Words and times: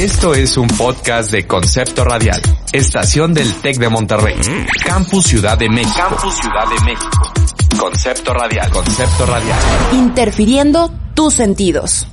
Esto 0.00 0.34
es 0.34 0.56
un 0.56 0.66
podcast 0.66 1.30
de 1.30 1.46
Concepto 1.46 2.04
Radial, 2.04 2.40
estación 2.72 3.34
del 3.34 3.52
TEC 3.56 3.76
de 3.76 3.90
Monterrey, 3.90 4.34
Campus 4.82 5.26
Ciudad 5.26 5.58
de 5.58 5.68
México. 5.68 5.92
Campus 5.94 6.36
Ciudad 6.36 6.64
de 6.70 6.84
México. 6.86 7.32
Concepto 7.78 8.32
Radial, 8.32 8.70
Concepto 8.70 9.26
Radial. 9.26 9.58
Interfiriendo 9.92 10.90
tus 11.12 11.34
sentidos. 11.34 12.06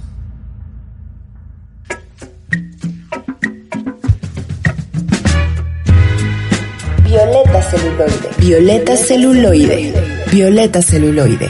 Violeta 7.06 7.62
celuloide. 7.62 8.30
Violeta 8.38 8.98
celuloide. 8.98 10.26
Violeta 10.30 10.82
celuloide. 10.82 11.50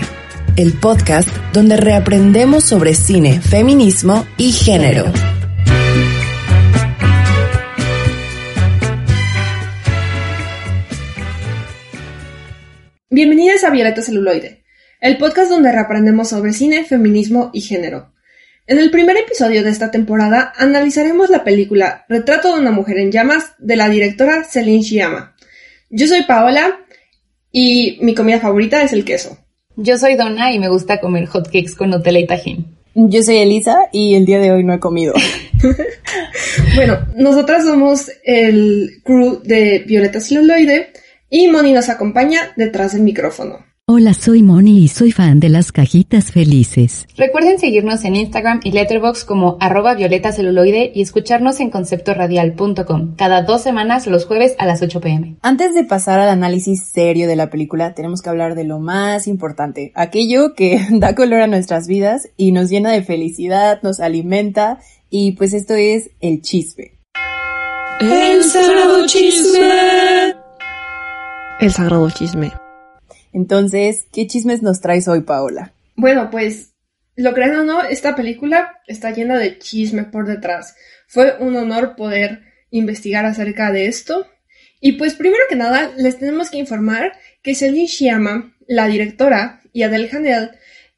El 0.55 0.73
podcast 0.73 1.29
donde 1.51 1.77
reaprendemos 1.77 2.63
sobre 2.63 2.93
cine, 2.93 3.41
feminismo 3.41 4.27
y 4.37 4.51
género. 4.51 5.11
Bienvenidas 13.17 13.63
a 13.63 13.71
Violeta 13.71 14.03
Celuloide, 14.03 14.61
el 15.01 15.17
podcast 15.17 15.49
donde 15.49 15.71
reaprendemos 15.71 16.29
sobre 16.29 16.53
cine, 16.53 16.83
feminismo 16.83 17.49
y 17.51 17.61
género. 17.61 18.13
En 18.67 18.77
el 18.77 18.91
primer 18.91 19.17
episodio 19.17 19.63
de 19.63 19.71
esta 19.71 19.89
temporada 19.89 20.53
analizaremos 20.55 21.31
la 21.31 21.43
película 21.43 22.05
Retrato 22.09 22.53
de 22.53 22.61
una 22.61 22.69
mujer 22.69 22.99
en 22.99 23.11
llamas 23.11 23.55
de 23.57 23.75
la 23.75 23.89
directora 23.89 24.43
Celine 24.43 24.83
Sciamma. 24.83 25.35
Yo 25.89 26.07
soy 26.07 26.25
Paola 26.25 26.85
y 27.51 27.97
mi 28.01 28.13
comida 28.13 28.39
favorita 28.39 28.83
es 28.83 28.93
el 28.93 29.03
queso. 29.03 29.35
Yo 29.75 29.97
soy 29.97 30.13
Donna 30.13 30.53
y 30.53 30.59
me 30.59 30.69
gusta 30.69 30.99
comer 30.99 31.25
hotcakes 31.25 31.73
con 31.75 31.89
Nutella 31.89 32.19
y 32.19 32.27
tajín. 32.27 32.77
Yo 32.93 33.23
soy 33.23 33.37
Elisa 33.37 33.89
y 33.91 34.13
el 34.13 34.27
día 34.27 34.39
de 34.39 34.51
hoy 34.51 34.63
no 34.63 34.75
he 34.75 34.79
comido. 34.79 35.15
bueno, 36.75 36.99
nosotras 37.15 37.65
somos 37.65 38.11
el 38.23 39.01
crew 39.03 39.41
de 39.43 39.85
Violeta 39.87 40.21
Celuloide 40.21 40.91
y 41.29 41.47
Moni 41.47 41.73
nos 41.73 41.89
acompaña 41.89 42.53
detrás 42.55 42.93
del 42.93 43.03
micrófono. 43.03 43.67
Hola, 43.89 44.13
soy 44.13 44.43
Moni 44.43 44.79
y 44.83 44.89
soy 44.89 45.13
fan 45.13 45.39
de 45.39 45.47
las 45.47 45.71
cajitas 45.71 46.33
felices. 46.33 47.07
Recuerden 47.15 47.57
seguirnos 47.57 48.03
en 48.03 48.17
Instagram 48.17 48.59
y 48.65 48.71
Letterboxd 48.71 49.25
como 49.25 49.55
arroba 49.61 49.93
violeta 49.93 50.33
celuloide 50.33 50.91
y 50.93 51.01
escucharnos 51.01 51.61
en 51.61 51.69
conceptoradial.com 51.69 53.15
cada 53.15 53.43
dos 53.43 53.61
semanas 53.61 54.05
los 54.05 54.25
jueves 54.25 54.55
a 54.57 54.65
las 54.65 54.81
8 54.81 54.99
pm. 54.99 55.37
Antes 55.41 55.73
de 55.73 55.85
pasar 55.85 56.19
al 56.19 56.27
análisis 56.27 56.83
serio 56.83 57.29
de 57.29 57.37
la 57.37 57.49
película, 57.49 57.93
tenemos 57.93 58.21
que 58.21 58.29
hablar 58.29 58.55
de 58.55 58.65
lo 58.65 58.79
más 58.79 59.25
importante, 59.25 59.93
aquello 59.95 60.53
que 60.53 60.85
da 60.91 61.15
color 61.15 61.39
a 61.39 61.47
nuestras 61.47 61.87
vidas 61.87 62.27
y 62.35 62.51
nos 62.51 62.69
llena 62.69 62.91
de 62.91 63.03
felicidad, 63.03 63.79
nos 63.83 64.01
alimenta 64.01 64.79
y 65.09 65.31
pues 65.37 65.53
esto 65.53 65.75
es 65.75 66.09
el 66.19 66.41
chisme. 66.41 66.99
El 68.01 68.43
sagrado 68.43 69.05
chisme. 69.05 70.36
El 71.59 71.71
sagrado 71.71 72.07
chisme. 72.11 72.51
Entonces, 73.33 74.05
¿qué 74.13 74.27
chismes 74.27 74.61
nos 74.61 74.79
traes 74.79 75.07
hoy, 75.07 75.21
Paola? 75.21 75.73
Bueno, 75.95 76.29
pues, 76.29 76.73
lo 77.15 77.33
crean 77.33 77.55
o 77.55 77.63
no, 77.63 77.81
esta 77.81 78.15
película 78.15 78.79
está 78.85 79.09
llena 79.09 79.39
de 79.39 79.57
chisme 79.57 80.03
por 80.03 80.27
detrás. 80.27 80.75
Fue 81.07 81.35
un 81.39 81.55
honor 81.55 81.95
poder 81.95 82.43
investigar 82.69 83.25
acerca 83.25 83.71
de 83.71 83.87
esto. 83.87 84.27
Y 84.79 84.93
pues, 84.93 85.15
primero 85.15 85.43
que 85.49 85.55
nada, 85.55 85.91
les 85.97 86.19
tenemos 86.19 86.51
que 86.51 86.59
informar 86.59 87.13
que 87.41 87.55
Celine 87.55 87.87
Sciamma, 87.87 88.55
la 88.67 88.85
directora, 88.85 89.61
y 89.73 89.81
Adele 89.81 90.11
Hanel, 90.11 90.51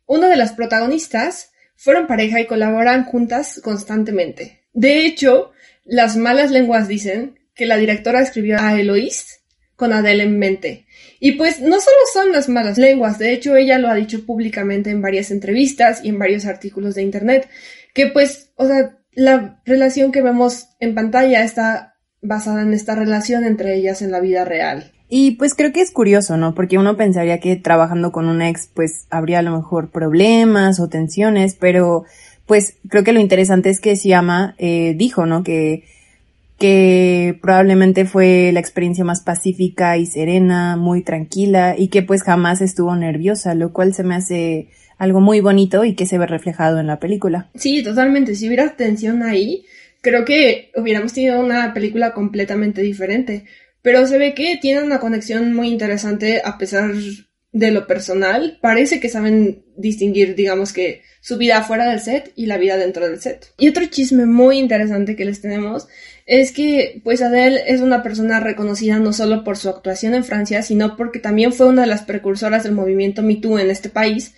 una 0.08 0.28
de 0.28 0.36
las 0.36 0.52
protagonistas, 0.52 1.54
fueron 1.78 2.06
pareja 2.06 2.42
y 2.42 2.48
colaboran 2.48 3.06
juntas 3.06 3.62
constantemente. 3.64 4.66
De 4.74 5.06
hecho, 5.06 5.54
las 5.86 6.18
malas 6.18 6.52
lenguas 6.52 6.90
dicen 6.90 7.40
que 7.56 7.66
la 7.66 7.78
directora 7.78 8.20
escribió 8.20 8.60
a 8.60 8.78
Eloise 8.78 9.39
con 9.80 9.94
Adele 9.94 10.24
en 10.24 10.38
mente. 10.38 10.86
Y 11.22 11.32
pues 11.32 11.62
no 11.62 11.80
solo 11.80 11.98
son 12.14 12.32
las 12.34 12.50
malas 12.50 12.78
lenguas, 12.78 13.18
de 13.18 13.32
hecho 13.32 13.56
ella 13.56 13.80
lo 13.80 13.88
ha 13.88 13.96
dicho 13.96 14.26
públicamente 14.26 14.90
en 14.90 15.02
varias 15.02 15.32
entrevistas 15.32 16.02
y 16.04 16.10
en 16.10 16.20
varios 16.20 16.46
artículos 16.46 16.96
de 16.96 17.04
internet, 17.04 17.50
que 17.94 18.08
pues, 18.08 18.52
o 18.56 18.68
sea, 18.68 18.98
la 19.14 19.62
relación 19.66 20.12
que 20.12 20.22
vemos 20.22 20.68
en 20.82 20.96
pantalla 20.96 21.44
está 21.44 21.96
basada 22.22 22.62
en 22.62 22.74
esta 22.74 22.94
relación 22.94 23.46
entre 23.46 23.76
ellas 23.76 24.02
en 24.02 24.12
la 24.12 24.20
vida 24.20 24.44
real. 24.44 24.92
Y 25.08 25.32
pues 25.32 25.56
creo 25.56 25.72
que 25.72 25.82
es 25.82 25.92
curioso, 25.92 26.36
¿no? 26.36 26.54
Porque 26.54 26.78
uno 26.78 26.98
pensaría 26.98 27.40
que 27.40 27.56
trabajando 27.56 28.12
con 28.12 28.28
un 28.28 28.42
ex 28.42 28.70
pues 28.74 29.08
habría 29.10 29.40
a 29.40 29.44
lo 29.44 29.56
mejor 29.56 29.92
problemas 29.92 30.82
o 30.82 30.90
tensiones, 30.90 31.56
pero 31.56 32.04
pues 32.46 32.76
creo 32.90 33.06
que 33.06 33.14
lo 33.14 33.22
interesante 33.22 33.70
es 33.70 33.80
que 33.80 33.96
Siama 33.96 34.56
eh, 34.58 34.94
dijo, 34.98 35.26
¿no? 35.26 35.44
Que 35.44 35.86
que 36.60 37.40
probablemente 37.42 38.06
fue 38.06 38.52
la 38.54 38.60
experiencia 38.60 39.04
más 39.04 39.22
pacífica 39.22 39.98
y 39.98 40.06
serena, 40.06 40.76
muy 40.76 41.04
tranquila 41.04 41.76
y 41.78 41.88
que 41.88 42.04
pues 42.04 42.22
jamás 42.22 42.62
estuvo 42.62 42.96
nerviosa, 42.96 43.56
lo 43.56 43.74
cual 43.74 43.94
se 43.94 44.04
me 44.04 44.16
hace 44.16 44.70
algo 44.98 45.22
muy 45.22 45.40
bonito 45.40 45.86
y 45.86 45.96
que 45.96 46.06
se 46.06 46.18
ve 46.18 46.28
reflejado 46.28 46.80
en 46.80 46.88
la 46.88 47.00
película. 47.00 47.50
Sí, 47.56 47.82
totalmente. 47.82 48.36
Si 48.36 48.48
hubiera 48.48 48.76
tensión 48.76 49.24
ahí, 49.24 49.66
creo 50.02 50.26
que 50.26 50.72
hubiéramos 50.76 51.14
tenido 51.14 51.40
una 51.40 51.74
película 51.74 52.14
completamente 52.14 52.82
diferente. 52.82 53.46
Pero 53.82 54.06
se 54.06 54.18
ve 54.18 54.34
que 54.34 54.58
tienen 54.62 54.84
una 54.84 55.00
conexión 55.00 55.54
muy 55.54 55.70
interesante 55.70 56.42
a 56.44 56.58
pesar 56.58 56.92
de 57.52 57.72
lo 57.72 57.88
personal. 57.88 58.60
Parece 58.62 59.00
que 59.00 59.08
saben 59.08 59.64
distinguir, 59.78 60.36
digamos 60.36 60.74
que, 60.74 61.02
su 61.22 61.38
vida 61.38 61.64
fuera 61.64 61.90
del 61.90 62.00
set 62.00 62.32
y 62.36 62.46
la 62.46 62.58
vida 62.58 62.78
dentro 62.78 63.08
del 63.08 63.20
set. 63.20 63.54
Y 63.58 63.70
otro 63.70 63.86
chisme 63.88 64.26
muy 64.26 64.58
interesante 64.58 65.16
que 65.16 65.26
les 65.26 65.42
tenemos 65.42 65.88
es 66.30 66.52
que 66.52 67.02
pues 67.04 67.24
Adele 67.24 67.64
es 67.66 67.82
una 67.82 68.04
persona 68.04 68.40
reconocida 68.40 69.00
no 69.00 69.14
solo 69.14 69.44
por 69.44 69.58
su 69.58 69.68
actuación 69.68 70.14
en 70.14 70.24
Francia, 70.24 70.62
sino 70.62 70.96
porque 70.96 71.18
también 71.18 71.52
fue 71.52 71.66
una 71.66 71.82
de 71.82 71.88
las 71.88 72.04
precursoras 72.04 72.64
del 72.64 72.74
movimiento 72.74 73.24
Me 73.24 73.38
Too 73.38 73.58
en 73.58 73.72
este 73.72 73.90
país 73.90 74.36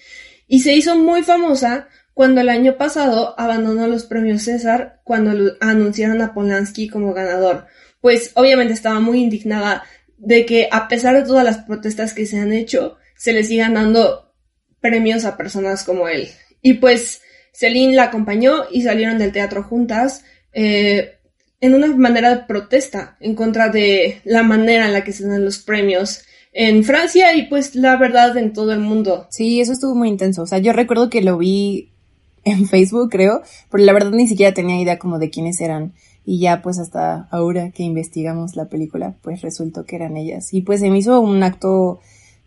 y 0.47 0.61
se 0.61 0.73
hizo 0.73 0.95
muy 0.95 1.21
famosa 1.21 1.89
cuando 2.13 2.39
el 2.39 2.47
año 2.47 2.77
pasado 2.77 3.35
abandonó 3.37 3.87
los 3.87 4.05
premios 4.05 4.43
César 4.43 5.01
cuando 5.03 5.57
anunciaron 5.59 6.21
a 6.21 6.33
Polanski 6.33 6.87
como 6.87 7.13
ganador. 7.13 7.65
Pues 7.99 8.31
obviamente 8.35 8.73
estaba 8.73 9.01
muy 9.01 9.21
indignada 9.21 9.83
de 10.17 10.45
que 10.45 10.69
a 10.71 10.87
pesar 10.87 11.13
de 11.17 11.27
todas 11.27 11.43
las 11.43 11.57
protestas 11.57 12.13
que 12.13 12.25
se 12.25 12.39
han 12.39 12.53
hecho, 12.53 12.95
se 13.17 13.33
le 13.33 13.43
sigan 13.43 13.73
dando 13.73 14.33
premios 14.79 15.25
a 15.25 15.35
personas 15.35 15.83
como 15.83 16.07
él. 16.07 16.29
Y 16.61 16.75
pues 16.75 17.21
Celine 17.51 17.95
la 17.95 18.03
acompañó 18.03 18.63
y 18.71 18.83
salieron 18.83 19.17
del 19.17 19.33
teatro 19.33 19.63
juntas. 19.63 20.23
Eh, 20.53 21.17
en 21.61 21.75
una 21.75 21.87
manera 21.87 22.35
de 22.35 22.43
protesta 22.43 23.15
en 23.19 23.35
contra 23.35 23.69
de 23.69 24.21
la 24.25 24.43
manera 24.43 24.87
en 24.87 24.93
la 24.93 25.03
que 25.03 25.13
se 25.13 25.27
dan 25.27 25.45
los 25.45 25.59
premios 25.59 26.23
en 26.53 26.83
Francia 26.83 27.35
y 27.35 27.47
pues 27.47 27.75
la 27.75 27.95
verdad 27.97 28.35
en 28.35 28.51
todo 28.51 28.73
el 28.73 28.79
mundo. 28.79 29.27
Sí, 29.29 29.61
eso 29.61 29.71
estuvo 29.71 29.95
muy 29.95 30.09
intenso. 30.09 30.41
O 30.41 30.47
sea, 30.47 30.57
yo 30.57 30.73
recuerdo 30.73 31.09
que 31.09 31.21
lo 31.21 31.37
vi 31.37 31.91
en 32.43 32.65
Facebook, 32.67 33.09
creo, 33.09 33.41
pero 33.69 33.83
la 33.83 33.93
verdad 33.93 34.11
ni 34.11 34.27
siquiera 34.27 34.53
tenía 34.53 34.81
idea 34.81 34.99
como 34.99 35.19
de 35.19 35.29
quiénes 35.29 35.61
eran. 35.61 35.93
Y 36.25 36.39
ya 36.39 36.61
pues 36.61 36.77
hasta 36.77 37.27
ahora 37.31 37.71
que 37.71 37.83
investigamos 37.83 38.55
la 38.55 38.65
película, 38.65 39.15
pues 39.21 39.41
resultó 39.41 39.85
que 39.85 39.95
eran 39.95 40.17
ellas. 40.17 40.53
Y 40.53 40.61
pues 40.61 40.79
se 40.79 40.89
me 40.89 40.97
hizo 40.97 41.19
un 41.19 41.41
acto 41.43 41.99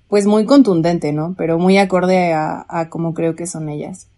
pues 0.09 0.27
muy 0.27 0.45
contundente, 0.45 1.13
¿no? 1.13 1.35
Pero 1.37 1.59
muy 1.59 1.79
acorde 1.79 2.33
a, 2.33 2.67
a 2.69 2.89
como 2.89 3.15
creo 3.15 3.35
que 3.35 3.47
son 3.47 3.69
ellas. 3.69 4.09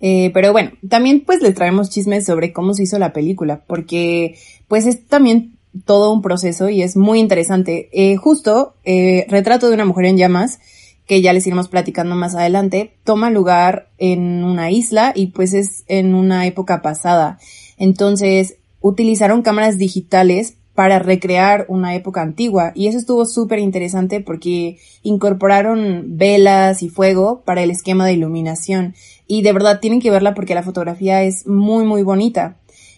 Eh, 0.00 0.30
pero 0.34 0.52
bueno, 0.52 0.72
también 0.88 1.22
pues 1.24 1.40
les 1.40 1.54
traemos 1.54 1.90
chismes 1.90 2.26
sobre 2.26 2.52
cómo 2.52 2.74
se 2.74 2.82
hizo 2.82 2.98
la 2.98 3.12
película, 3.12 3.62
porque 3.66 4.36
pues 4.68 4.86
es 4.86 5.06
también 5.06 5.56
todo 5.84 6.12
un 6.12 6.22
proceso 6.22 6.68
y 6.68 6.82
es 6.82 6.96
muy 6.96 7.18
interesante. 7.18 7.88
Eh, 7.92 8.16
justo, 8.16 8.74
eh, 8.84 9.26
Retrato 9.28 9.68
de 9.68 9.74
una 9.74 9.84
mujer 9.84 10.06
en 10.06 10.16
llamas, 10.16 10.58
que 11.06 11.22
ya 11.22 11.32
les 11.32 11.46
iremos 11.46 11.68
platicando 11.68 12.16
más 12.16 12.34
adelante, 12.34 12.94
toma 13.04 13.30
lugar 13.30 13.88
en 13.98 14.42
una 14.42 14.70
isla 14.70 15.12
y 15.14 15.28
pues 15.28 15.54
es 15.54 15.84
en 15.86 16.14
una 16.14 16.46
época 16.46 16.82
pasada. 16.82 17.38
Entonces, 17.78 18.56
utilizaron 18.80 19.42
cámaras 19.42 19.78
digitales 19.78 20.54
para 20.74 20.98
recrear 20.98 21.64
una 21.68 21.94
época 21.94 22.22
antigua 22.22 22.72
y 22.74 22.88
eso 22.88 22.98
estuvo 22.98 23.24
súper 23.24 23.58
interesante 23.60 24.20
porque 24.20 24.78
incorporaron 25.02 26.18
velas 26.18 26.82
y 26.82 26.90
fuego 26.90 27.42
para 27.44 27.62
el 27.62 27.70
esquema 27.70 28.04
de 28.06 28.12
iluminación 28.12 28.94
y 29.26 29.42
de 29.42 29.52
verdad 29.52 29.80
tienen 29.80 30.00
que 30.00 30.10
verla 30.10 30.34
porque 30.34 30.54
la 30.54 30.62
fotografía 30.62 31.22
es 31.22 31.46
muy 31.46 31.84
muy 31.84 32.02
bonita. 32.02 32.56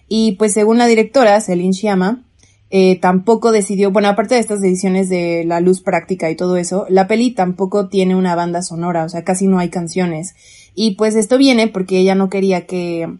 Y 0.08 0.32
pues 0.32 0.54
según 0.54 0.78
la 0.78 0.86
directora, 0.86 1.40
Celine 1.40 1.74
Sciamma, 1.74 2.24
eh, 2.70 2.98
tampoco 3.00 3.50
decidió, 3.50 3.90
bueno, 3.90 4.08
aparte 4.08 4.34
de 4.34 4.40
estas 4.40 4.62
ediciones 4.62 5.08
de 5.08 5.44
la 5.46 5.60
luz 5.60 5.80
práctica 5.80 6.30
y 6.30 6.36
todo 6.36 6.56
eso, 6.56 6.86
la 6.90 7.06
peli 7.06 7.30
tampoco 7.30 7.88
tiene 7.88 8.14
una 8.14 8.34
banda 8.34 8.62
sonora, 8.62 9.04
o 9.04 9.08
sea, 9.08 9.24
casi 9.24 9.46
no 9.46 9.58
hay 9.58 9.70
canciones. 9.70 10.34
Y 10.74 10.96
pues 10.96 11.14
esto 11.14 11.38
viene 11.38 11.68
porque 11.68 11.98
ella 11.98 12.14
no 12.14 12.28
quería 12.28 12.66
que, 12.66 13.16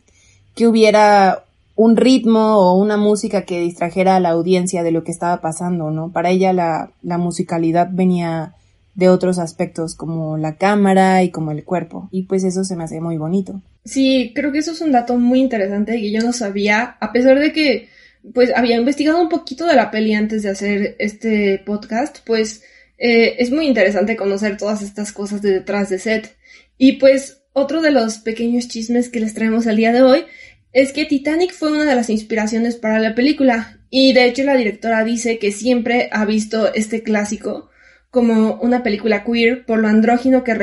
que 0.54 0.66
hubiera 0.66 1.44
un 1.76 1.96
ritmo 1.96 2.58
o 2.58 2.74
una 2.74 2.96
música 2.96 3.42
que 3.42 3.60
distrajera 3.60 4.16
a 4.16 4.20
la 4.20 4.30
audiencia 4.30 4.82
de 4.82 4.90
lo 4.90 5.04
que 5.04 5.12
estaba 5.12 5.40
pasando, 5.40 5.90
¿no? 5.90 6.10
Para 6.10 6.30
ella 6.30 6.52
la, 6.52 6.90
la 7.02 7.18
musicalidad 7.18 7.88
venía 7.90 8.54
de 8.98 9.08
otros 9.08 9.38
aspectos 9.38 9.94
como 9.94 10.38
la 10.38 10.56
cámara 10.56 11.22
y 11.22 11.30
como 11.30 11.52
el 11.52 11.62
cuerpo. 11.62 12.08
Y 12.10 12.24
pues 12.24 12.42
eso 12.42 12.64
se 12.64 12.74
me 12.74 12.82
hace 12.82 13.00
muy 13.00 13.16
bonito. 13.16 13.62
Sí, 13.84 14.32
creo 14.34 14.50
que 14.50 14.58
eso 14.58 14.72
es 14.72 14.80
un 14.80 14.90
dato 14.90 15.16
muy 15.16 15.38
interesante 15.38 15.92
que 15.92 16.10
yo 16.10 16.20
no 16.20 16.32
sabía, 16.32 16.96
a 17.00 17.12
pesar 17.12 17.38
de 17.38 17.52
que 17.52 17.88
pues 18.34 18.50
había 18.56 18.76
investigado 18.76 19.22
un 19.22 19.28
poquito 19.28 19.66
de 19.66 19.76
la 19.76 19.92
peli 19.92 20.14
antes 20.14 20.42
de 20.42 20.50
hacer 20.50 20.96
este 20.98 21.62
podcast, 21.64 22.18
pues 22.26 22.64
eh, 22.98 23.36
es 23.38 23.52
muy 23.52 23.68
interesante 23.68 24.16
conocer 24.16 24.56
todas 24.56 24.82
estas 24.82 25.12
cosas 25.12 25.42
de 25.42 25.52
detrás 25.52 25.90
de 25.90 26.00
set. 26.00 26.36
Y 26.76 26.94
pues 26.94 27.42
otro 27.52 27.80
de 27.80 27.92
los 27.92 28.18
pequeños 28.18 28.66
chismes 28.66 29.10
que 29.10 29.20
les 29.20 29.32
traemos 29.32 29.68
al 29.68 29.76
día 29.76 29.92
de 29.92 30.02
hoy 30.02 30.24
es 30.72 30.90
que 30.90 31.04
Titanic 31.04 31.52
fue 31.52 31.70
una 31.70 31.84
de 31.84 31.94
las 31.94 32.10
inspiraciones 32.10 32.74
para 32.74 32.98
la 32.98 33.14
película 33.14 33.78
y 33.90 34.12
de 34.12 34.24
hecho 34.24 34.42
la 34.42 34.56
directora 34.56 35.04
dice 35.04 35.38
que 35.38 35.52
siempre 35.52 36.08
ha 36.10 36.24
visto 36.24 36.74
este 36.74 37.04
clásico 37.04 37.70
como 38.10 38.54
una 38.62 38.82
película 38.82 39.24
queer 39.24 39.64
por 39.64 39.78
lo 39.78 39.88
andrógino 39.88 40.44
que, 40.44 40.56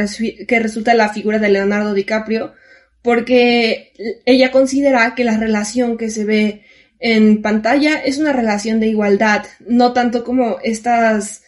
que 0.47 0.59
resulta 0.59 0.94
la 0.94 1.09
figura 1.09 1.39
de 1.39 1.50
Leonardo 1.50 1.94
DiCaprio 1.94 2.53
porque 3.01 3.94
ella 4.25 4.51
considera 4.51 5.13
que 5.13 5.24
la 5.24 5.38
relación 5.38 5.95
que 5.95 6.09
se 6.09 6.25
ve 6.25 6.63
en 7.00 7.44
pantalla 7.44 7.97
es 8.03 8.18
una 8.18 8.33
relación 8.33 8.80
de 8.80 8.88
igualdad, 8.88 9.45
no 9.59 9.94
tanto 9.94 10.24
como 10.24 10.57
estas 10.63 11.44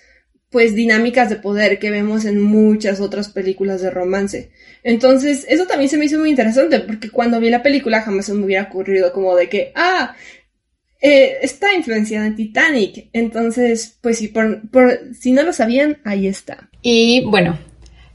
pues 0.50 0.76
dinámicas 0.76 1.30
de 1.30 1.38
poder 1.38 1.80
que 1.80 1.90
vemos 1.90 2.26
en 2.26 2.42
muchas 2.42 3.02
otras 3.02 3.30
películas 3.30 3.82
de 3.82 3.90
romance. 3.90 4.52
Entonces, 4.84 5.46
eso 5.50 5.66
también 5.66 5.90
se 5.90 5.98
me 5.98 6.06
hizo 6.06 6.20
muy 6.20 6.30
interesante, 6.30 6.80
porque 6.80 7.10
cuando 7.10 7.40
vi 7.40 7.50
la 7.50 7.64
película 7.64 8.02
jamás 8.02 8.28
se 8.28 8.34
me 8.34 8.46
hubiera 8.46 8.64
ocurrido 8.64 9.12
como 9.12 9.36
de 9.36 9.50
que, 9.50 9.72
ah, 9.76 10.16
eh, 11.02 11.38
está 11.42 11.74
influenciada 11.74 12.28
en 12.28 12.36
Titanic. 12.36 13.10
Entonces, 13.14 13.98
pues 14.02 14.26
por, 14.30 14.70
por, 14.70 15.00
si 15.20 15.32
no 15.32 15.44
lo 15.44 15.54
sabían, 15.54 15.98
ahí 16.04 16.28
está. 16.28 16.70
Y 16.82 17.24
bueno, 17.26 17.58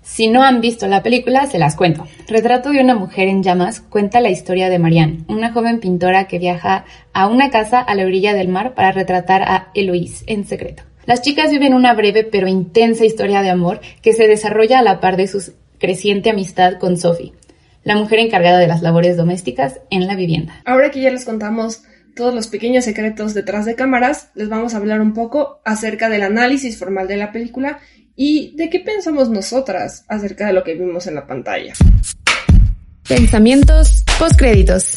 si 0.03 0.29
no 0.29 0.43
han 0.43 0.61
visto 0.61 0.89
la 0.89 1.03
película, 1.03 1.47
se 1.47 1.59
las 1.59 1.77
cuento. 1.77 2.07
Retrato 2.27 2.71
de 2.71 2.81
una 2.81 2.97
mujer 2.97 3.29
en 3.29 3.43
llamas 3.43 3.81
cuenta 3.81 4.21
la 4.21 4.31
historia 4.31 4.69
de 4.69 4.81
Marianne, 4.81 5.25
una 5.29 5.53
joven 5.53 5.79
pintora 5.79 6.27
que 6.27 6.41
viaja 6.41 6.85
a 7.13 7.29
una 7.29 7.51
casa 7.51 7.81
a 7.81 7.95
la 7.95 8.05
orilla 8.05 8.35
del 8.35 8.49
mar 8.49 8.75
para 8.75 8.93
retratar 8.93 9.43
a 9.43 9.71
Eloise 9.75 10.25
en 10.27 10.45
secreto. 10.45 10.83
Las 11.07 11.23
chicas 11.23 11.51
viven 11.51 11.75
una 11.75 11.95
breve 11.95 12.25
pero 12.25 12.49
intensa 12.49 13.05
historia 13.05 13.43
de 13.43 13.51
amor 13.51 13.81
que 14.03 14.13
se 14.13 14.27
desarrolla 14.27 14.81
a 14.81 14.83
la 14.83 15.01
par 15.01 15.17
de 15.17 15.29
su 15.29 15.55
creciente 15.79 16.31
amistad 16.31 16.79
con 16.79 16.97
Sophie, 16.97 17.33
la 17.85 17.97
mujer 17.97 18.19
encargada 18.19 18.59
de 18.59 18.69
las 18.69 18.83
labores 18.83 19.17
domésticas 19.17 19.81
en 19.91 20.07
la 20.07 20.15
vivienda. 20.15 20.63
Ahora 20.65 20.91
que 20.91 21.01
ya 21.01 21.11
les 21.11 21.25
contamos 21.25 21.83
todos 22.15 22.35
los 22.35 22.49
pequeños 22.49 22.85
secretos 22.85 23.35
detrás 23.35 23.65
de 23.65 23.75
cámaras, 23.75 24.31
les 24.35 24.49
vamos 24.49 24.75
a 24.75 24.77
hablar 24.77 25.01
un 25.01 25.15
poco 25.15 25.61
acerca 25.65 26.09
del 26.09 26.23
análisis 26.23 26.79
formal 26.79 27.09
de 27.09 27.17
la 27.17 27.33
película 27.33 27.81
y 28.15 28.55
de 28.57 28.69
qué 28.69 28.81
pensamos 28.81 29.31
nosotras 29.31 30.05
acerca 30.09 30.47
de 30.47 30.53
lo 30.53 30.63
que 30.65 30.75
vimos 30.75 31.07
en 31.07 31.15
la 31.15 31.27
pantalla. 31.27 31.73
Pensamientos 33.09 34.05
postcréditos. 34.19 34.97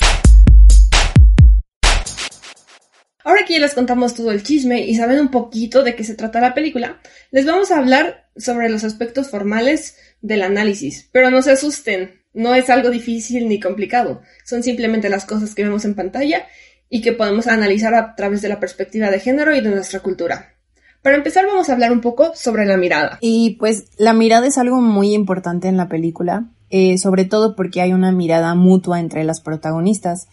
Ahora 3.23 3.43
que 3.47 3.53
ya 3.53 3.59
les 3.59 3.73
contamos 3.73 4.13
todo 4.13 4.31
el 4.31 4.43
chisme 4.43 4.81
y 4.81 4.95
saben 4.95 5.19
un 5.19 5.31
poquito 5.31 5.83
de 5.83 5.95
qué 5.95 6.03
se 6.03 6.13
trata 6.13 6.39
la 6.39 6.53
película, 6.53 6.99
les 7.31 7.45
vamos 7.45 7.71
a 7.71 7.79
hablar 7.79 8.29
sobre 8.35 8.69
los 8.69 8.83
aspectos 8.83 9.29
formales 9.29 9.97
del 10.21 10.43
análisis. 10.43 11.09
Pero 11.11 11.31
no 11.31 11.41
se 11.41 11.51
asusten, 11.51 12.21
no 12.33 12.53
es 12.53 12.69
algo 12.69 12.91
difícil 12.91 13.49
ni 13.49 13.59
complicado, 13.59 14.21
son 14.43 14.61
simplemente 14.61 15.09
las 15.09 15.25
cosas 15.25 15.55
que 15.55 15.63
vemos 15.63 15.85
en 15.85 15.95
pantalla 15.95 16.45
y 16.89 17.01
que 17.01 17.13
podemos 17.13 17.47
analizar 17.47 17.93
a 17.95 18.15
través 18.15 18.41
de 18.41 18.49
la 18.49 18.59
perspectiva 18.59 19.09
de 19.09 19.19
género 19.19 19.55
y 19.55 19.61
de 19.61 19.69
nuestra 19.69 19.99
cultura. 19.99 20.53
Para 21.01 21.17
empezar 21.17 21.45
vamos 21.45 21.69
a 21.69 21.73
hablar 21.73 21.91
un 21.91 22.01
poco 22.01 22.31
sobre 22.35 22.65
la 22.65 22.77
mirada. 22.77 23.19
Y 23.21 23.57
pues 23.59 23.85
la 23.97 24.13
mirada 24.13 24.47
es 24.47 24.57
algo 24.57 24.81
muy 24.81 25.13
importante 25.13 25.67
en 25.67 25.77
la 25.77 25.87
película, 25.87 26.49
eh, 26.69 26.97
sobre 26.97 27.25
todo 27.25 27.55
porque 27.55 27.81
hay 27.81 27.93
una 27.93 28.11
mirada 28.11 28.55
mutua 28.55 28.99
entre 28.99 29.23
las 29.23 29.39
protagonistas. 29.39 30.27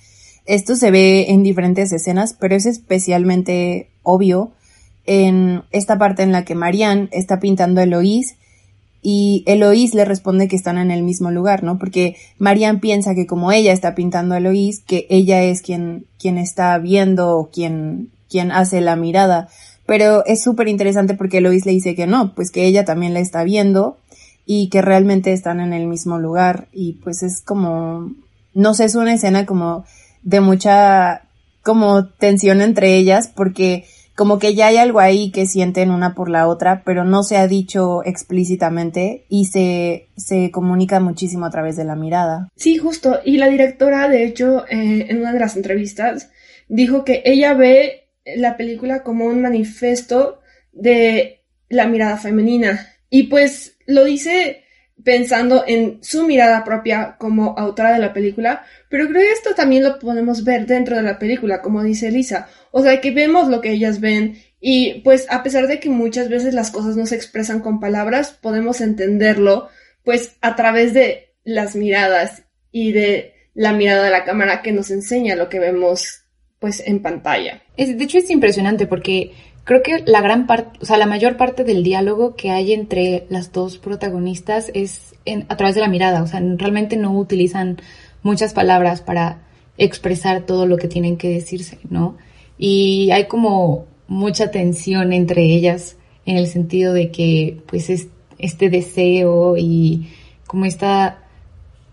Esto 0.47 0.75
se 0.77 0.91
ve 0.91 1.27
en 1.29 1.43
diferentes 1.43 1.93
escenas, 1.93 2.35
pero 2.39 2.55
es 2.55 2.67
especialmente 2.67 3.91
obvio 4.03 4.53
en 5.05 5.63
esta 5.73 5.99
parte 5.99 6.23
en 6.23 6.33
la 6.33 6.45
que 6.45 6.55
Marianne 6.55 7.09
está 7.13 7.39
pintando 7.39 7.81
a 7.81 7.85
Eloís 7.85 8.37
y 9.05 9.43
Eloís 9.47 9.95
le 9.95 10.05
responde 10.05 10.47
que 10.47 10.55
están 10.55 10.79
en 10.79 10.93
el 10.93 11.03
mismo 11.03 11.33
lugar, 11.33 11.65
¿no? 11.65 11.77
Porque 11.77 12.15
Marianne 12.39 12.79
piensa 12.79 13.17
que 13.17 13.27
como 13.27 13.51
ella 13.51 13.73
está 13.73 13.97
pintando 13.97 14.35
a 14.35 14.39
Eloís, 14.39 14.81
que 14.81 15.09
ella 15.11 15.43
es 15.43 15.61
quien, 15.61 16.07
quien 16.21 16.39
está 16.39 16.79
viendo 16.79 17.37
o 17.37 17.51
quien, 17.51 18.11
quien 18.31 18.53
hace 18.53 18.81
la 18.81 18.95
mirada. 18.95 19.49
Pero 19.87 20.25
es 20.25 20.41
súper 20.41 20.69
interesante 20.69 21.15
porque 21.15 21.39
Eloís 21.39 21.67
le 21.67 21.73
dice 21.73 21.97
que 21.97 22.07
no, 22.07 22.33
pues 22.37 22.53
que 22.53 22.65
ella 22.65 22.85
también 22.85 23.13
la 23.13 23.19
está 23.19 23.43
viendo 23.43 23.99
y 24.47 24.69
que 24.69 24.83
realmente 24.83 25.33
están 25.33 25.61
en 25.61 25.73
el 25.73 25.89
mismo 25.89 26.19
lugar 26.19 26.69
y 26.73 26.95
pues 27.05 27.25
es 27.25 27.41
como, 27.41 28.13
no 28.55 28.75
sé, 28.75 28.85
es 28.85 28.95
una 28.95 29.15
escena 29.15 29.47
como 29.47 29.85
de 30.23 30.41
mucha 30.41 31.23
como 31.63 32.07
tensión 32.07 32.61
entre 32.61 32.97
ellas 32.97 33.29
porque 33.35 33.85
como 34.15 34.39
que 34.39 34.55
ya 34.55 34.67
hay 34.67 34.77
algo 34.77 35.01
ahí 35.01 35.31
que 35.31 35.47
sienten 35.47 35.91
una 35.91 36.15
por 36.15 36.29
la 36.29 36.47
otra, 36.49 36.83
pero 36.85 37.05
no 37.05 37.23
se 37.23 37.37
ha 37.37 37.47
dicho 37.47 38.03
explícitamente 38.05 39.25
y 39.29 39.47
se, 39.47 40.09
se 40.17 40.51
comunica 40.51 41.01
muchísimo 41.01 41.47
a 41.47 41.51
través 41.51 41.77
de 41.77 41.85
la 41.85 41.97
mirada. 41.97 42.49
Sí, 42.57 42.77
justo. 42.77 43.21
Y 43.25 43.39
la 43.39 43.49
directora, 43.49 44.09
de 44.09 44.25
hecho, 44.25 44.67
eh, 44.69 45.07
en 45.09 45.19
una 45.19 45.33
de 45.33 45.41
las 45.41 45.57
entrevistas, 45.57 46.31
dijo 46.69 47.05
que 47.05 47.23
ella 47.25 47.55
ve 47.55 48.09
la 48.37 48.57
película 48.57 49.03
como 49.03 49.27
un 49.27 49.43
manifiesto 49.43 50.41
de 50.73 51.43
la 51.69 51.87
mirada 51.87 52.17
femenina. 52.17 52.89
Y 53.11 53.25
pues 53.25 53.77
lo 53.87 54.05
dice 54.05 54.62
pensando 55.05 55.65
en 55.67 55.99
su 56.03 56.27
mirada 56.27 56.65
propia 56.65 57.17
como 57.19 57.55
autora 57.59 57.93
de 57.93 57.99
la 57.99 58.13
película, 58.13 58.65
pero 58.89 59.09
creo 59.09 59.21
que 59.21 59.33
esto 59.33 59.55
también 59.55 59.85
lo 59.85 59.99
podemos 59.99 60.45
ver 60.45 60.67
dentro 60.67 60.97
de 60.97 61.03
la 61.03 61.19
película, 61.19 61.63
como 61.63 61.83
dice 61.83 62.11
Lisa. 62.11 62.49
O 62.71 62.83
sea, 62.83 63.01
que 63.01 63.11
vemos 63.11 63.49
lo 63.49 63.61
que 63.61 63.73
ellas 63.73 64.01
ven 64.01 64.39
y 64.61 65.01
pues 65.01 65.27
a 65.29 65.43
pesar 65.43 65.67
de 65.67 65.81
que 65.81 65.91
muchas 65.91 66.29
veces 66.29 66.55
las 66.55 66.71
cosas 66.71 66.97
no 66.97 67.07
se 67.07 67.17
expresan 67.17 67.61
con 67.61 67.81
palabras, 67.81 68.37
podemos 68.41 68.81
entenderlo 68.81 69.69
pues 70.05 70.37
a 70.41 70.57
través 70.57 70.95
de 70.95 71.35
las 71.45 71.75
miradas 71.75 72.45
y 72.71 72.93
de 72.93 73.35
la 73.55 73.73
mirada 73.73 74.05
de 74.05 74.11
la 74.11 74.25
cámara 74.25 74.63
que 74.63 74.73
nos 74.73 74.91
enseña 74.91 75.37
lo 75.37 75.49
que 75.49 75.59
vemos 75.59 76.25
pues 76.59 76.83
en 76.87 77.03
pantalla. 77.03 77.61
De 77.77 78.05
hecho 78.05 78.19
es 78.19 78.31
impresionante 78.31 78.87
porque 78.87 79.33
creo 79.65 79.83
que 79.83 80.03
la 80.07 80.21
gran 80.21 80.47
parte, 80.47 80.79
o 80.81 80.85
sea, 80.85 80.97
la 80.97 81.07
mayor 81.07 81.37
parte 81.37 81.65
del 81.65 81.83
diálogo 81.83 82.35
que 82.37 82.51
hay 82.51 82.73
entre 82.73 83.27
las 83.29 83.53
dos 83.53 83.79
protagonistas 83.79 84.71
es 84.75 85.15
a 85.49 85.57
través 85.57 85.75
de 85.75 85.81
la 85.81 85.89
mirada, 85.89 86.23
o 86.23 86.27
sea, 86.27 86.41
realmente 86.41 86.97
no 86.97 87.17
utilizan 87.17 87.79
muchas 88.23 88.55
palabras 88.55 89.03
para 89.03 89.43
expresar 89.79 90.43
todo 90.43 90.67
lo 90.67 90.77
que 90.77 90.89
tienen 90.89 91.17
que 91.17 91.29
decirse, 91.29 91.79
¿no? 91.89 92.17
Y 92.59 93.11
hay 93.13 93.27
como 93.27 93.87
mucha 94.09 94.51
tensión 94.51 95.13
entre 95.13 95.45
ellas 95.45 95.97
en 96.27 96.37
el 96.37 96.47
sentido 96.47 96.93
de 96.93 97.11
que 97.11 97.63
pues 97.67 97.91
es 97.91 98.09
este 98.39 98.69
deseo 98.69 99.57
y 99.57 100.09
como 100.47 100.65
esta 100.67 101.19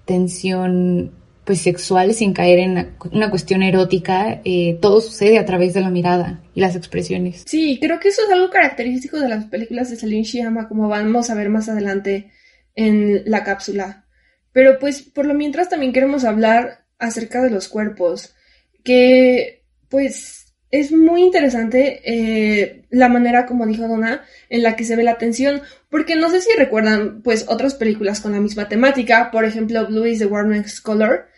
tensión 0.06 1.12
pues 1.50 1.62
sexual 1.62 2.14
sin 2.14 2.34
caer 2.34 2.60
en 2.60 2.92
una 3.12 3.32
cuestión 3.32 3.64
erótica, 3.64 4.40
eh, 4.46 4.78
todo 4.80 5.02
sucede 5.02 5.40
a 5.40 5.48
través 5.48 5.74
de 5.74 5.82
la 5.82 5.90
mirada 5.90 6.44
y 6.54 6.62
las 6.62 6.76
expresiones. 6.76 7.42
Sí, 7.48 7.80
creo 7.82 8.00
que 8.00 8.10
eso 8.10 8.22
es 8.22 8.30
algo 8.30 8.52
característico 8.52 9.20
de 9.20 9.30
las 9.30 9.46
películas 9.46 9.90
de 9.90 9.96
Celine 9.96 10.26
Sciamma, 10.26 10.68
como 10.68 10.88
vamos 10.88 11.32
a 11.32 11.34
ver 11.34 11.50
más 11.50 11.68
adelante 11.68 12.32
en 12.76 13.24
la 13.26 13.44
cápsula. 13.44 14.06
Pero 14.52 14.78
pues 14.78 15.02
por 15.02 15.26
lo 15.26 15.34
mientras 15.34 15.70
también 15.70 15.92
queremos 15.92 16.24
hablar 16.24 16.86
acerca 17.00 17.42
de 17.42 17.50
los 17.50 17.68
cuerpos, 17.68 18.36
que 18.84 19.64
pues 19.90 20.54
es 20.70 20.92
muy 20.92 21.24
interesante 21.24 22.02
eh, 22.06 22.86
la 22.92 23.10
manera, 23.10 23.48
como 23.48 23.66
dijo 23.66 23.88
Donna, 23.88 24.24
en 24.50 24.62
la 24.62 24.76
que 24.76 24.84
se 24.84 24.96
ve 24.96 25.02
la 25.02 25.18
tensión, 25.18 25.64
porque 25.90 26.16
no 26.16 26.30
sé 26.30 26.42
si 26.42 26.52
recuerdan 26.56 27.24
pues 27.24 27.46
otras 27.48 27.74
películas 27.74 28.22
con 28.22 28.34
la 28.34 28.40
misma 28.40 28.70
temática, 28.70 29.32
por 29.32 29.46
ejemplo 29.46 29.88
Blue 29.88 30.06
is 30.06 30.20
the 30.20 30.28
Warmest 30.28 30.84
Color, 30.84 31.29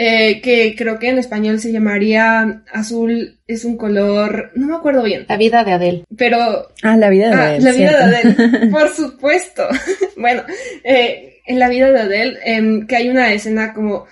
eh, 0.00 0.40
que 0.40 0.76
creo 0.76 1.00
que 1.00 1.08
en 1.08 1.18
español 1.18 1.58
se 1.58 1.72
llamaría 1.72 2.62
azul 2.72 3.40
es 3.48 3.64
un 3.64 3.76
color, 3.76 4.52
no 4.54 4.68
me 4.68 4.76
acuerdo 4.76 5.02
bien. 5.02 5.26
La 5.28 5.36
vida 5.36 5.64
de 5.64 5.72
Adele. 5.72 6.04
Pero... 6.16 6.68
Ah, 6.84 6.96
la 6.96 7.10
vida 7.10 7.30
de 7.30 7.34
ah, 7.34 7.44
Adele. 7.46 7.64
La 7.64 7.72
vida 7.72 7.90
de 7.90 8.16
Adele, 8.16 8.66
por 8.70 8.94
supuesto. 8.94 9.66
bueno, 10.16 10.44
eh, 10.84 11.40
en 11.44 11.58
la 11.58 11.68
vida 11.68 11.90
de 11.90 12.00
Adele, 12.00 12.38
em, 12.44 12.86
que 12.86 12.94
hay 12.94 13.08
una 13.08 13.32
escena 13.32 13.74
como 13.74 14.06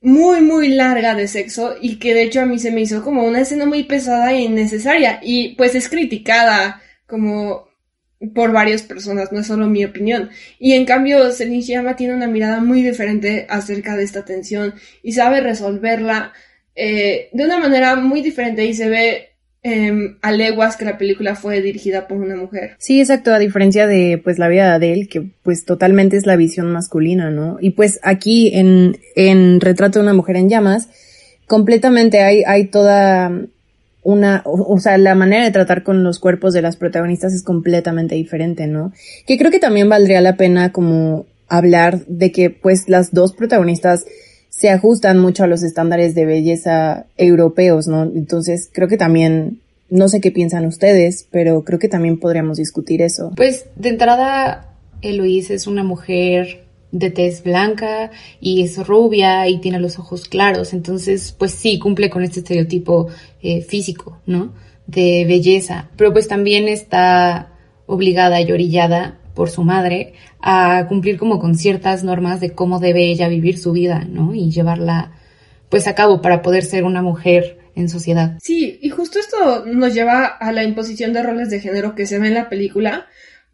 muy, 0.00 0.42
muy 0.42 0.68
larga 0.68 1.16
de 1.16 1.26
sexo 1.26 1.74
y 1.80 1.98
que 1.98 2.14
de 2.14 2.22
hecho 2.22 2.40
a 2.40 2.46
mí 2.46 2.60
se 2.60 2.70
me 2.70 2.82
hizo 2.82 3.02
como 3.02 3.24
una 3.24 3.40
escena 3.40 3.66
muy 3.66 3.82
pesada 3.82 4.32
e 4.32 4.42
innecesaria 4.42 5.18
y 5.22 5.56
pues 5.56 5.74
es 5.74 5.88
criticada 5.88 6.80
como 7.08 7.66
por 8.28 8.52
varias 8.52 8.82
personas, 8.82 9.32
no 9.32 9.40
es 9.40 9.46
solo 9.46 9.66
mi 9.66 9.84
opinión. 9.84 10.30
Y 10.58 10.72
en 10.72 10.84
cambio, 10.84 11.30
Celine 11.32 11.62
Sciamma 11.62 11.96
tiene 11.96 12.14
una 12.14 12.26
mirada 12.26 12.60
muy 12.60 12.82
diferente 12.82 13.46
acerca 13.48 13.96
de 13.96 14.04
esta 14.04 14.24
tensión 14.24 14.74
y 15.02 15.12
sabe 15.12 15.40
resolverla 15.40 16.32
eh, 16.74 17.28
de 17.32 17.44
una 17.44 17.58
manera 17.58 17.96
muy 17.96 18.22
diferente 18.22 18.64
y 18.64 18.74
se 18.74 18.88
ve 18.88 19.28
em, 19.62 20.16
a 20.22 20.32
leguas 20.32 20.76
que 20.76 20.84
la 20.84 20.98
película 20.98 21.34
fue 21.34 21.60
dirigida 21.60 22.06
por 22.06 22.18
una 22.18 22.36
mujer. 22.36 22.76
Sí, 22.78 23.00
exacto, 23.00 23.34
a 23.34 23.38
diferencia 23.38 23.86
de 23.86 24.20
pues 24.22 24.38
la 24.38 24.48
vida 24.48 24.66
de 24.66 24.74
Adele, 24.74 25.08
que 25.08 25.22
pues 25.42 25.64
totalmente 25.64 26.16
es 26.16 26.26
la 26.26 26.36
visión 26.36 26.72
masculina, 26.72 27.30
¿no? 27.30 27.58
Y 27.60 27.70
pues 27.70 28.00
aquí 28.02 28.52
en, 28.54 28.98
en 29.16 29.60
Retrato 29.60 29.98
de 29.98 30.04
una 30.04 30.14
mujer 30.14 30.36
en 30.36 30.48
llamas, 30.48 30.88
completamente 31.46 32.22
hay, 32.22 32.42
hay 32.46 32.66
toda 32.66 33.30
una, 34.02 34.42
o, 34.44 34.78
sea, 34.78 34.98
la 34.98 35.14
manera 35.14 35.44
de 35.44 35.50
tratar 35.52 35.82
con 35.82 36.02
los 36.02 36.18
cuerpos 36.18 36.52
de 36.52 36.62
las 36.62 36.76
protagonistas 36.76 37.34
es 37.34 37.42
completamente 37.42 38.14
diferente, 38.16 38.66
¿no? 38.66 38.92
Que 39.26 39.38
creo 39.38 39.50
que 39.50 39.60
también 39.60 39.88
valdría 39.88 40.20
la 40.20 40.36
pena 40.36 40.72
como 40.72 41.26
hablar 41.48 42.04
de 42.06 42.32
que 42.32 42.50
pues 42.50 42.88
las 42.88 43.12
dos 43.12 43.32
protagonistas 43.32 44.04
se 44.48 44.70
ajustan 44.70 45.18
mucho 45.18 45.44
a 45.44 45.46
los 45.46 45.62
estándares 45.62 46.14
de 46.14 46.26
belleza 46.26 47.06
europeos, 47.16 47.86
¿no? 47.86 48.02
Entonces 48.02 48.68
creo 48.72 48.88
que 48.88 48.96
también, 48.96 49.60
no 49.88 50.08
sé 50.08 50.20
qué 50.20 50.32
piensan 50.32 50.66
ustedes, 50.66 51.26
pero 51.30 51.62
creo 51.62 51.78
que 51.78 51.88
también 51.88 52.18
podríamos 52.18 52.58
discutir 52.58 53.02
eso. 53.02 53.32
Pues 53.36 53.66
de 53.76 53.90
entrada, 53.90 54.68
Eloise 55.00 55.54
es 55.54 55.66
una 55.66 55.84
mujer 55.84 56.64
de 56.92 57.10
tez 57.10 57.42
blanca 57.42 58.10
y 58.40 58.62
es 58.62 58.86
rubia 58.86 59.48
y 59.48 59.58
tiene 59.58 59.80
los 59.80 59.98
ojos 59.98 60.28
claros, 60.28 60.72
entonces 60.72 61.34
pues 61.36 61.52
sí 61.52 61.78
cumple 61.78 62.10
con 62.10 62.22
este 62.22 62.40
estereotipo 62.40 63.08
eh, 63.42 63.62
físico, 63.62 64.20
¿no? 64.26 64.52
De 64.86 65.24
belleza, 65.26 65.90
pero 65.96 66.12
pues 66.12 66.28
también 66.28 66.68
está 66.68 67.52
obligada 67.86 68.40
y 68.40 68.52
orillada 68.52 69.18
por 69.34 69.50
su 69.50 69.64
madre 69.64 70.12
a 70.40 70.86
cumplir 70.88 71.18
como 71.18 71.38
con 71.38 71.54
ciertas 71.54 72.04
normas 72.04 72.40
de 72.40 72.52
cómo 72.52 72.78
debe 72.78 73.10
ella 73.10 73.28
vivir 73.28 73.58
su 73.58 73.72
vida, 73.72 74.04
¿no? 74.08 74.34
Y 74.34 74.50
llevarla 74.50 75.12
pues 75.68 75.88
a 75.88 75.94
cabo 75.94 76.20
para 76.20 76.42
poder 76.42 76.64
ser 76.64 76.84
una 76.84 77.00
mujer 77.00 77.58
en 77.74 77.88
sociedad. 77.88 78.36
Sí, 78.42 78.78
y 78.82 78.90
justo 78.90 79.18
esto 79.18 79.64
nos 79.64 79.94
lleva 79.94 80.26
a 80.26 80.52
la 80.52 80.64
imposición 80.64 81.14
de 81.14 81.22
roles 81.22 81.48
de 81.48 81.60
género 81.60 81.94
que 81.94 82.04
se 82.04 82.18
ve 82.18 82.28
en 82.28 82.34
la 82.34 82.50
película, 82.50 83.06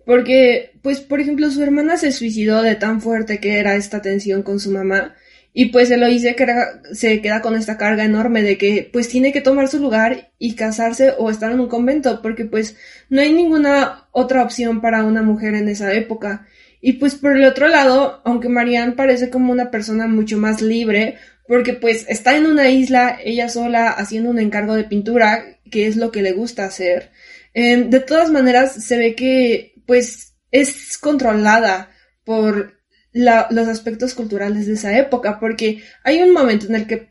porque, 0.08 0.70
pues, 0.80 1.02
por 1.02 1.20
ejemplo, 1.20 1.50
su 1.50 1.62
hermana 1.62 1.98
se 1.98 2.12
suicidó 2.12 2.62
de 2.62 2.76
tan 2.76 3.02
fuerte 3.02 3.40
que 3.40 3.58
era 3.58 3.76
esta 3.76 4.00
tensión 4.00 4.42
con 4.42 4.58
su 4.58 4.70
mamá. 4.70 5.14
Y 5.52 5.66
pues 5.66 5.90
Eloise 5.90 6.34
que 6.34 6.46
se 6.94 7.20
queda 7.20 7.42
con 7.42 7.54
esta 7.54 7.76
carga 7.76 8.06
enorme 8.06 8.40
de 8.40 8.56
que 8.56 8.88
pues 8.90 9.10
tiene 9.10 9.32
que 9.32 9.42
tomar 9.42 9.68
su 9.68 9.78
lugar 9.78 10.30
y 10.38 10.54
casarse 10.54 11.12
o 11.18 11.28
estar 11.28 11.52
en 11.52 11.60
un 11.60 11.68
convento, 11.68 12.22
porque 12.22 12.46
pues 12.46 12.74
no 13.10 13.20
hay 13.20 13.34
ninguna 13.34 14.08
otra 14.12 14.42
opción 14.42 14.80
para 14.80 15.04
una 15.04 15.22
mujer 15.22 15.54
en 15.54 15.68
esa 15.68 15.92
época. 15.92 16.46
Y 16.80 16.94
pues 16.94 17.14
por 17.14 17.36
el 17.36 17.44
otro 17.44 17.68
lado, 17.68 18.22
aunque 18.24 18.48
Marianne 18.48 18.92
parece 18.92 19.28
como 19.28 19.52
una 19.52 19.70
persona 19.70 20.06
mucho 20.06 20.38
más 20.38 20.62
libre, 20.62 21.16
porque 21.46 21.74
pues 21.74 22.06
está 22.08 22.34
en 22.34 22.46
una 22.46 22.70
isla 22.70 23.18
ella 23.22 23.50
sola 23.50 23.90
haciendo 23.90 24.30
un 24.30 24.38
encargo 24.38 24.74
de 24.74 24.84
pintura, 24.84 25.58
que 25.70 25.86
es 25.86 25.96
lo 25.96 26.10
que 26.10 26.22
le 26.22 26.32
gusta 26.32 26.64
hacer. 26.64 27.10
Em, 27.52 27.90
de 27.90 28.00
todas 28.00 28.30
maneras, 28.30 28.72
se 28.72 28.96
ve 28.96 29.14
que 29.14 29.74
pues 29.88 30.34
es 30.50 30.98
controlada 30.98 31.90
por 32.22 32.74
los 33.12 33.68
aspectos 33.68 34.12
culturales 34.12 34.66
de 34.66 34.74
esa 34.74 34.96
época, 34.98 35.40
porque 35.40 35.82
hay 36.04 36.20
un 36.20 36.32
momento 36.34 36.66
en 36.66 36.74
el 36.74 36.86
que 36.86 37.08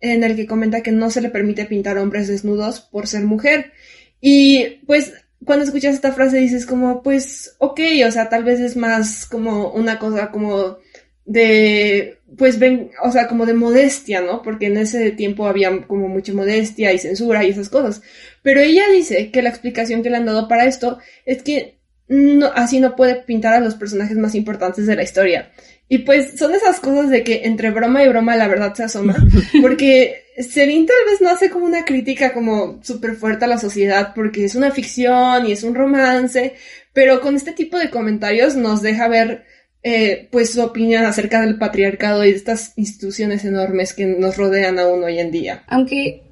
en 0.00 0.22
el 0.22 0.36
que 0.36 0.46
comenta 0.46 0.82
que 0.82 0.92
no 0.92 1.10
se 1.10 1.22
le 1.22 1.30
permite 1.30 1.64
pintar 1.64 1.96
hombres 1.96 2.28
desnudos 2.28 2.80
por 2.80 3.06
ser 3.06 3.24
mujer. 3.24 3.72
Y 4.20 4.82
pues 4.86 5.14
cuando 5.44 5.64
escuchas 5.64 5.94
esta 5.94 6.12
frase 6.12 6.36
dices 6.36 6.66
como, 6.66 7.02
pues, 7.02 7.56
ok, 7.58 7.80
o 8.06 8.10
sea, 8.10 8.28
tal 8.28 8.44
vez 8.44 8.60
es 8.60 8.76
más 8.76 9.26
como 9.26 9.72
una 9.72 9.98
cosa 9.98 10.30
como 10.30 10.78
de, 11.24 12.18
pues 12.36 12.58
ven, 12.58 12.90
o 13.02 13.10
sea, 13.10 13.26
como 13.26 13.46
de 13.46 13.54
modestia, 13.54 14.20
¿no? 14.20 14.42
Porque 14.42 14.66
en 14.66 14.76
ese 14.76 15.10
tiempo 15.12 15.46
había 15.46 15.86
como 15.86 16.08
mucha 16.08 16.32
modestia 16.34 16.92
y 16.92 16.98
censura 16.98 17.44
y 17.44 17.50
esas 17.50 17.70
cosas. 17.70 18.02
Pero 18.42 18.60
ella 18.60 18.84
dice 18.92 19.30
que 19.30 19.42
la 19.42 19.48
explicación 19.48 20.02
que 20.02 20.10
le 20.10 20.18
han 20.18 20.26
dado 20.26 20.46
para 20.46 20.66
esto 20.66 20.98
es 21.24 21.42
que 21.42 21.77
no, 22.08 22.46
así 22.54 22.80
no 22.80 22.96
puede 22.96 23.16
pintar 23.16 23.54
a 23.54 23.60
los 23.60 23.74
personajes 23.74 24.16
más 24.16 24.34
importantes 24.34 24.86
de 24.86 24.96
la 24.96 25.02
historia. 25.02 25.50
Y 25.88 25.98
pues 25.98 26.38
son 26.38 26.54
esas 26.54 26.80
cosas 26.80 27.10
de 27.10 27.24
que 27.24 27.42
entre 27.44 27.70
broma 27.70 28.04
y 28.04 28.08
broma 28.08 28.36
la 28.36 28.48
verdad 28.48 28.74
se 28.74 28.84
asoma, 28.84 29.16
porque 29.62 30.24
Celine 30.38 30.86
tal 30.86 30.96
vez 31.10 31.20
no 31.20 31.30
hace 31.30 31.50
como 31.50 31.64
una 31.64 31.84
crítica 31.84 32.32
como 32.34 32.80
súper 32.82 33.16
fuerte 33.16 33.46
a 33.46 33.48
la 33.48 33.58
sociedad 33.58 34.12
porque 34.14 34.44
es 34.44 34.54
una 34.54 34.70
ficción 34.70 35.46
y 35.46 35.52
es 35.52 35.62
un 35.62 35.74
romance, 35.74 36.54
pero 36.92 37.20
con 37.20 37.36
este 37.36 37.52
tipo 37.52 37.78
de 37.78 37.90
comentarios 37.90 38.54
nos 38.54 38.82
deja 38.82 39.08
ver 39.08 39.44
eh, 39.82 40.28
pues 40.30 40.50
su 40.50 40.62
opinión 40.62 41.04
acerca 41.04 41.40
del 41.40 41.56
patriarcado 41.56 42.24
y 42.24 42.30
de 42.32 42.36
estas 42.36 42.74
instituciones 42.76 43.44
enormes 43.44 43.94
que 43.94 44.06
nos 44.06 44.36
rodean 44.36 44.78
aún 44.78 45.02
hoy 45.04 45.18
en 45.18 45.30
día. 45.30 45.64
Aunque 45.68 46.27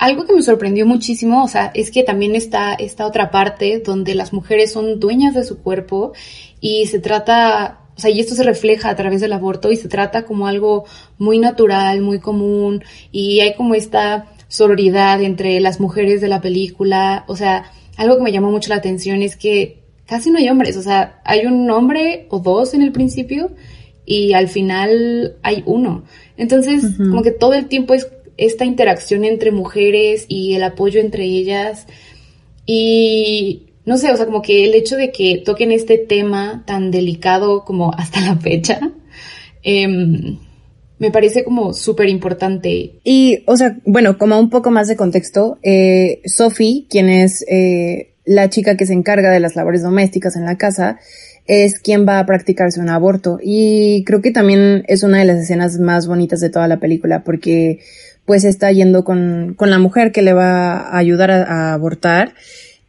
algo 0.00 0.24
que 0.24 0.32
me 0.32 0.42
sorprendió 0.42 0.86
muchísimo, 0.86 1.44
o 1.44 1.48
sea, 1.48 1.70
es 1.74 1.90
que 1.90 2.02
también 2.02 2.34
está 2.34 2.72
esta 2.72 3.06
otra 3.06 3.30
parte 3.30 3.82
donde 3.84 4.14
las 4.14 4.32
mujeres 4.32 4.72
son 4.72 4.98
dueñas 4.98 5.34
de 5.34 5.44
su 5.44 5.62
cuerpo 5.62 6.14
y 6.58 6.86
se 6.86 7.00
trata, 7.00 7.80
o 7.98 8.00
sea, 8.00 8.10
y 8.10 8.18
esto 8.18 8.34
se 8.34 8.42
refleja 8.42 8.88
a 8.88 8.96
través 8.96 9.20
del 9.20 9.34
aborto 9.34 9.70
y 9.70 9.76
se 9.76 9.88
trata 9.88 10.24
como 10.24 10.46
algo 10.46 10.86
muy 11.18 11.38
natural, 11.38 12.00
muy 12.00 12.18
común 12.18 12.82
y 13.12 13.40
hay 13.40 13.54
como 13.54 13.74
esta 13.74 14.32
sororidad 14.48 15.20
entre 15.20 15.60
las 15.60 15.80
mujeres 15.80 16.22
de 16.22 16.28
la 16.28 16.40
película, 16.40 17.26
o 17.28 17.36
sea, 17.36 17.70
algo 17.98 18.16
que 18.16 18.22
me 18.22 18.32
llamó 18.32 18.50
mucho 18.50 18.70
la 18.70 18.76
atención 18.76 19.20
es 19.20 19.36
que 19.36 19.82
casi 20.06 20.30
no 20.30 20.38
hay 20.38 20.48
hombres, 20.48 20.78
o 20.78 20.82
sea, 20.82 21.20
hay 21.26 21.44
un 21.44 21.70
hombre 21.70 22.26
o 22.30 22.38
dos 22.38 22.72
en 22.72 22.80
el 22.80 22.92
principio 22.92 23.50
y 24.06 24.32
al 24.32 24.48
final 24.48 25.36
hay 25.42 25.62
uno. 25.66 26.04
Entonces, 26.38 26.96
como 26.96 27.22
que 27.22 27.32
todo 27.32 27.52
el 27.52 27.66
tiempo 27.66 27.92
es 27.92 28.08
esta 28.40 28.64
interacción 28.64 29.24
entre 29.24 29.52
mujeres 29.52 30.24
y 30.28 30.54
el 30.54 30.62
apoyo 30.62 31.00
entre 31.00 31.24
ellas. 31.24 31.86
Y 32.66 33.66
no 33.84 33.98
sé, 33.98 34.10
o 34.10 34.16
sea, 34.16 34.26
como 34.26 34.42
que 34.42 34.64
el 34.64 34.74
hecho 34.74 34.96
de 34.96 35.10
que 35.10 35.42
toquen 35.44 35.72
este 35.72 35.98
tema 35.98 36.64
tan 36.66 36.90
delicado 36.90 37.64
como 37.64 37.92
hasta 37.94 38.20
la 38.20 38.36
fecha, 38.36 38.80
em, 39.62 40.38
me 40.98 41.10
parece 41.10 41.44
como 41.44 41.72
súper 41.72 42.08
importante. 42.08 43.00
Y, 43.04 43.42
o 43.46 43.56
sea, 43.56 43.78
bueno, 43.84 44.18
como 44.18 44.38
un 44.38 44.50
poco 44.50 44.70
más 44.70 44.86
de 44.88 44.96
contexto, 44.96 45.58
eh, 45.62 46.20
Sophie, 46.24 46.86
quien 46.88 47.08
es 47.08 47.44
eh, 47.48 48.14
la 48.24 48.50
chica 48.50 48.76
que 48.76 48.86
se 48.86 48.92
encarga 48.92 49.30
de 49.30 49.40
las 49.40 49.56
labores 49.56 49.82
domésticas 49.82 50.36
en 50.36 50.44
la 50.44 50.58
casa, 50.58 50.98
es 51.46 51.80
quien 51.80 52.06
va 52.06 52.18
a 52.18 52.26
practicarse 52.26 52.80
un 52.80 52.90
aborto. 52.90 53.38
Y 53.42 54.04
creo 54.04 54.22
que 54.22 54.30
también 54.30 54.84
es 54.86 55.02
una 55.02 55.18
de 55.18 55.24
las 55.24 55.38
escenas 55.38 55.78
más 55.78 56.06
bonitas 56.06 56.40
de 56.40 56.50
toda 56.50 56.68
la 56.68 56.78
película, 56.78 57.24
porque 57.24 57.80
pues 58.30 58.44
está 58.44 58.70
yendo 58.70 59.02
con, 59.02 59.54
con 59.56 59.70
la 59.70 59.80
mujer 59.80 60.12
que 60.12 60.22
le 60.22 60.32
va 60.32 60.76
a 60.76 60.98
ayudar 60.98 61.32
a, 61.32 61.74
abortar 61.74 62.32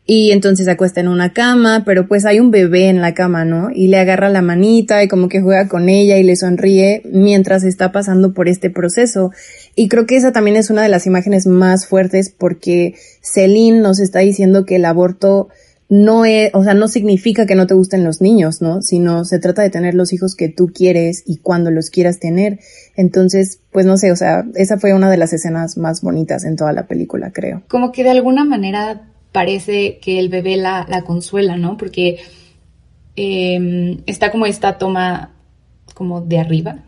y 0.05 0.29
entonces 0.29 0.65
se 0.65 0.71
acuesta 0.71 1.01
en 1.01 1.07
una 1.07 1.33
cama, 1.33 1.81
pero 1.83 2.07
pues 2.07 2.27
hay 2.27 2.39
un 2.39 2.51
bebé 2.51 2.89
en 2.89 3.01
la 3.01 3.15
cama, 3.15 3.43
¿no? 3.43 3.71
Y 3.73 3.87
le 3.87 3.97
agarra 3.97 4.29
la 4.29 4.43
manita 4.43 5.03
y 5.03 5.07
como 5.07 5.29
que 5.29 5.41
juega 5.41 5.67
con 5.67 5.89
ella 5.89 6.19
y 6.19 6.23
le 6.23 6.35
sonríe 6.35 7.01
mientras 7.11 7.63
está 7.63 7.91
pasando 7.91 8.35
por 8.35 8.47
este 8.47 8.69
proceso. 8.69 9.31
Y 9.73 9.87
creo 9.87 10.05
que 10.05 10.15
esa 10.15 10.31
también 10.31 10.57
es 10.57 10.69
una 10.69 10.83
de 10.83 10.89
las 10.89 11.07
imágenes 11.07 11.47
más 11.47 11.87
fuertes 11.87 12.29
porque 12.29 12.93
Celine 13.23 13.79
nos 13.79 13.97
está 13.97 14.19
diciendo 14.19 14.63
que 14.63 14.75
el 14.75 14.85
aborto 14.85 15.49
no 15.89 16.23
es, 16.23 16.51
o 16.53 16.63
sea, 16.63 16.75
no 16.75 16.87
significa 16.87 17.47
que 17.47 17.55
no 17.55 17.65
te 17.65 17.73
gusten 17.73 18.03
los 18.03 18.21
niños, 18.21 18.61
¿no? 18.61 18.83
Sino 18.83 19.25
se 19.25 19.39
trata 19.39 19.63
de 19.63 19.71
tener 19.71 19.95
los 19.95 20.13
hijos 20.13 20.35
que 20.35 20.49
tú 20.49 20.71
quieres 20.73 21.23
y 21.25 21.37
cuando 21.37 21.71
los 21.71 21.89
quieras 21.89 22.19
tener. 22.19 22.59
Entonces, 22.95 23.59
pues 23.71 23.85
no 23.85 23.97
sé, 23.97 24.11
o 24.11 24.15
sea, 24.15 24.43
esa 24.55 24.77
fue 24.77 24.93
una 24.93 25.09
de 25.09 25.17
las 25.17 25.33
escenas 25.33 25.77
más 25.77 26.01
bonitas 26.01 26.43
en 26.43 26.55
toda 26.55 26.73
la 26.73 26.87
película, 26.87 27.31
creo. 27.31 27.63
Como 27.67 27.91
que 27.91 28.03
de 28.03 28.11
alguna 28.11 28.43
manera 28.43 29.07
parece 29.31 29.99
que 29.99 30.19
el 30.19 30.29
bebé 30.29 30.57
la, 30.57 30.85
la 30.89 31.03
consuela, 31.03 31.57
¿no? 31.57 31.77
Porque 31.77 32.19
em, 33.15 33.99
está 34.05 34.31
como 34.31 34.45
esta 34.45 34.77
toma 34.77 35.31
como 35.93 36.21
de 36.21 36.39
arriba, 36.39 36.83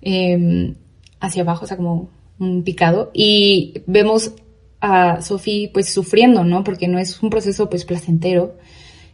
em, 0.00 0.74
hacia 1.20 1.42
abajo, 1.42 1.64
o 1.64 1.68
sea, 1.68 1.76
como 1.76 2.10
un 2.38 2.64
picado, 2.64 3.10
y 3.14 3.82
vemos 3.86 4.32
a 4.80 5.22
Sophie 5.22 5.70
pues 5.72 5.88
sufriendo, 5.88 6.44
¿no? 6.44 6.64
Porque 6.64 6.88
no 6.88 6.98
es 6.98 7.22
un 7.22 7.30
proceso 7.30 7.70
pues 7.70 7.84
placentero. 7.84 8.56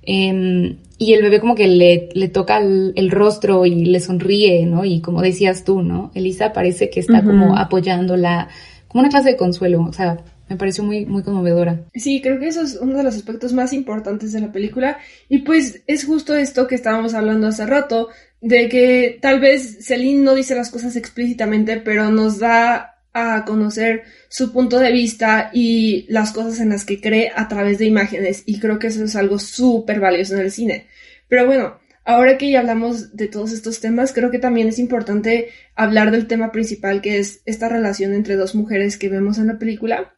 Em, 0.02 0.78
y 1.00 1.14
el 1.14 1.22
bebé 1.22 1.40
como 1.40 1.54
que 1.54 1.66
le, 1.66 2.10
le 2.12 2.28
toca 2.28 2.58
el, 2.58 3.10
rostro 3.10 3.64
y 3.64 3.86
le 3.86 4.00
sonríe, 4.00 4.66
¿no? 4.66 4.84
Y 4.84 5.00
como 5.00 5.22
decías 5.22 5.64
tú, 5.64 5.80
¿no? 5.80 6.10
Elisa 6.14 6.52
parece 6.52 6.90
que 6.90 7.00
está 7.00 7.24
como 7.24 7.56
apoyándola, 7.56 8.48
como 8.86 9.00
una 9.00 9.08
clase 9.08 9.30
de 9.30 9.36
consuelo, 9.38 9.80
o 9.80 9.94
sea, 9.94 10.18
me 10.50 10.56
pareció 10.56 10.84
muy, 10.84 11.06
muy 11.06 11.22
conmovedora. 11.22 11.86
Sí, 11.94 12.20
creo 12.20 12.38
que 12.38 12.48
eso 12.48 12.60
es 12.60 12.78
uno 12.78 12.98
de 12.98 13.04
los 13.04 13.16
aspectos 13.16 13.54
más 13.54 13.72
importantes 13.72 14.34
de 14.34 14.42
la 14.42 14.52
película. 14.52 14.98
Y 15.30 15.38
pues 15.38 15.80
es 15.86 16.04
justo 16.04 16.34
esto 16.34 16.66
que 16.66 16.74
estábamos 16.74 17.14
hablando 17.14 17.46
hace 17.46 17.64
rato, 17.64 18.10
de 18.42 18.68
que 18.68 19.18
tal 19.22 19.40
vez 19.40 19.78
Celine 19.80 20.20
no 20.20 20.34
dice 20.34 20.54
las 20.54 20.68
cosas 20.68 20.96
explícitamente, 20.96 21.78
pero 21.78 22.10
nos 22.10 22.40
da 22.40 22.89
a 23.12 23.44
conocer 23.44 24.04
su 24.28 24.52
punto 24.52 24.78
de 24.78 24.92
vista 24.92 25.50
y 25.52 26.06
las 26.08 26.32
cosas 26.32 26.60
en 26.60 26.68
las 26.68 26.84
que 26.84 27.00
cree 27.00 27.32
a 27.34 27.48
través 27.48 27.78
de 27.78 27.86
imágenes 27.86 28.42
y 28.46 28.60
creo 28.60 28.78
que 28.78 28.88
eso 28.88 29.04
es 29.04 29.16
algo 29.16 29.38
súper 29.38 30.00
valioso 30.00 30.34
en 30.34 30.40
el 30.40 30.52
cine. 30.52 30.86
Pero 31.28 31.46
bueno, 31.46 31.78
ahora 32.04 32.38
que 32.38 32.50
ya 32.50 32.60
hablamos 32.60 33.16
de 33.16 33.28
todos 33.28 33.52
estos 33.52 33.80
temas, 33.80 34.12
creo 34.12 34.30
que 34.30 34.38
también 34.38 34.68
es 34.68 34.78
importante 34.78 35.48
hablar 35.74 36.10
del 36.10 36.26
tema 36.26 36.52
principal 36.52 37.00
que 37.00 37.18
es 37.18 37.42
esta 37.46 37.68
relación 37.68 38.14
entre 38.14 38.36
dos 38.36 38.54
mujeres 38.54 38.96
que 38.96 39.08
vemos 39.08 39.38
en 39.38 39.48
la 39.48 39.58
película. 39.58 40.14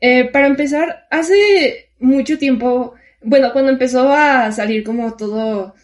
Eh, 0.00 0.24
para 0.30 0.46
empezar, 0.46 1.06
hace 1.10 1.90
mucho 1.98 2.38
tiempo, 2.38 2.94
bueno, 3.22 3.52
cuando 3.52 3.70
empezó 3.70 4.12
a 4.12 4.52
salir 4.52 4.84
como 4.84 5.14
todo, 5.16 5.74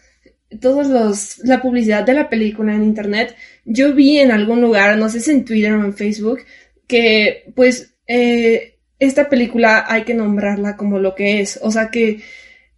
todos 0.61 0.87
los, 0.87 1.39
la 1.39 1.61
publicidad 1.61 2.03
de 2.03 2.13
la 2.13 2.29
película 2.29 2.73
en 2.73 2.83
internet, 2.83 3.35
yo 3.65 3.93
vi 3.93 4.19
en 4.19 4.31
algún 4.31 4.61
lugar, 4.61 4.97
no 4.97 5.09
sé 5.09 5.19
si 5.19 5.31
en 5.31 5.45
Twitter 5.45 5.73
o 5.73 5.83
en 5.83 5.93
Facebook, 5.93 6.39
que 6.87 7.51
pues 7.55 7.95
eh, 8.07 8.77
esta 8.99 9.29
película 9.29 9.85
hay 9.87 10.03
que 10.03 10.13
nombrarla 10.13 10.77
como 10.77 10.99
lo 10.99 11.15
que 11.15 11.41
es, 11.41 11.59
o 11.61 11.71
sea 11.71 11.89
que 11.89 12.21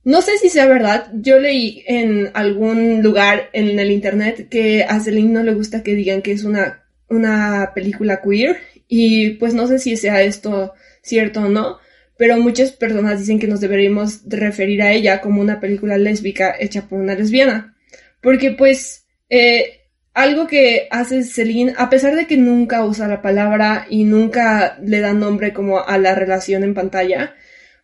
no 0.04 0.22
sé 0.22 0.38
si 0.38 0.50
sea 0.50 0.68
verdad, 0.68 1.12
yo 1.16 1.38
leí 1.38 1.84
en 1.86 2.32
algún 2.34 3.04
lugar 3.04 3.50
en 3.52 3.78
el 3.78 3.92
internet 3.92 4.48
que 4.50 4.86
a 4.86 5.02
Celine 5.02 5.34
no 5.34 5.44
le 5.44 5.54
gusta 5.54 5.84
que 5.84 5.96
digan 5.96 6.22
que 6.22 6.32
es 6.32 6.46
una, 6.46 6.86
una 7.10 7.72
película 7.76 8.22
queer 8.22 8.58
y 8.88 9.32
pues 9.32 9.54
no 9.54 9.68
sé 9.68 9.80
si 9.80 9.98
sea 9.98 10.22
esto 10.22 10.74
cierto 11.02 11.42
o 11.42 11.50
no, 11.50 11.80
pero 12.18 12.38
muchas 12.38 12.72
personas 12.72 13.20
dicen 13.20 13.40
que 13.40 13.48
nos 13.48 13.62
deberíamos 13.62 14.22
referir 14.28 14.82
a 14.82 14.92
ella 14.92 15.22
como 15.22 15.42
una 15.42 15.60
película 15.60 15.98
lésbica 15.98 16.56
hecha 16.60 16.88
por 16.88 17.00
una 17.00 17.16
lesbiana. 17.16 17.76
Porque 18.22 18.52
pues 18.52 19.06
eh, 19.30 19.82
algo 20.14 20.48
que 20.48 20.88
hace 20.90 21.24
Celine, 21.24 21.74
a 21.78 21.90
pesar 21.90 22.16
de 22.16 22.26
que 22.26 22.38
nunca 22.38 22.84
usa 22.86 23.08
la 23.08 23.22
palabra 23.22 23.86
y 23.90 24.04
nunca 24.04 24.78
le 24.84 25.00
da 25.00 25.14
nombre 25.14 25.54
como 25.54 25.80
a 25.80 25.98
la 25.98 26.16
relación 26.16 26.64
en 26.64 26.74
pantalla, 26.74 27.36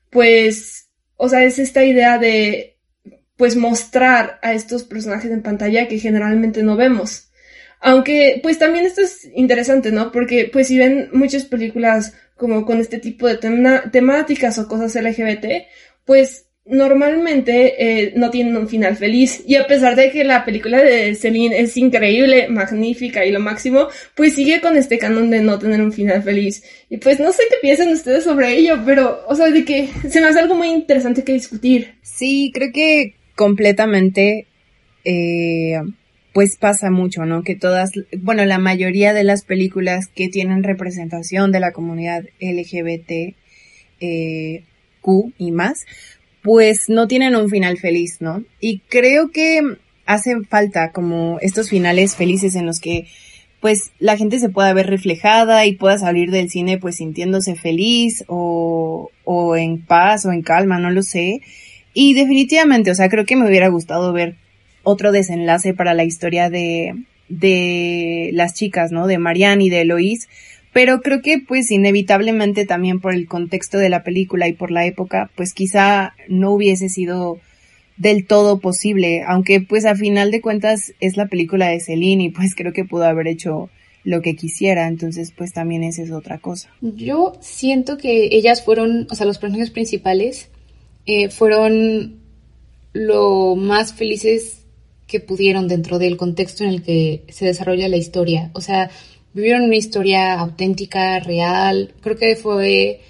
pues 0.10 0.84
o 1.24 1.30
sea, 1.30 1.44
es 1.44 1.60
esta 1.60 1.86
idea 1.86 2.18
de, 2.18 2.78
pues, 3.38 3.56
mostrar 3.56 4.40
a 4.42 4.54
estos 4.54 4.84
personajes 4.84 5.32
en 5.32 5.42
pantalla 5.42 5.88
que 5.88 5.98
generalmente 5.98 6.64
no 6.64 6.76
vemos. 6.76 7.30
Aunque, 7.80 8.40
pues 8.44 8.60
también 8.60 8.86
esto 8.86 9.02
es 9.02 9.30
interesante, 9.34 9.92
¿no? 9.92 10.12
Porque, 10.12 10.50
pues, 10.52 10.68
si 10.68 10.78
ven 10.78 11.10
muchas 11.14 11.46
películas 11.46 12.14
como 12.44 12.66
con 12.66 12.82
este 12.82 13.00
tipo 13.00 13.26
de 13.26 13.38
temáticas 13.90 14.60
o 14.60 14.68
cosas 14.68 15.02
LGBT, 15.02 15.46
pues 16.04 16.48
normalmente 16.66 17.76
eh, 17.78 18.14
no 18.18 18.30
tienen 18.30 18.58
un 18.58 18.68
final 18.68 18.98
feliz. 18.98 19.46
Y 19.48 19.56
a 19.56 19.66
pesar 19.66 19.96
de 19.96 20.12
que 20.12 20.26
la 20.26 20.44
película 20.44 20.84
de 20.84 21.16
Celine 21.16 21.58
es 21.58 21.78
increíble, 21.78 22.50
magnífica 22.50 23.26
y 23.26 23.32
lo 23.32 23.40
máximo, 23.40 23.88
pues 24.14 24.36
sigue 24.36 24.60
con 24.60 24.76
este 24.76 24.98
canon 24.98 25.30
de 25.30 25.40
no 25.40 25.58
tener 25.58 25.82
un 25.82 25.94
final 25.94 26.22
feliz. 26.22 26.66
Y 26.90 26.98
pues 26.98 27.22
no 27.22 27.32
sé 27.32 27.44
qué 27.50 27.56
piensan 27.62 27.94
ustedes 27.94 28.26
sobre 28.26 28.58
ello, 28.58 28.82
pero, 28.86 29.22
o 29.26 29.36
sea, 29.36 29.50
de 29.50 29.64
que 29.64 29.88
se 30.10 30.20
me 30.20 30.28
hace 30.28 30.40
algo 30.40 30.56
muy 30.56 30.68
interesante 30.68 31.24
que 31.24 31.32
discutir. 31.32 31.96
Sí, 32.02 32.52
creo 32.54 32.74
que 32.74 33.16
completamente, 33.38 34.48
eh, 35.06 35.80
pues 36.34 36.58
pasa 36.58 36.90
mucho, 36.90 37.26
¿no? 37.26 37.44
Que 37.44 37.56
todas, 37.56 37.92
bueno, 38.18 38.44
la 38.46 38.58
mayoría 38.58 39.14
de 39.14 39.24
las 39.24 39.44
películas 39.44 40.08
que 40.08 40.30
tienen 40.30 40.64
representación 40.64 41.52
de 41.52 41.60
la 41.60 41.72
comunidad 41.72 42.24
LGBT, 42.40 43.36
eh, 44.00 44.64
y 45.38 45.52
más, 45.52 45.86
pues 46.42 46.90
no 46.90 47.08
tienen 47.08 47.36
un 47.36 47.50
final 47.50 47.78
feliz, 47.78 48.18
¿no? 48.20 48.44
Y 48.60 48.80
creo 48.90 49.32
que 49.32 49.62
hacen 50.06 50.46
falta 50.46 50.92
como 50.92 51.40
estos 51.42 51.70
finales 51.70 52.16
felices 52.16 52.56
en 52.56 52.66
los 52.66 52.80
que 52.80 53.08
pues 53.62 53.92
la 53.98 54.18
gente 54.18 54.40
se 54.40 54.50
pueda 54.50 54.74
ver 54.74 54.88
reflejada 54.88 55.66
y 55.66 55.78
pueda 55.78 55.98
salir 55.98 56.32
del 56.32 56.50
cine 56.50 56.78
pues 56.78 56.98
sintiéndose 56.98 57.56
feliz 57.56 58.26
o, 58.28 59.10
o 59.24 59.56
en 59.56 59.82
paz 59.82 60.26
o 60.26 60.34
en 60.34 60.42
calma, 60.42 60.80
no 60.80 60.92
lo 60.92 61.02
sé. 61.02 61.42
Y 61.94 62.14
definitivamente, 62.14 62.92
o 62.92 62.96
sea, 62.96 63.08
creo 63.08 63.26
que 63.26 63.38
me 63.38 63.48
hubiera 63.48 63.70
gustado 63.70 64.12
ver 64.12 64.36
otro 64.84 65.12
desenlace 65.12 65.74
para 65.74 65.94
la 65.94 66.04
historia 66.04 66.50
de, 66.50 66.96
de 67.30 68.30
las 68.34 68.54
chicas, 68.54 68.92
¿no? 68.92 69.08
De 69.08 69.18
Marianne 69.18 69.66
y 69.66 69.70
de 69.70 69.82
Eloise, 69.82 70.28
pero 70.74 71.02
creo 71.02 71.22
que 71.22 71.40
pues 71.40 71.72
inevitablemente 71.72 72.66
también 72.66 73.00
por 73.00 73.14
el 73.14 73.28
contexto 73.28 73.78
de 73.78 73.90
la 73.90 74.04
película 74.04 74.48
y 74.48 74.54
por 74.54 74.72
la 74.72 74.86
época, 74.86 75.32
pues 75.36 75.54
quizá 75.54 76.14
no 76.28 76.52
hubiese 76.52 76.90
sido 76.90 77.40
del 77.98 78.26
todo 78.26 78.60
posible, 78.60 79.24
aunque 79.28 79.62
pues 79.62 79.86
a 79.86 79.96
final 79.96 80.32
de 80.32 80.42
cuentas 80.42 80.94
es 81.00 81.16
la 81.16 81.28
película 81.28 81.68
de 81.68 81.80
Celine 81.80 82.24
y 82.24 82.30
pues 82.30 82.56
creo 82.56 82.74
que 82.74 82.86
pudo 82.86 83.06
haber 83.06 83.28
hecho 83.28 83.70
lo 84.04 84.22
que 84.22 84.36
quisiera, 84.36 84.88
entonces 84.88 85.32
pues 85.32 85.54
también 85.54 85.84
esa 85.84 86.02
es 86.02 86.12
otra 86.12 86.40
cosa. 86.40 86.70
Yo 86.82 87.34
siento 87.40 87.98
que 87.98 88.30
ellas 88.32 88.66
fueron, 88.66 89.08
o 89.10 89.16
sea, 89.16 89.28
los 89.28 89.38
personajes 89.38 89.70
principales 89.70 90.50
eh, 91.06 91.30
fueron 91.30 92.16
lo 92.94 93.56
más 93.56 93.94
felices 93.94 94.63
que 95.14 95.20
pudieron 95.20 95.68
dentro 95.68 96.00
del 96.00 96.18
contexto 96.18 96.64
en 96.64 96.72
el 96.72 96.82
que 96.82 97.24
se 97.30 97.46
desarrolla 97.46 97.88
la 97.88 97.98
historia, 97.98 98.50
o 98.54 98.62
sea, 98.62 98.90
vivieron 99.32 99.62
una 99.62 99.76
historia 99.76 100.40
auténtica, 100.40 101.20
real. 101.20 101.94
Creo 102.02 102.18
que 102.18 102.36
fue, 102.36 103.02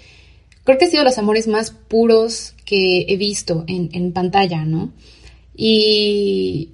creo 0.64 0.76
que 0.76 0.84
ha 0.84 0.90
sido 0.90 1.02
los 1.02 1.16
amores 1.16 1.48
más 1.48 1.70
puros 1.70 2.54
que 2.66 3.06
he 3.08 3.16
visto 3.16 3.64
en, 3.68 3.88
en 3.94 4.12
pantalla, 4.12 4.66
¿no? 4.66 4.92
Y 5.56 6.72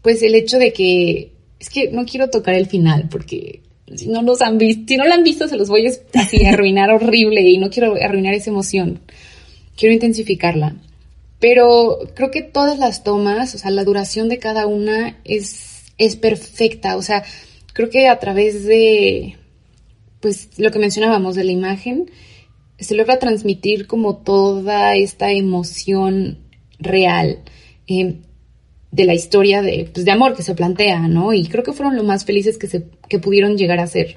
pues 0.00 0.22
el 0.22 0.34
hecho 0.34 0.58
de 0.58 0.72
que, 0.72 1.32
es 1.60 1.68
que 1.68 1.90
no 1.90 2.06
quiero 2.06 2.30
tocar 2.30 2.54
el 2.54 2.66
final 2.66 3.10
porque 3.10 3.60
si 3.94 4.08
no 4.08 4.22
los 4.22 4.40
han 4.40 4.56
visto, 4.56 4.84
si 4.88 4.96
no 4.96 5.04
lo 5.04 5.12
han 5.12 5.22
visto 5.22 5.48
se 5.48 5.56
los 5.56 5.68
voy 5.68 5.86
a 5.86 5.90
así 6.18 6.46
arruinar 6.46 6.90
horrible 6.92 7.42
y 7.42 7.58
no 7.58 7.68
quiero 7.68 7.94
arruinar 8.02 8.32
esa 8.32 8.48
emoción. 8.48 9.00
Quiero 9.76 9.92
intensificarla. 9.92 10.76
Pero 11.42 11.98
creo 12.14 12.30
que 12.30 12.42
todas 12.42 12.78
las 12.78 13.02
tomas, 13.02 13.52
o 13.56 13.58
sea, 13.58 13.72
la 13.72 13.82
duración 13.82 14.28
de 14.28 14.38
cada 14.38 14.68
una 14.68 15.18
es, 15.24 15.86
es 15.98 16.14
perfecta. 16.14 16.96
O 16.96 17.02
sea, 17.02 17.24
creo 17.72 17.90
que 17.90 18.06
a 18.06 18.20
través 18.20 18.64
de, 18.64 19.38
pues, 20.20 20.50
lo 20.56 20.70
que 20.70 20.78
mencionábamos 20.78 21.34
de 21.34 21.42
la 21.42 21.50
imagen, 21.50 22.08
se 22.78 22.94
logra 22.94 23.18
transmitir 23.18 23.88
como 23.88 24.18
toda 24.18 24.94
esta 24.94 25.32
emoción 25.32 26.38
real 26.78 27.40
eh, 27.88 28.18
de 28.92 29.04
la 29.04 29.14
historia 29.14 29.62
de, 29.62 29.90
pues, 29.92 30.04
de 30.04 30.12
amor 30.12 30.36
que 30.36 30.44
se 30.44 30.54
plantea, 30.54 31.08
¿no? 31.08 31.32
Y 31.32 31.48
creo 31.48 31.64
que 31.64 31.72
fueron 31.72 31.96
lo 31.96 32.04
más 32.04 32.24
felices 32.24 32.56
que, 32.56 32.68
se, 32.68 32.84
que 33.08 33.18
pudieron 33.18 33.58
llegar 33.58 33.80
a 33.80 33.88
ser. 33.88 34.16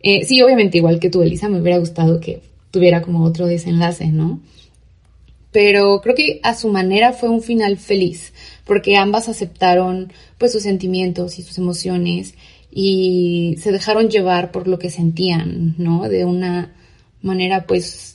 Eh, 0.00 0.26
sí, 0.26 0.42
obviamente, 0.42 0.76
igual 0.76 1.00
que 1.00 1.08
tú, 1.08 1.22
Elisa, 1.22 1.48
me 1.48 1.62
hubiera 1.62 1.78
gustado 1.78 2.20
que 2.20 2.42
tuviera 2.70 3.00
como 3.00 3.24
otro 3.24 3.46
desenlace, 3.46 4.08
¿no? 4.08 4.42
Pero 5.52 6.00
creo 6.00 6.14
que 6.14 6.40
a 6.42 6.54
su 6.54 6.68
manera 6.68 7.12
fue 7.12 7.28
un 7.28 7.42
final 7.42 7.76
feliz, 7.76 8.32
porque 8.64 8.96
ambas 8.96 9.28
aceptaron 9.28 10.12
pues 10.38 10.52
sus 10.52 10.62
sentimientos 10.62 11.38
y 11.38 11.42
sus 11.42 11.58
emociones 11.58 12.34
y 12.70 13.56
se 13.60 13.70
dejaron 13.70 14.08
llevar 14.08 14.50
por 14.50 14.66
lo 14.66 14.78
que 14.78 14.90
sentían, 14.90 15.74
¿no? 15.76 16.08
De 16.08 16.24
una 16.24 16.74
manera 17.20 17.66
pues 17.66 18.12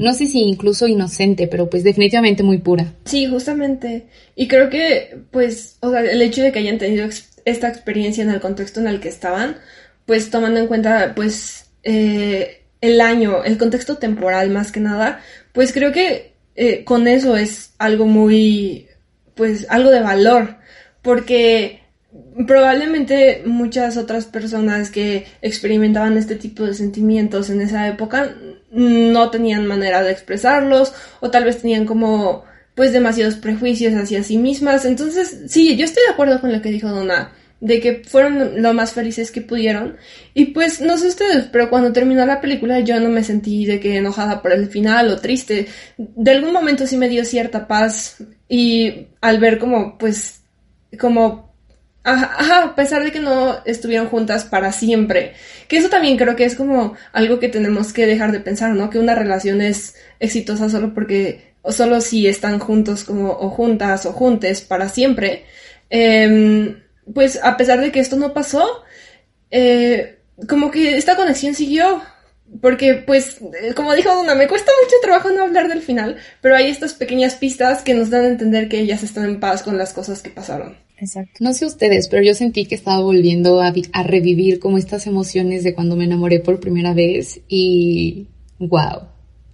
no 0.00 0.14
sé 0.14 0.26
si 0.26 0.40
incluso 0.40 0.88
inocente, 0.88 1.46
pero 1.46 1.68
pues 1.68 1.84
definitivamente 1.84 2.42
muy 2.42 2.56
pura. 2.56 2.94
Sí, 3.04 3.26
justamente. 3.26 4.06
Y 4.34 4.48
creo 4.48 4.70
que, 4.70 5.18
pues, 5.30 5.76
o 5.80 5.90
sea, 5.90 6.00
el 6.00 6.22
hecho 6.22 6.42
de 6.42 6.52
que 6.52 6.60
hayan 6.60 6.78
tenido 6.78 7.06
esta 7.44 7.68
experiencia 7.68 8.24
en 8.24 8.30
el 8.30 8.40
contexto 8.40 8.80
en 8.80 8.86
el 8.86 9.00
que 9.00 9.10
estaban, 9.10 9.58
pues 10.06 10.30
tomando 10.30 10.58
en 10.58 10.68
cuenta, 10.68 11.12
pues, 11.14 11.66
eh, 11.82 12.62
el 12.80 12.98
año, 13.02 13.44
el 13.44 13.58
contexto 13.58 13.98
temporal 13.98 14.48
más 14.48 14.72
que 14.72 14.80
nada, 14.80 15.20
pues 15.52 15.70
creo 15.70 15.92
que 15.92 16.29
eh, 16.54 16.84
con 16.84 17.08
eso 17.08 17.36
es 17.36 17.74
algo 17.78 18.06
muy, 18.06 18.88
pues, 19.34 19.66
algo 19.70 19.90
de 19.90 20.00
valor, 20.00 20.56
porque 21.02 21.80
probablemente 22.46 23.42
muchas 23.46 23.96
otras 23.96 24.26
personas 24.26 24.90
que 24.90 25.26
experimentaban 25.42 26.16
este 26.16 26.36
tipo 26.36 26.64
de 26.64 26.74
sentimientos 26.74 27.50
en 27.50 27.60
esa 27.60 27.86
época 27.88 28.34
no 28.72 29.30
tenían 29.30 29.66
manera 29.66 30.02
de 30.02 30.12
expresarlos 30.12 30.92
o 31.20 31.30
tal 31.30 31.44
vez 31.44 31.60
tenían 31.60 31.86
como 31.86 32.44
pues 32.74 32.92
demasiados 32.92 33.34
prejuicios 33.34 33.94
hacia 33.94 34.22
sí 34.22 34.38
mismas. 34.38 34.84
Entonces, 34.84 35.42
sí, 35.48 35.76
yo 35.76 35.84
estoy 35.84 36.02
de 36.06 36.12
acuerdo 36.12 36.40
con 36.40 36.52
lo 36.52 36.62
que 36.62 36.70
dijo 36.70 36.88
Donna, 36.88 37.32
de 37.60 37.80
que 37.80 38.02
fueron 38.06 38.62
lo 38.62 38.72
más 38.74 38.92
felices 38.92 39.30
que 39.30 39.42
pudieron. 39.42 39.96
Y 40.34 40.46
pues, 40.46 40.80
no 40.80 40.96
sé 40.98 41.08
ustedes, 41.08 41.46
pero 41.52 41.70
cuando 41.70 41.92
terminó 41.92 42.24
la 42.26 42.40
película 42.40 42.80
yo 42.80 42.98
no 43.00 43.08
me 43.08 43.24
sentí 43.24 43.66
de 43.66 43.80
que 43.80 43.96
enojada 43.96 44.42
por 44.42 44.52
el 44.52 44.68
final 44.68 45.10
o 45.10 45.18
triste. 45.18 45.66
De 45.96 46.30
algún 46.30 46.52
momento 46.52 46.86
sí 46.86 46.96
me 46.96 47.08
dio 47.08 47.24
cierta 47.24 47.66
paz 47.68 48.18
y 48.48 49.08
al 49.20 49.38
ver 49.38 49.58
como, 49.58 49.98
pues, 49.98 50.42
como 50.98 51.50
Ajá, 52.02 52.64
a 52.64 52.74
pesar 52.74 53.04
de 53.04 53.12
que 53.12 53.20
no 53.20 53.62
estuvieron 53.66 54.08
juntas 54.08 54.44
para 54.44 54.72
siempre. 54.72 55.34
Que 55.68 55.76
eso 55.76 55.90
también 55.90 56.16
creo 56.16 56.34
que 56.34 56.44
es 56.44 56.54
como 56.54 56.94
algo 57.12 57.38
que 57.38 57.48
tenemos 57.50 57.92
que 57.92 58.06
dejar 58.06 58.32
de 58.32 58.40
pensar, 58.40 58.74
¿no? 58.74 58.88
Que 58.88 58.98
una 58.98 59.14
relación 59.14 59.60
es 59.60 59.96
exitosa 60.18 60.70
solo 60.70 60.94
porque, 60.94 61.54
o 61.62 61.72
solo 61.72 62.00
si 62.00 62.26
están 62.26 62.58
juntos 62.58 63.04
como, 63.04 63.30
o 63.30 63.50
juntas 63.50 64.06
o 64.06 64.12
juntes 64.12 64.62
para 64.62 64.88
siempre. 64.88 65.44
Em, 65.90 66.76
pues 67.14 67.38
a 67.42 67.56
pesar 67.56 67.80
de 67.80 67.92
que 67.92 68.00
esto 68.00 68.16
no 68.16 68.32
pasó, 68.32 68.82
eh, 69.50 70.18
como 70.48 70.70
que 70.70 70.96
esta 70.96 71.16
conexión 71.16 71.54
siguió. 71.54 72.02
Porque, 72.60 72.94
pues, 72.94 73.38
eh, 73.40 73.74
como 73.76 73.94
dijo 73.94 74.12
Duna, 74.12 74.34
me 74.34 74.48
cuesta 74.48 74.72
mucho 74.82 74.96
trabajo 75.02 75.30
no 75.30 75.44
hablar 75.44 75.68
del 75.68 75.82
final, 75.82 76.16
pero 76.40 76.56
hay 76.56 76.66
estas 76.66 76.94
pequeñas 76.94 77.36
pistas 77.36 77.82
que 77.82 77.94
nos 77.94 78.10
dan 78.10 78.24
a 78.24 78.28
entender 78.28 78.68
que 78.68 78.80
ellas 78.80 79.04
están 79.04 79.24
en 79.24 79.38
paz 79.38 79.62
con 79.62 79.78
las 79.78 79.92
cosas 79.92 80.20
que 80.20 80.30
pasaron. 80.30 80.76
Exacto. 80.98 81.32
No 81.38 81.54
sé 81.54 81.64
ustedes, 81.64 82.08
pero 82.08 82.22
yo 82.22 82.34
sentí 82.34 82.66
que 82.66 82.74
estaba 82.74 83.00
volviendo 83.00 83.60
a, 83.60 83.72
revivir 84.02 84.58
como 84.58 84.78
estas 84.78 85.06
emociones 85.06 85.62
de 85.62 85.74
cuando 85.74 85.94
me 85.94 86.04
enamoré 86.04 86.40
por 86.40 86.58
primera 86.58 86.92
vez 86.92 87.40
y 87.48 88.26
wow. 88.58 89.08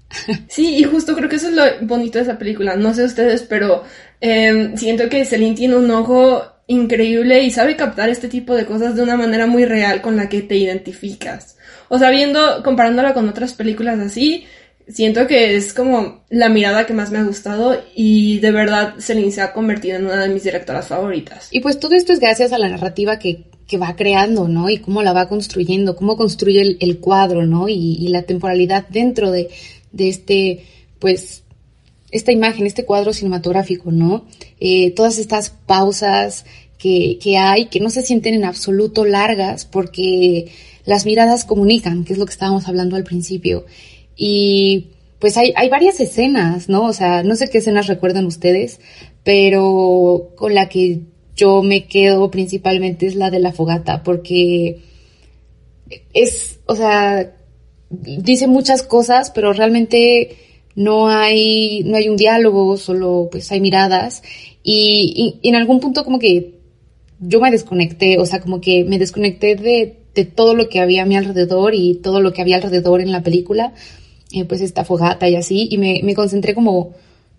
Sí, 0.49 0.77
y 0.77 0.85
justo 0.85 1.15
creo 1.15 1.29
que 1.29 1.37
eso 1.37 1.49
es 1.49 1.55
lo 1.55 1.63
bonito 1.83 2.19
de 2.19 2.25
esa 2.25 2.39
película. 2.39 2.77
No 2.77 2.95
sé 2.95 3.05
ustedes, 3.05 3.43
pero 3.43 3.85
eh, 4.23 4.73
siento 4.77 5.11
que 5.11 5.27
Celine 5.27 5.55
tiene 5.55 5.77
un 5.77 5.91
ojo 5.91 6.56
increíble 6.67 7.43
y 7.43 7.51
sabe 7.51 7.77
captar 7.77 8.09
este 8.09 8.29
tipo 8.29 8.55
de 8.55 8.67
cosas 8.67 8.97
de 8.97 9.03
una 9.03 9.17
manera 9.17 9.47
muy 9.47 9.65
real 9.65 10.03
con 10.03 10.17
la 10.17 10.29
que 10.29 10.43
te 10.43 10.57
identificas. 10.57 11.57
O 11.89 11.99
sea, 11.99 12.11
viendo, 12.11 12.63
comparándola 12.65 13.15
con 13.15 13.29
otras 13.29 13.53
películas 13.53 14.01
así, 14.01 14.45
siento 14.89 15.27
que 15.27 15.57
es 15.57 15.73
como 15.73 16.25
la 16.29 16.49
mirada 16.49 16.87
que 16.87 16.95
más 16.95 17.11
me 17.11 17.19
ha 17.19 17.25
gustado 17.25 17.81
y 17.95 18.39
de 18.39 18.51
verdad 18.51 18.95
Celine 18.99 19.33
se 19.33 19.41
ha 19.41 19.53
convertido 19.53 19.97
en 19.97 20.07
una 20.07 20.23
de 20.23 20.29
mis 20.29 20.45
directoras 20.45 20.89
favoritas. 20.89 21.49
Y 21.51 21.61
pues 21.61 21.79
todo 21.79 21.95
esto 21.95 22.13
es 22.13 22.21
gracias 22.21 22.53
a 22.53 22.59
la 22.59 22.69
narrativa 22.69 23.19
que, 23.19 23.45
que 23.67 23.79
va 23.79 23.95
creando, 23.95 24.49
¿no? 24.49 24.69
Y 24.69 24.79
cómo 24.79 25.03
la 25.03 25.13
va 25.13 25.29
construyendo, 25.29 25.97
cómo 25.97 26.17
construye 26.17 26.77
el, 26.81 26.99
cuadro, 26.99 27.47
¿no? 27.47 27.69
Y, 27.69 27.97
y, 28.01 28.09
la 28.09 28.23
temporalidad 28.23 28.87
dentro 28.89 29.31
de, 29.31 29.49
de 29.93 30.09
este, 30.09 30.65
pues, 30.99 31.43
esta 32.17 32.33
imagen, 32.33 32.67
este 32.67 32.85
cuadro 32.85 33.13
cinematográfico, 33.13 33.91
¿no? 33.91 34.27
Eh, 34.61 34.93
todas 34.93 35.19
estas 35.19 35.51
pausas 35.51 36.45
que, 36.79 37.19
que 37.23 37.39
hay 37.39 37.67
que 37.67 37.81
no 37.81 37.91
se 37.91 38.03
sienten 38.03 38.35
en 38.35 38.45
absoluto 38.45 39.05
largas 39.05 39.65
porque 39.65 40.51
las 40.85 41.07
miradas 41.07 41.45
comunican, 41.45 42.05
que 42.05 42.13
es 42.13 42.19
lo 42.19 42.27
que 42.27 42.33
estábamos 42.33 42.69
hablando 42.69 42.97
al 42.97 43.05
principio. 43.05 43.67
Y 44.17 44.89
pues 45.19 45.37
hay, 45.37 45.53
hay 45.57 45.69
varias 45.69 46.01
escenas, 46.01 46.69
¿no? 46.69 46.85
O 46.85 46.93
sea, 46.93 47.23
no 47.23 47.37
sé 47.37 47.49
qué 47.49 47.59
escenas 47.59 47.87
recuerdan 47.87 48.27
ustedes, 48.27 48.81
pero 49.25 50.33
con 50.37 50.55
la 50.55 50.69
que 50.69 51.01
yo 51.35 51.63
me 51.63 51.87
quedo 51.87 52.31
principalmente 52.31 53.07
es 53.07 53.15
la 53.15 53.31
de 53.31 53.41
la 53.41 53.53
fogata, 53.53 54.03
porque 54.03 54.81
es, 56.15 56.61
o 56.67 56.77
sea, 56.77 57.35
dice 57.91 58.47
muchas 58.47 58.83
cosas, 58.83 59.31
pero 59.31 59.53
realmente 59.53 60.37
no 60.77 61.09
hay, 61.09 61.83
no 61.85 61.97
hay 61.97 62.09
un 62.09 62.17
diálogo, 62.17 62.77
solo 62.77 63.29
pues 63.33 63.51
hay 63.51 63.61
miradas. 63.61 64.23
Y, 64.63 65.41
y, 65.43 65.49
en 65.49 65.57
algún 65.57 65.81
punto 65.81 66.05
como 66.05 66.19
que 66.19 66.55
yo 67.19 67.41
me 67.41 67.51
desconecté, 67.51 68.19
o 68.19 68.27
sea, 68.27 68.41
como 68.41 68.61
que 68.61 68.85
me 68.85 68.99
desconecté 68.99 69.57
de, 69.57 69.97
de 70.15 70.25
todo 70.25 70.55
lo 70.55 70.69
que 70.69 70.81
había 70.81 71.03
a 71.03 71.07
mi 71.07 71.17
alrededor 71.17 71.75
y 71.75 71.95
todo 71.95 72.21
lo 72.21 72.33
que 72.33 72.43
había 72.43 72.57
alrededor 72.57 73.01
en 73.01 73.11
la 73.11 73.23
película, 73.23 73.73
eh, 74.33 74.45
pues 74.45 74.61
esta 74.61 74.85
fogata 74.85 75.29
y 75.29 75.37
así, 75.37 75.67
y 75.71 75.79
me, 75.79 76.01
me 76.05 76.15
concentré 76.15 76.55
como 76.55 76.95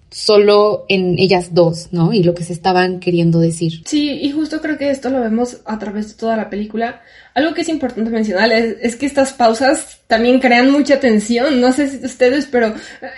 solo 0.09 0.85
en 0.87 1.19
ellas 1.19 1.53
dos, 1.53 1.89
¿no? 1.91 2.13
Y 2.13 2.23
lo 2.23 2.33
que 2.33 2.43
se 2.43 2.53
estaban 2.53 2.99
queriendo 2.99 3.39
decir. 3.39 3.83
Sí, 3.85 4.09
y 4.09 4.31
justo 4.31 4.61
creo 4.61 4.77
que 4.77 4.89
esto 4.89 5.09
lo 5.09 5.19
vemos 5.19 5.61
a 5.65 5.77
través 5.79 6.09
de 6.09 6.13
toda 6.15 6.37
la 6.37 6.49
película. 6.49 7.01
Algo 7.37 7.53
que 7.53 7.61
es 7.61 7.69
importante 7.69 8.09
mencionar 8.09 8.51
es, 8.51 8.77
es 8.81 8.95
que 8.95 9.05
estas 9.05 9.31
pausas 9.31 9.99
también 10.07 10.39
crean 10.39 10.71
mucha 10.71 10.99
tensión. 10.99 11.61
No 11.61 11.71
sé 11.71 11.87
si 11.87 12.03
ustedes, 12.03 12.47
pero 12.47 12.73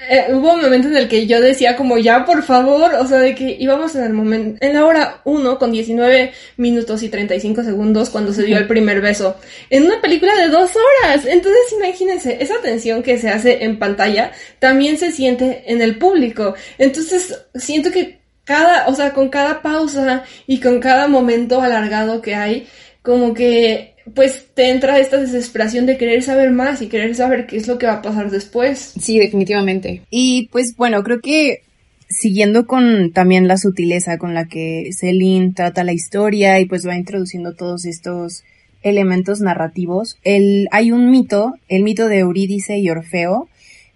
eh, 0.09 0.25
hubo 0.33 0.55
un 0.55 0.61
momento 0.61 0.89
en 0.89 0.97
el 0.97 1.07
que 1.07 1.25
yo 1.25 1.39
decía 1.39 1.77
como 1.77 1.97
ya, 1.97 2.25
por 2.25 2.43
favor, 2.43 2.95
o 2.95 3.07
sea, 3.07 3.19
de 3.19 3.33
que 3.33 3.55
íbamos 3.57 3.95
en 3.95 4.03
el 4.03 4.11
momento, 4.11 4.57
en 4.59 4.73
la 4.73 4.85
hora 4.85 5.21
1 5.23 5.57
con 5.57 5.71
19 5.71 6.33
minutos 6.57 7.01
y 7.01 7.07
35 7.07 7.63
segundos 7.63 8.09
cuando 8.09 8.33
se 8.33 8.43
dio 8.43 8.57
el 8.57 8.67
primer 8.67 8.99
beso. 8.99 9.37
En 9.69 9.85
una 9.85 10.01
película 10.01 10.35
de 10.35 10.49
dos 10.49 10.71
horas. 10.75 11.25
Entonces 11.25 11.71
imagínense, 11.77 12.39
esa 12.41 12.59
tensión 12.61 13.01
que 13.01 13.17
se 13.19 13.29
hace 13.29 13.63
en 13.63 13.79
pantalla 13.79 14.33
también 14.59 14.97
se 14.97 15.13
siente 15.13 15.63
en 15.65 15.81
el 15.81 15.97
público. 15.97 16.55
Entonces 16.77 17.39
siento 17.55 17.89
que 17.89 18.19
cada, 18.43 18.85
o 18.89 18.95
sea, 18.95 19.13
con 19.13 19.29
cada 19.29 19.61
pausa 19.61 20.25
y 20.45 20.59
con 20.59 20.81
cada 20.81 21.07
momento 21.07 21.61
alargado 21.61 22.21
que 22.21 22.35
hay, 22.35 22.67
como 23.01 23.33
que 23.33 23.95
pues 24.13 24.47
te 24.53 24.69
entra 24.69 24.99
esta 24.99 25.17
desesperación 25.17 25.85
de 25.85 25.97
querer 25.97 26.23
saber 26.23 26.51
más 26.51 26.81
y 26.81 26.87
querer 26.87 27.15
saber 27.15 27.47
qué 27.47 27.57
es 27.57 27.67
lo 27.67 27.77
que 27.77 27.87
va 27.87 27.93
a 27.93 28.01
pasar 28.01 28.31
después. 28.31 28.93
Sí, 28.99 29.19
definitivamente. 29.19 30.01
Y 30.09 30.47
pues 30.51 30.75
bueno, 30.75 31.03
creo 31.03 31.21
que 31.21 31.63
siguiendo 32.09 32.65
con 32.65 33.11
también 33.11 33.47
la 33.47 33.57
sutileza 33.57 34.17
con 34.17 34.33
la 34.33 34.45
que 34.45 34.89
Celine 34.91 35.53
trata 35.53 35.83
la 35.83 35.93
historia 35.93 36.59
y 36.59 36.65
pues 36.65 36.87
va 36.87 36.95
introduciendo 36.95 37.53
todos 37.53 37.85
estos 37.85 38.43
elementos 38.81 39.41
narrativos, 39.41 40.17
el, 40.23 40.67
hay 40.71 40.91
un 40.91 41.11
mito, 41.11 41.53
el 41.67 41.83
mito 41.83 42.07
de 42.07 42.19
Eurídice 42.19 42.77
y 42.77 42.89
Orfeo, 42.89 43.49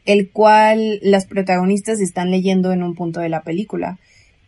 el 0.05 0.29
cual 0.29 0.99
las 1.01 1.25
protagonistas 1.25 2.01
están 2.01 2.31
leyendo 2.31 2.73
en 2.73 2.83
un 2.83 2.93
punto 2.93 3.21
de 3.21 3.29
la 3.29 3.41
película. 3.41 3.97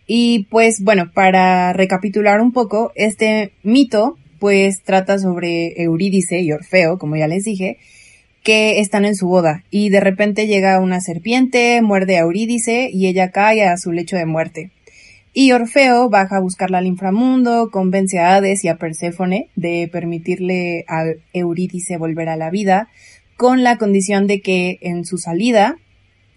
Y 0.08 0.44
pues 0.52 0.82
bueno, 0.82 1.12
para 1.14 1.74
recapitular 1.74 2.42
un 2.42 2.52
poco, 2.52 2.92
este 2.96 3.54
mito 3.64 4.18
pues 4.46 4.84
trata 4.84 5.18
sobre 5.18 5.82
Eurídice 5.82 6.40
y 6.42 6.52
Orfeo, 6.52 7.00
como 7.00 7.16
ya 7.16 7.28
les 7.28 7.46
dije, 7.46 7.80
que 8.44 8.80
están 8.80 9.04
en 9.04 9.16
su 9.16 9.28
boda 9.28 9.64
y 9.72 9.90
de 9.90 10.00
repente 10.00 10.46
llega 10.46 10.80
una 10.80 11.02
serpiente, 11.02 11.82
muerde 11.82 12.18
a 12.18 12.20
Eurídice 12.20 12.92
y 12.94 13.08
ella 13.08 13.32
cae 13.32 13.64
a 13.64 13.76
su 13.78 13.92
lecho 13.92 14.18
de 14.18 14.28
muerte. 14.28 14.70
Y 15.34 15.52
Orfeo 15.52 16.12
baja 16.12 16.38
a 16.38 16.42
buscarla 16.42 16.78
al 16.78 16.86
inframundo, 16.86 17.72
convence 17.72 18.20
a 18.20 18.36
Hades 18.36 18.64
y 18.64 18.68
a 18.68 18.76
Perséfone 18.76 19.50
de 19.56 19.90
permitirle 19.92 20.86
a 20.88 21.06
Eurídice 21.34 21.98
volver 21.98 22.30
a 22.30 22.38
la 22.38 22.52
vida, 22.52 22.90
con 23.38 23.64
la 23.64 23.80
condición 23.80 24.28
de 24.28 24.42
que 24.42 24.78
en 24.82 25.06
su 25.06 25.18
salida, 25.18 25.78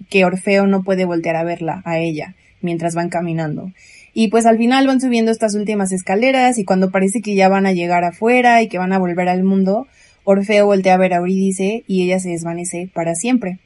que 0.08 0.24
Orfeo 0.24 0.66
no 0.66 0.82
puede 0.82 1.04
voltear 1.04 1.36
a 1.36 1.44
verla, 1.44 1.82
a 1.84 1.98
ella, 1.98 2.36
mientras 2.62 2.94
van 2.94 3.10
caminando. 3.10 3.70
Y 4.20 4.30
pues 4.30 4.46
al 4.46 4.58
final 4.58 4.84
van 4.88 5.00
subiendo 5.00 5.30
estas 5.30 5.54
últimas 5.54 5.92
escaleras 5.92 6.58
y 6.58 6.64
cuando 6.64 6.90
parece 6.90 7.20
que 7.20 7.36
ya 7.36 7.48
van 7.48 7.66
a 7.66 7.72
llegar 7.72 8.02
afuera 8.02 8.60
y 8.60 8.66
que 8.66 8.76
van 8.76 8.92
a 8.92 8.98
volver 8.98 9.28
al 9.28 9.44
mundo, 9.44 9.86
Orfeo 10.24 10.66
voltea 10.66 10.94
a 10.94 10.98
ver 10.98 11.12
a 11.12 11.18
Eurídice 11.18 11.84
y 11.86 12.02
ella 12.02 12.18
se 12.18 12.30
desvanece 12.30 12.90
para 12.92 13.14
siempre. 13.14 13.60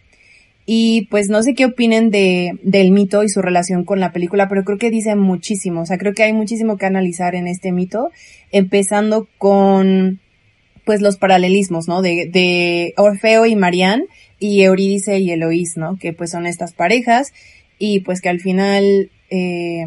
Y 0.67 1.07
pues 1.11 1.31
no 1.31 1.43
sé 1.43 1.55
qué 1.55 1.65
opinen 1.65 2.11
de, 2.11 2.59
del 2.65 2.93
mito 2.93 3.23
y 3.23 3.31
su 3.31 3.41
relación 3.41 3.87
con 3.87 3.99
la 3.99 4.13
película, 4.13 4.51
pero 4.51 4.63
creo 4.65 4.77
que 4.77 4.91
dice 4.91 5.17
muchísimo. 5.17 5.81
O 5.81 5.87
sea, 5.87 5.97
creo 5.97 6.13
que 6.13 6.25
hay 6.25 6.35
muchísimo 6.35 6.77
que 6.77 6.85
analizar 6.85 7.35
en 7.35 7.49
este 7.49 7.73
mito, 7.73 8.11
empezando 8.51 9.29
con 9.39 10.21
pues 10.85 11.01
los 11.01 11.17
paralelismos, 11.17 11.89
¿no? 11.89 12.03
De, 12.03 12.29
de 12.31 12.93
Orfeo 12.99 13.47
y 13.47 13.57
Marianne 13.57 14.05
y 14.39 14.61
Eurídice 14.65 15.19
y 15.19 15.31
Eloís, 15.31 15.79
¿no? 15.79 15.97
Que 15.97 16.13
pues 16.13 16.31
son 16.31 16.45
estas 16.45 16.75
parejas 16.75 17.33
y 17.79 18.01
pues 18.01 18.21
que 18.21 18.29
al 18.29 18.41
final 18.41 19.11
eh, 19.31 19.87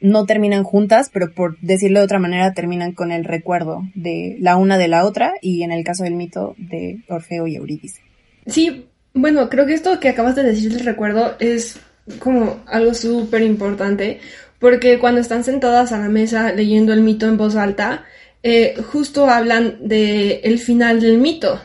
no 0.00 0.26
terminan 0.26 0.64
juntas, 0.64 1.10
pero 1.12 1.32
por 1.32 1.58
decirlo 1.60 2.00
de 2.00 2.04
otra 2.04 2.18
manera, 2.18 2.52
terminan 2.52 2.92
con 2.92 3.12
el 3.12 3.24
recuerdo 3.24 3.82
de 3.94 4.36
la 4.40 4.56
una 4.56 4.78
de 4.78 4.88
la 4.88 5.04
otra 5.04 5.34
y 5.40 5.62
en 5.62 5.72
el 5.72 5.84
caso 5.84 6.04
del 6.04 6.14
mito 6.14 6.54
de 6.58 7.00
Orfeo 7.08 7.46
y 7.46 7.56
Eurídice. 7.56 8.00
Sí, 8.46 8.86
bueno, 9.14 9.48
creo 9.48 9.66
que 9.66 9.74
esto 9.74 9.98
que 9.98 10.08
acabas 10.08 10.36
de 10.36 10.42
decir 10.42 10.72
del 10.72 10.84
recuerdo 10.84 11.34
es 11.38 11.78
como 12.18 12.60
algo 12.66 12.94
súper 12.94 13.42
importante, 13.42 14.20
porque 14.58 14.98
cuando 14.98 15.20
están 15.20 15.44
sentadas 15.44 15.92
a 15.92 15.98
la 15.98 16.08
mesa 16.08 16.52
leyendo 16.52 16.92
el 16.92 17.00
mito 17.00 17.26
en 17.26 17.36
voz 17.36 17.56
alta, 17.56 18.04
eh, 18.42 18.76
justo 18.92 19.28
hablan 19.28 19.88
de 19.88 20.40
el 20.44 20.58
final 20.58 21.00
del 21.00 21.18
mito. 21.18 21.60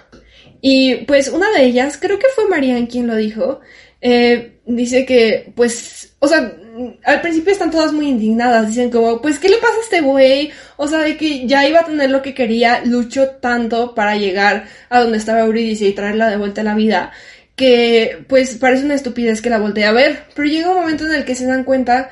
Y 0.62 1.06
pues 1.06 1.28
una 1.28 1.52
de 1.52 1.66
ellas, 1.66 1.98
creo 2.00 2.20
que 2.20 2.28
fue 2.34 2.48
Marianne 2.48 2.88
quien 2.88 3.08
lo 3.08 3.16
dijo, 3.16 3.60
eh, 4.00 4.60
dice 4.66 5.06
que 5.06 5.52
pues, 5.56 6.16
o 6.20 6.28
sea, 6.28 6.56
al 7.04 7.22
principio 7.22 7.52
están 7.52 7.72
todas 7.72 7.94
muy 7.94 8.08
indignadas, 8.08 8.68
dicen 8.68 8.90
como, 8.90 9.22
pues, 9.22 9.40
¿qué 9.40 9.50
le 9.50 9.58
pasa 9.58 9.74
a 9.78 9.84
este 9.84 10.02
güey? 10.02 10.52
O 10.78 10.88
sea, 10.88 11.00
de 11.00 11.18
que 11.18 11.48
ya 11.48 11.68
iba 11.68 11.80
a 11.80 11.86
tener 11.86 12.10
lo 12.10 12.22
que 12.22 12.34
quería, 12.34 12.82
luchó 12.86 13.30
tanto 13.30 13.96
para 13.96 14.16
llegar 14.16 14.66
a 14.90 15.00
donde 15.02 15.18
estaba 15.18 15.42
Eurídice 15.42 15.86
y 15.86 15.94
traerla 15.94 16.30
de 16.30 16.38
vuelta 16.38 16.62
a 16.62 16.66
la 16.66 16.76
vida, 16.76 17.12
que 17.56 18.26
pues 18.28 18.56
parece 18.58 18.86
una 18.86 18.96
estupidez 18.96 19.42
que 19.42 19.50
la 19.50 19.60
voltee 19.60 19.86
a 19.86 19.92
ver, 19.92 20.24
pero 20.36 20.48
llega 20.48 20.70
un 20.70 20.82
momento 20.82 21.06
en 21.06 21.14
el 21.14 21.26
que 21.26 21.36
se 21.36 21.46
dan 21.46 21.64
cuenta 21.64 22.10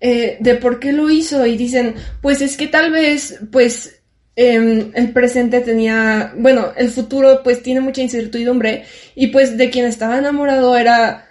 eh, 0.00 0.36
de 0.40 0.54
por 0.56 0.80
qué 0.80 0.92
lo 0.92 1.10
hizo 1.10 1.46
y 1.46 1.56
dicen, 1.56 1.94
pues 2.22 2.40
es 2.42 2.56
que 2.56 2.66
tal 2.66 2.90
vez, 2.90 3.38
pues, 3.52 4.00
eh, 4.36 4.90
el 4.94 5.12
presente 5.12 5.60
tenía, 5.60 6.32
bueno, 6.36 6.72
el 6.76 6.90
futuro 6.90 7.42
pues 7.42 7.62
tiene 7.62 7.80
mucha 7.80 8.00
incertidumbre 8.00 8.84
y 9.14 9.26
pues 9.28 9.58
de 9.58 9.68
quien 9.70 9.84
estaba 9.84 10.18
enamorado 10.18 10.76
era 10.76 11.26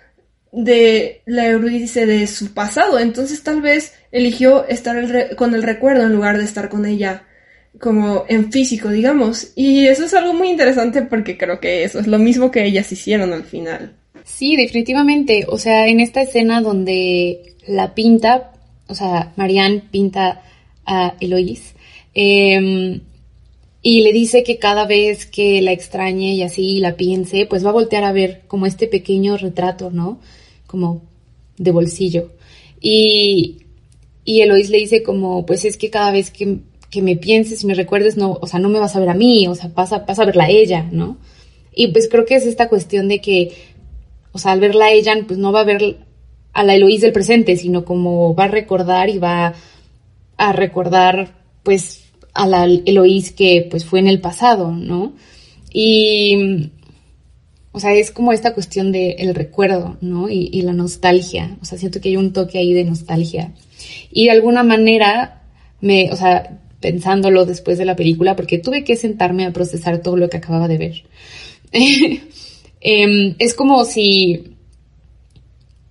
de 0.51 1.21
la 1.25 1.47
Eurídice 1.47 2.05
de 2.05 2.25
su 2.27 2.53
pasado, 2.53 2.99
entonces 2.99 3.43
tal 3.43 3.61
vez 3.61 3.93
eligió 4.11 4.67
estar 4.67 5.35
con 5.35 5.53
el 5.53 5.63
recuerdo 5.63 6.03
en 6.03 6.13
lugar 6.13 6.37
de 6.37 6.43
estar 6.43 6.69
con 6.69 6.85
ella 6.85 7.23
como 7.79 8.25
en 8.27 8.51
físico, 8.51 8.89
digamos. 8.89 9.53
Y 9.55 9.87
eso 9.87 10.05
es 10.05 10.13
algo 10.13 10.33
muy 10.33 10.49
interesante 10.49 11.03
porque 11.03 11.37
creo 11.37 11.59
que 11.59 11.83
eso 11.83 11.99
es 11.99 12.07
lo 12.07 12.17
mismo 12.17 12.51
que 12.51 12.65
ellas 12.65 12.91
hicieron 12.91 13.31
al 13.33 13.43
final. 13.43 13.93
Sí, 14.23 14.55
definitivamente. 14.55 15.45
O 15.47 15.57
sea, 15.57 15.87
en 15.87 15.99
esta 15.99 16.21
escena 16.21 16.61
donde 16.61 17.55
la 17.67 17.93
pinta, 17.93 18.51
o 18.87 18.95
sea, 18.95 19.33
Marianne 19.35 19.83
pinta 19.91 20.41
a 20.85 21.15
Eloís, 21.19 21.73
eh, 22.15 22.99
y 23.81 24.01
le 24.01 24.11
dice 24.11 24.43
que 24.43 24.59
cada 24.59 24.85
vez 24.85 25.25
que 25.25 25.61
la 25.61 25.71
extrañe 25.71 26.33
y 26.33 26.43
así 26.43 26.79
la 26.79 26.95
piense, 26.95 27.45
pues 27.45 27.65
va 27.65 27.69
a 27.69 27.73
voltear 27.73 28.03
a 28.03 28.11
ver 28.11 28.41
como 28.47 28.65
este 28.65 28.87
pequeño 28.87 29.37
retrato, 29.37 29.89
¿no? 29.89 30.19
Como 30.69 31.01
de 31.57 31.71
bolsillo. 31.71 32.31
Y, 32.79 33.65
y 34.23 34.41
Eloís 34.41 34.69
le 34.69 34.77
dice 34.77 35.03
como, 35.03 35.45
pues 35.45 35.65
es 35.65 35.75
que 35.75 35.89
cada 35.89 36.11
vez 36.11 36.31
que, 36.31 36.59
que, 36.89 37.01
me 37.01 37.17
pienses 37.17 37.65
me 37.65 37.73
recuerdes, 37.73 38.15
no, 38.15 38.37
o 38.39 38.47
sea, 38.47 38.59
no 38.59 38.69
me 38.69 38.79
vas 38.79 38.95
a 38.95 38.99
ver 38.99 39.09
a 39.09 39.13
mí, 39.13 39.47
o 39.47 39.55
sea, 39.55 39.73
pasa, 39.73 40.05
pasa 40.05 40.21
a 40.21 40.25
verla 40.25 40.45
a 40.45 40.49
ella, 40.49 40.87
¿no? 40.91 41.17
Y 41.73 41.87
pues 41.87 42.07
creo 42.07 42.25
que 42.25 42.35
es 42.35 42.45
esta 42.45 42.69
cuestión 42.69 43.07
de 43.07 43.19
que 43.19 43.53
o 44.31 44.37
sea, 44.37 44.51
al 44.51 44.59
verla 44.59 44.85
a 44.85 44.91
ella, 44.91 45.13
pues 45.27 45.39
no 45.39 45.51
va 45.51 45.61
a 45.61 45.65
ver 45.65 45.97
a 46.53 46.63
la 46.63 46.75
Eloís 46.75 47.01
del 47.01 47.11
presente, 47.11 47.57
sino 47.57 47.85
como 47.85 48.35
va 48.35 48.45
a 48.45 48.49
recordar 48.49 49.09
y 49.09 49.17
va 49.17 49.53
a 50.37 50.53
recordar, 50.53 51.35
pues, 51.63 52.05
a 52.33 52.47
la 52.47 52.65
Eloís 52.65 53.31
que, 53.31 53.67
pues, 53.69 53.85
fue 53.85 53.99
en 53.99 54.07
el 54.07 54.21
pasado, 54.21 54.71
¿no? 54.71 55.13
Y, 55.73 56.71
o 57.71 57.79
sea, 57.79 57.93
es 57.93 58.11
como 58.11 58.33
esta 58.33 58.53
cuestión 58.53 58.91
del 58.91 59.15
el 59.19 59.35
recuerdo, 59.35 59.97
¿no? 60.01 60.29
Y, 60.29 60.49
y 60.51 60.61
la 60.63 60.73
nostalgia, 60.73 61.57
o 61.61 61.65
sea, 61.65 61.77
siento 61.77 62.01
que 62.01 62.09
hay 62.09 62.17
un 62.17 62.33
toque 62.33 62.57
ahí 62.57 62.73
de 62.73 62.83
nostalgia. 62.83 63.53
Y 64.11 64.25
de 64.25 64.31
alguna 64.31 64.63
manera, 64.63 65.43
me, 65.81 66.11
o 66.11 66.15
sea, 66.15 66.59
pensándolo 66.79 67.45
después 67.45 67.77
de 67.77 67.85
la 67.85 67.95
película, 67.95 68.35
porque 68.35 68.57
tuve 68.57 68.83
que 68.83 68.95
sentarme 68.95 69.45
a 69.45 69.53
procesar 69.53 70.01
todo 70.01 70.17
lo 70.17 70.29
que 70.29 70.37
acababa 70.37 70.67
de 70.67 70.77
ver. 70.77 71.03
Em, 72.81 73.35
es 73.39 73.55
como 73.55 73.83
si 73.83 74.55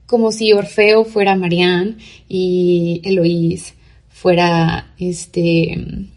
como 0.07 0.33
si 0.33 0.55
Orfeo 0.55 1.05
fuera 1.05 1.37
Marianne 1.37 1.97
y 2.31 3.03
Eloís 3.05 3.75
fuera 4.09 4.95
este 4.99 6.09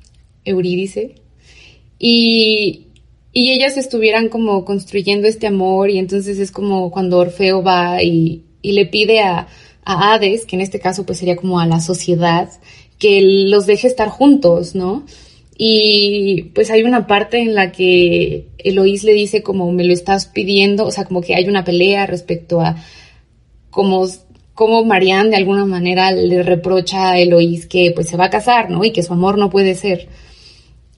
Eurídice 0.45 1.15
y, 1.99 2.87
y 3.33 3.51
ellas 3.51 3.77
estuvieran 3.77 4.29
como 4.29 4.65
construyendo 4.65 5.27
este 5.27 5.47
amor 5.47 5.89
y 5.89 5.97
entonces 5.99 6.37
es 6.37 6.51
como 6.51 6.91
cuando 6.91 7.17
Orfeo 7.17 7.63
va 7.63 8.03
y, 8.03 8.43
y 8.61 8.73
le 8.73 8.85
pide 8.85 9.21
a, 9.21 9.47
a 9.83 10.13
Hades, 10.13 10.45
que 10.45 10.55
en 10.55 10.61
este 10.61 10.79
caso 10.79 11.05
pues 11.05 11.19
sería 11.19 11.35
como 11.35 11.59
a 11.59 11.65
la 11.65 11.79
sociedad, 11.79 12.49
que 12.99 13.21
los 13.21 13.65
deje 13.65 13.87
estar 13.87 14.09
juntos, 14.09 14.75
¿no? 14.75 15.05
Y 15.57 16.51
pues 16.55 16.71
hay 16.71 16.83
una 16.83 17.07
parte 17.07 17.39
en 17.39 17.55
la 17.55 17.71
que 17.71 18.47
Eloís 18.57 19.03
le 19.03 19.13
dice 19.13 19.43
como 19.43 19.71
me 19.71 19.83
lo 19.83 19.93
estás 19.93 20.25
pidiendo, 20.25 20.85
o 20.85 20.91
sea, 20.91 21.05
como 21.05 21.21
que 21.21 21.35
hay 21.35 21.47
una 21.47 21.63
pelea 21.63 22.07
respecto 22.07 22.61
a 22.61 22.75
cómo, 23.69 24.07
cómo 24.53 24.83
Marianne 24.83 25.29
de 25.29 25.35
alguna 25.37 25.65
manera 25.65 26.11
le 26.11 26.43
reprocha 26.43 27.11
a 27.11 27.19
Eloís 27.19 27.65
que 27.65 27.91
pues 27.93 28.09
se 28.09 28.17
va 28.17 28.25
a 28.25 28.29
casar, 28.29 28.69
¿no? 28.69 28.83
Y 28.83 28.91
que 28.91 29.03
su 29.03 29.13
amor 29.13 29.37
no 29.37 29.49
puede 29.49 29.75
ser. 29.75 30.09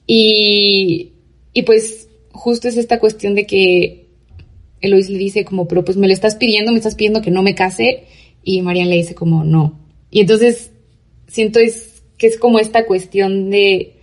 Y, 0.06 1.12
y 1.52 1.62
pues 1.62 2.03
justo 2.34 2.68
es 2.68 2.76
esta 2.76 2.98
cuestión 2.98 3.34
de 3.34 3.46
que 3.46 4.08
Eloís 4.80 5.08
le 5.08 5.18
dice 5.18 5.44
como, 5.44 5.66
pero 5.66 5.84
pues 5.84 5.96
me 5.96 6.06
lo 6.06 6.12
estás 6.12 6.34
pidiendo, 6.34 6.72
me 6.72 6.78
estás 6.78 6.96
pidiendo 6.96 7.22
que 7.22 7.30
no 7.30 7.42
me 7.42 7.54
case. 7.54 8.04
Y 8.42 8.60
Marianne 8.60 8.90
le 8.90 8.96
dice 8.96 9.14
como, 9.14 9.44
no. 9.44 9.80
Y 10.10 10.20
entonces 10.20 10.70
siento 11.26 11.58
es 11.58 12.02
que 12.18 12.26
es 12.26 12.38
como 12.38 12.58
esta 12.58 12.86
cuestión 12.86 13.50
de 13.50 13.94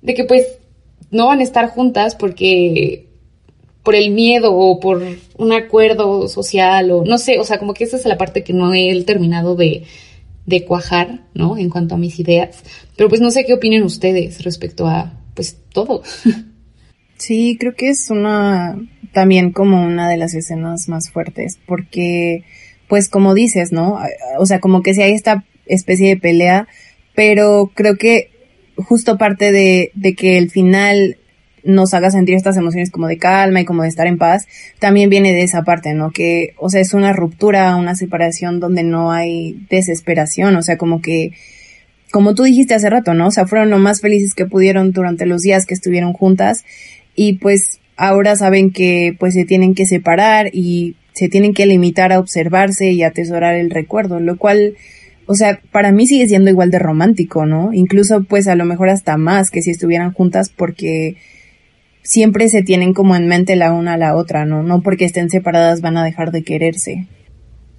de 0.00 0.14
que 0.14 0.24
pues 0.24 0.58
no 1.10 1.26
van 1.26 1.40
a 1.40 1.42
estar 1.42 1.68
juntas 1.68 2.14
porque 2.14 3.08
por 3.82 3.94
el 3.94 4.10
miedo 4.10 4.54
o 4.54 4.80
por 4.80 5.02
un 5.36 5.52
acuerdo 5.52 6.28
social 6.28 6.90
o 6.90 7.04
no 7.04 7.18
sé, 7.18 7.38
o 7.38 7.44
sea, 7.44 7.58
como 7.58 7.74
que 7.74 7.84
esa 7.84 7.96
es 7.96 8.06
la 8.06 8.18
parte 8.18 8.44
que 8.44 8.52
no 8.52 8.72
he 8.72 9.02
terminado 9.02 9.56
de, 9.56 9.84
de 10.46 10.64
cuajar, 10.64 11.26
¿no? 11.34 11.58
En 11.58 11.68
cuanto 11.68 11.94
a 11.94 11.98
mis 11.98 12.18
ideas. 12.18 12.64
Pero 12.96 13.08
pues 13.08 13.20
no 13.20 13.30
sé 13.30 13.44
qué 13.44 13.54
opinan 13.54 13.82
ustedes 13.82 14.42
respecto 14.42 14.86
a 14.86 15.20
pues 15.34 15.58
todo. 15.72 16.02
Sí, 17.16 17.56
creo 17.58 17.74
que 17.74 17.90
es 17.90 18.10
una 18.10 18.76
también 19.12 19.52
como 19.52 19.84
una 19.84 20.08
de 20.08 20.16
las 20.16 20.34
escenas 20.34 20.88
más 20.88 21.10
fuertes 21.10 21.58
porque 21.66 22.42
pues 22.88 23.08
como 23.08 23.34
dices, 23.34 23.72
¿no? 23.72 23.98
O 24.38 24.46
sea, 24.46 24.60
como 24.60 24.82
que 24.82 24.94
si 24.94 25.02
hay 25.02 25.12
esta 25.12 25.44
especie 25.66 26.08
de 26.08 26.16
pelea, 26.16 26.68
pero 27.14 27.70
creo 27.74 27.96
que 27.96 28.30
justo 28.76 29.16
parte 29.16 29.52
de, 29.52 29.90
de 29.94 30.14
que 30.14 30.36
el 30.36 30.50
final 30.50 31.16
nos 31.64 31.94
haga 31.94 32.10
sentir 32.10 32.34
estas 32.34 32.56
emociones 32.56 32.90
como 32.90 33.08
de 33.08 33.16
calma 33.16 33.60
y 33.60 33.64
como 33.64 33.82
de 33.82 33.88
estar 33.88 34.06
en 34.06 34.18
paz, 34.18 34.46
también 34.78 35.08
viene 35.08 35.32
de 35.32 35.42
esa 35.42 35.62
parte, 35.62 35.94
¿no? 35.94 36.10
Que, 36.10 36.54
o 36.58 36.68
sea, 36.68 36.80
es 36.80 36.92
una 36.92 37.12
ruptura, 37.12 37.74
una 37.76 37.94
separación 37.94 38.60
donde 38.60 38.82
no 38.82 39.12
hay 39.12 39.66
desesperación, 39.70 40.54
o 40.56 40.62
sea, 40.62 40.76
como 40.76 41.00
que, 41.00 41.32
como 42.12 42.34
tú 42.34 42.42
dijiste 42.42 42.74
hace 42.74 42.90
rato, 42.90 43.14
¿no? 43.14 43.28
O 43.28 43.30
sea, 43.30 43.46
fueron 43.46 43.70
lo 43.70 43.78
más 43.78 44.02
felices 44.02 44.34
que 44.34 44.46
pudieron 44.46 44.92
durante 44.92 45.26
los 45.26 45.40
días 45.40 45.64
que 45.64 45.74
estuvieron 45.74 46.12
juntas 46.12 46.64
y 47.14 47.34
pues 47.34 47.80
ahora 47.96 48.36
saben 48.36 48.70
que 48.70 49.16
pues 49.18 49.34
se 49.34 49.44
tienen 49.44 49.74
que 49.74 49.86
separar 49.86 50.50
y 50.52 50.96
se 51.12 51.28
tienen 51.28 51.54
que 51.54 51.66
limitar 51.66 52.12
a 52.12 52.18
observarse 52.18 52.90
y 52.90 53.02
atesorar 53.02 53.54
el 53.54 53.70
recuerdo, 53.70 54.20
lo 54.20 54.36
cual 54.36 54.76
o 55.26 55.34
sea, 55.34 55.60
para 55.72 55.92
mí 55.92 56.06
sigue 56.06 56.28
siendo 56.28 56.50
igual 56.50 56.70
de 56.70 56.78
romántico, 56.78 57.46
¿no? 57.46 57.72
Incluso 57.72 58.24
pues 58.24 58.46
a 58.46 58.56
lo 58.56 58.64
mejor 58.64 58.90
hasta 58.90 59.16
más 59.16 59.50
que 59.50 59.62
si 59.62 59.70
estuvieran 59.70 60.12
juntas 60.12 60.50
porque 60.54 61.16
siempre 62.02 62.48
se 62.48 62.62
tienen 62.62 62.92
como 62.92 63.16
en 63.16 63.26
mente 63.26 63.56
la 63.56 63.72
una 63.72 63.94
a 63.94 63.98
la 63.98 64.16
otra, 64.16 64.44
¿no? 64.44 64.62
No 64.62 64.82
porque 64.82 65.06
estén 65.06 65.30
separadas 65.30 65.80
van 65.80 65.96
a 65.96 66.04
dejar 66.04 66.30
de 66.30 66.44
quererse. 66.44 67.06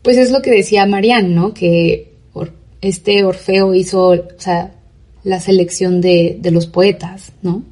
Pues 0.01 0.17
es 0.17 0.31
lo 0.31 0.41
que 0.41 0.51
decía 0.51 0.85
Marianne, 0.85 1.29
¿no? 1.29 1.53
Que 1.53 2.13
este 2.81 3.23
Orfeo 3.23 3.73
hizo, 3.73 4.09
o 4.09 4.39
sea, 4.39 4.75
la 5.23 5.39
selección 5.39 6.01
de, 6.01 6.37
de 6.39 6.51
los 6.51 6.67
poetas, 6.67 7.31
¿no? 7.41 7.63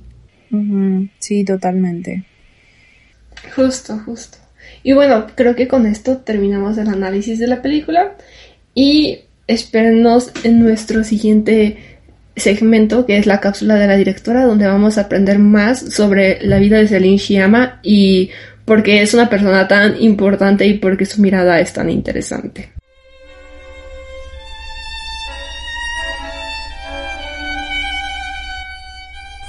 Sí, 1.20 1.44
totalmente. 1.44 2.24
Justo, 3.56 4.00
justo. 4.06 4.38
Y 4.84 4.94
bueno, 4.94 5.28
creo 5.36 5.56
que 5.56 5.68
con 5.68 5.86
esto 5.86 6.18
terminamos 6.18 6.78
el 6.78 6.90
análisis 6.90 7.40
de 7.40 7.48
la 7.48 7.62
película 7.62 8.16
y 8.76 9.22
espérennos 9.48 10.32
en 10.44 10.60
nuestro 10.60 11.04
siguiente 11.04 11.78
segmento, 12.36 13.06
que 13.06 13.18
es 13.18 13.26
la 13.26 13.40
cápsula 13.40 13.76
de 13.76 13.88
la 13.88 13.96
directora, 13.96 14.46
donde 14.46 14.68
vamos 14.68 14.98
a 14.98 15.02
aprender 15.02 15.40
más 15.40 15.80
sobre 15.80 16.42
la 16.42 16.60
vida 16.60 16.78
de 16.78 16.88
Celine 16.88 17.20
Sciamma 17.20 17.80
y 17.84 18.32
por 18.66 18.84
qué 18.84 19.02
es 19.02 19.14
una 19.14 19.30
persona 19.30 19.68
tan 19.68 20.02
importante 20.02 20.66
y 20.66 20.76
por 20.76 20.98
qué 20.98 21.06
su 21.06 21.22
mirada 21.22 21.60
es 21.60 21.74
tan 21.74 21.90
interesante. 21.90 22.72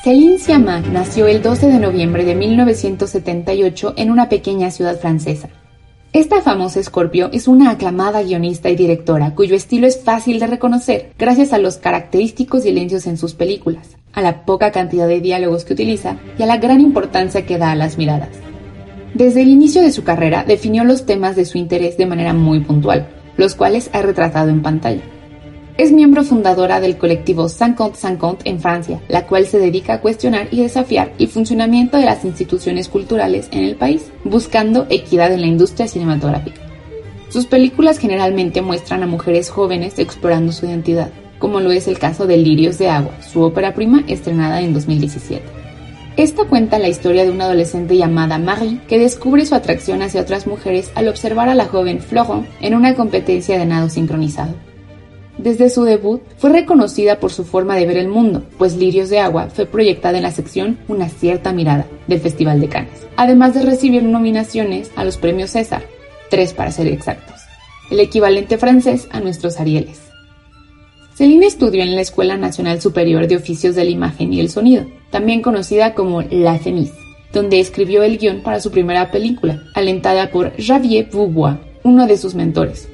Céline 0.05 0.39
Sciamma 0.39 0.81
nació 0.81 1.27
el 1.29 1.41
12 1.41 1.67
de 1.67 1.79
noviembre 1.79 2.27
de 2.27 2.35
1978 2.35 3.95
en 3.97 4.11
una 4.11 4.29
pequeña 4.29 4.71
ciudad 4.71 5.01
francesa. 5.01 5.49
Esta 6.13 6.43
famosa 6.43 6.83
Scorpio 6.83 7.31
es 7.33 7.49
una 7.49 7.71
aclamada 7.71 8.23
guionista 8.23 8.69
y 8.69 8.77
directora 8.77 9.35
cuyo 9.35 9.57
estilo 9.57 9.87
es 9.87 9.99
fácil 10.05 10.41
de 10.41 10.47
reconocer 10.47 11.13
gracias 11.19 11.55
a 11.55 11.59
los 11.59 11.79
característicos 11.79 12.65
silencios 12.65 13.07
en 13.07 13.17
sus 13.17 13.33
películas, 13.33 13.97
a 14.13 14.21
la 14.21 14.45
poca 14.45 14.73
cantidad 14.73 15.09
de 15.09 15.23
diálogos 15.23 15.65
que 15.65 15.73
utiliza 15.73 16.19
y 16.39 16.43
a 16.43 16.47
la 16.47 16.59
gran 16.59 16.83
importancia 16.83 17.47
que 17.47 17.57
da 17.57 17.71
a 17.71 17.75
las 17.75 17.97
miradas. 17.97 18.29
Desde 19.15 19.41
el 19.41 19.49
inicio 19.49 19.81
de 19.81 19.91
su 19.91 20.05
carrera 20.05 20.45
definió 20.47 20.85
los 20.85 21.07
temas 21.07 21.35
de 21.35 21.47
su 21.47 21.57
interés 21.57 21.97
de 21.97 22.05
manera 22.05 22.35
muy 22.35 22.61
puntual, 22.61 23.09
los 23.39 23.55
cuales 23.55 23.89
ha 23.95 24.03
retratado 24.03 24.51
en 24.51 24.61
pantalla. 24.61 25.14
Es 25.77 25.91
miembro 25.91 26.23
fundadora 26.23 26.79
del 26.79 26.97
colectivo 26.97 27.49
Saint-Conte 27.49 27.99
Saint-Conte 27.99 28.49
en 28.49 28.61
Francia, 28.61 29.01
la 29.09 29.27
cual 29.27 29.45
se 29.49 29.59
dedica 29.59 29.95
a 29.95 30.01
cuestionar 30.01 30.47
y 30.53 30.63
desafiar 30.63 31.13
el 31.19 31.27
funcionamiento 31.27 31.97
de 31.97 32.05
las 32.05 32.25
instituciones 32.25 32.89
culturales 32.89 33.49
en 33.51 33.65
el 33.65 33.75
país, 33.75 34.13
buscando 34.23 34.87
equidad 34.89 35.33
en 35.33 35.41
la 35.41 35.49
industria 35.49 35.89
cinematográfica. 35.89 36.61
Sus 37.29 37.47
películas 37.47 37.99
generalmente 37.99 38.63
muestran 38.63 39.03
a 39.03 39.09
mujeres 39.09 39.51
jóvenes 39.51 39.99
explorando 39.99 40.53
su 40.53 40.65
identidad, 40.65 41.11
como 41.41 41.59
lo 41.59 41.73
es 41.73 41.89
el 41.89 41.99
caso 41.99 42.29
de 42.29 42.37
Lirios 42.37 42.79
de 42.79 42.89
Agua, 42.91 43.21
su 43.21 43.43
ópera 43.43 43.75
prima 43.75 44.05
estrenada 44.07 44.61
en 44.61 44.75
2017. 44.75 45.43
Esta 46.17 46.45
cuenta 46.45 46.79
la 46.79 46.89
historia 46.89 47.25
de 47.25 47.33
una 47.33 47.47
adolescente 47.47 47.97
llamada 47.97 48.39
Marie 48.39 48.79
que 48.87 49.01
descubre 49.01 49.45
su 49.45 49.57
atracción 49.57 50.03
hacia 50.03 50.21
otras 50.21 50.47
mujeres 50.47 50.93
al 50.95 51.09
observar 51.09 51.49
a 51.49 51.57
la 51.57 51.65
joven 51.65 51.99
Florent 51.99 52.47
en 52.61 52.77
una 52.77 52.95
competencia 52.95 53.59
de 53.59 53.67
nado 53.67 53.89
sincronizado. 53.89 54.55
Desde 55.39 55.69
su 55.69 55.83
debut, 55.83 56.23
fue 56.39 56.51
reconocida 56.51 57.19
por 57.19 57.33
su 57.33 57.45
forma 57.45 57.75
de 57.75 57.87
ver 57.87 57.97
el 57.97 58.09
mundo, 58.09 58.45
pues 58.57 58.77
Lirios 58.77 59.11
de 59.11 59.19
Agua 59.19 59.49
fue 59.53 59.67
proyectada 59.67 60.19
en 60.19 60.23
la 60.23 60.31
sección 60.31 60.79
Una 60.87 61.09
cierta 61.09 61.53
mirada 61.53 61.87
del 62.07 62.21
Festival 62.21 62.61
de 62.61 62.69
Cannes, 62.69 63.07
además 63.17 63.55
de 63.55 63.63
recibir 63.63 64.05
nominaciones 64.05 64.93
a 64.95 65.05
los 65.05 65.17
premios 65.17 65.51
César, 65.51 65.83
tres 66.31 66.53
para 66.53 66.71
ser 66.71 66.87
exactos, 66.87 67.41
el 67.91 67.99
equivalente 67.99 68.59
francés 68.59 69.09
a 69.11 69.21
nuestros 69.21 69.59
Arieles. 69.59 70.03
Celine 71.17 71.47
estudió 71.47 71.83
en 71.83 71.95
la 71.95 72.01
Escuela 72.01 72.37
Nacional 72.37 72.81
Superior 72.81 73.27
de 73.27 73.37
Oficios 73.37 73.75
de 73.75 73.85
la 73.85 73.91
Imagen 73.91 74.33
y 74.33 74.41
el 74.41 74.51
Sonido, 74.51 74.87
también 75.11 75.43
conocida 75.43 75.95
como 75.95 76.23
La 76.23 76.59
FEMIS, 76.59 76.93
donde 77.33 77.59
escribió 77.59 78.05
el 78.05 78.19
guion 78.19 78.41
para 78.43 78.61
su 78.61 78.71
primera 78.71 79.11
película, 79.11 79.63
alentada 79.75 80.31
por 80.31 80.53
Javier 80.61 81.09
Vaubois, 81.13 81.57
uno 81.83 82.07
de 82.07 82.17
sus 82.17 82.35
mentores. 82.35 82.89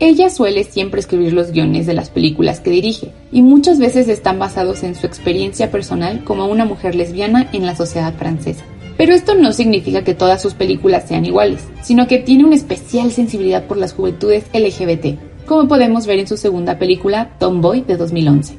Ella 0.00 0.30
suele 0.30 0.64
siempre 0.64 1.00
escribir 1.00 1.32
los 1.32 1.52
guiones 1.52 1.86
de 1.86 1.94
las 1.94 2.10
películas 2.10 2.60
que 2.60 2.70
dirige, 2.70 3.12
y 3.30 3.42
muchas 3.42 3.78
veces 3.78 4.08
están 4.08 4.38
basados 4.38 4.82
en 4.82 4.94
su 4.94 5.06
experiencia 5.06 5.70
personal 5.70 6.24
como 6.24 6.46
una 6.46 6.64
mujer 6.64 6.94
lesbiana 6.94 7.48
en 7.52 7.66
la 7.66 7.76
sociedad 7.76 8.14
francesa. 8.14 8.64
Pero 8.96 9.14
esto 9.14 9.34
no 9.34 9.52
significa 9.52 10.04
que 10.04 10.14
todas 10.14 10.42
sus 10.42 10.54
películas 10.54 11.08
sean 11.08 11.24
iguales, 11.24 11.64
sino 11.82 12.06
que 12.06 12.18
tiene 12.18 12.44
una 12.44 12.56
especial 12.56 13.10
sensibilidad 13.10 13.66
por 13.66 13.76
las 13.76 13.94
juventudes 13.94 14.44
LGBT, 14.52 15.18
como 15.46 15.68
podemos 15.68 16.06
ver 16.06 16.18
en 16.18 16.28
su 16.28 16.36
segunda 16.36 16.78
película, 16.78 17.36
Tomboy 17.38 17.82
de 17.82 17.96
2011. 17.96 18.58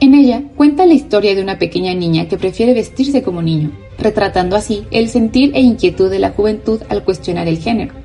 En 0.00 0.14
ella 0.14 0.42
cuenta 0.56 0.84
la 0.84 0.94
historia 0.94 1.34
de 1.34 1.42
una 1.42 1.58
pequeña 1.58 1.94
niña 1.94 2.26
que 2.26 2.36
prefiere 2.36 2.74
vestirse 2.74 3.22
como 3.22 3.40
niño, 3.40 3.70
retratando 3.98 4.56
así 4.56 4.84
el 4.90 5.08
sentir 5.08 5.52
e 5.54 5.60
inquietud 5.60 6.10
de 6.10 6.18
la 6.18 6.30
juventud 6.30 6.82
al 6.88 7.04
cuestionar 7.04 7.46
el 7.46 7.58
género. 7.58 8.01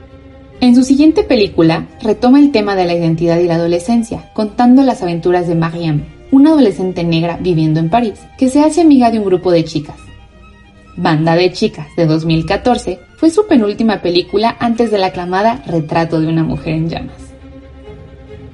En 0.60 0.74
su 0.74 0.84
siguiente 0.84 1.24
película, 1.24 1.88
retoma 2.02 2.40
el 2.40 2.52
tema 2.52 2.76
de 2.76 2.86
la 2.86 2.96
identidad 2.96 3.38
y 3.38 3.46
la 3.46 3.56
adolescencia, 3.56 4.32
contando 4.34 4.82
las 4.82 5.04
aventuras 5.04 5.48
de 5.48 5.54
Mariam, 5.54 6.06
una 6.32 6.50
adolescente 6.50 7.04
negra 7.04 7.38
viviendo 7.40 7.80
en 7.80 7.92
París, 7.92 8.20
que 8.40 8.50
se 8.50 8.62
hace 8.62 8.82
amiga 8.82 9.12
de 9.12 9.20
un 9.20 9.26
grupo 9.26 9.52
de 9.52 9.64
chicas. 9.64 9.98
Banda 10.96 11.36
de 11.36 11.52
Chicas, 11.52 11.96
de 11.96 12.08
2014, 12.08 13.00
fue 13.18 13.30
su 13.30 13.46
penúltima 13.46 14.02
película 14.02 14.58
antes 14.60 14.90
de 14.90 14.98
la 14.98 15.08
aclamada 15.08 15.62
Retrato 15.68 16.20
de 16.20 16.28
una 16.28 16.44
mujer 16.44 16.74
en 16.74 16.90
llamas. 16.90 17.22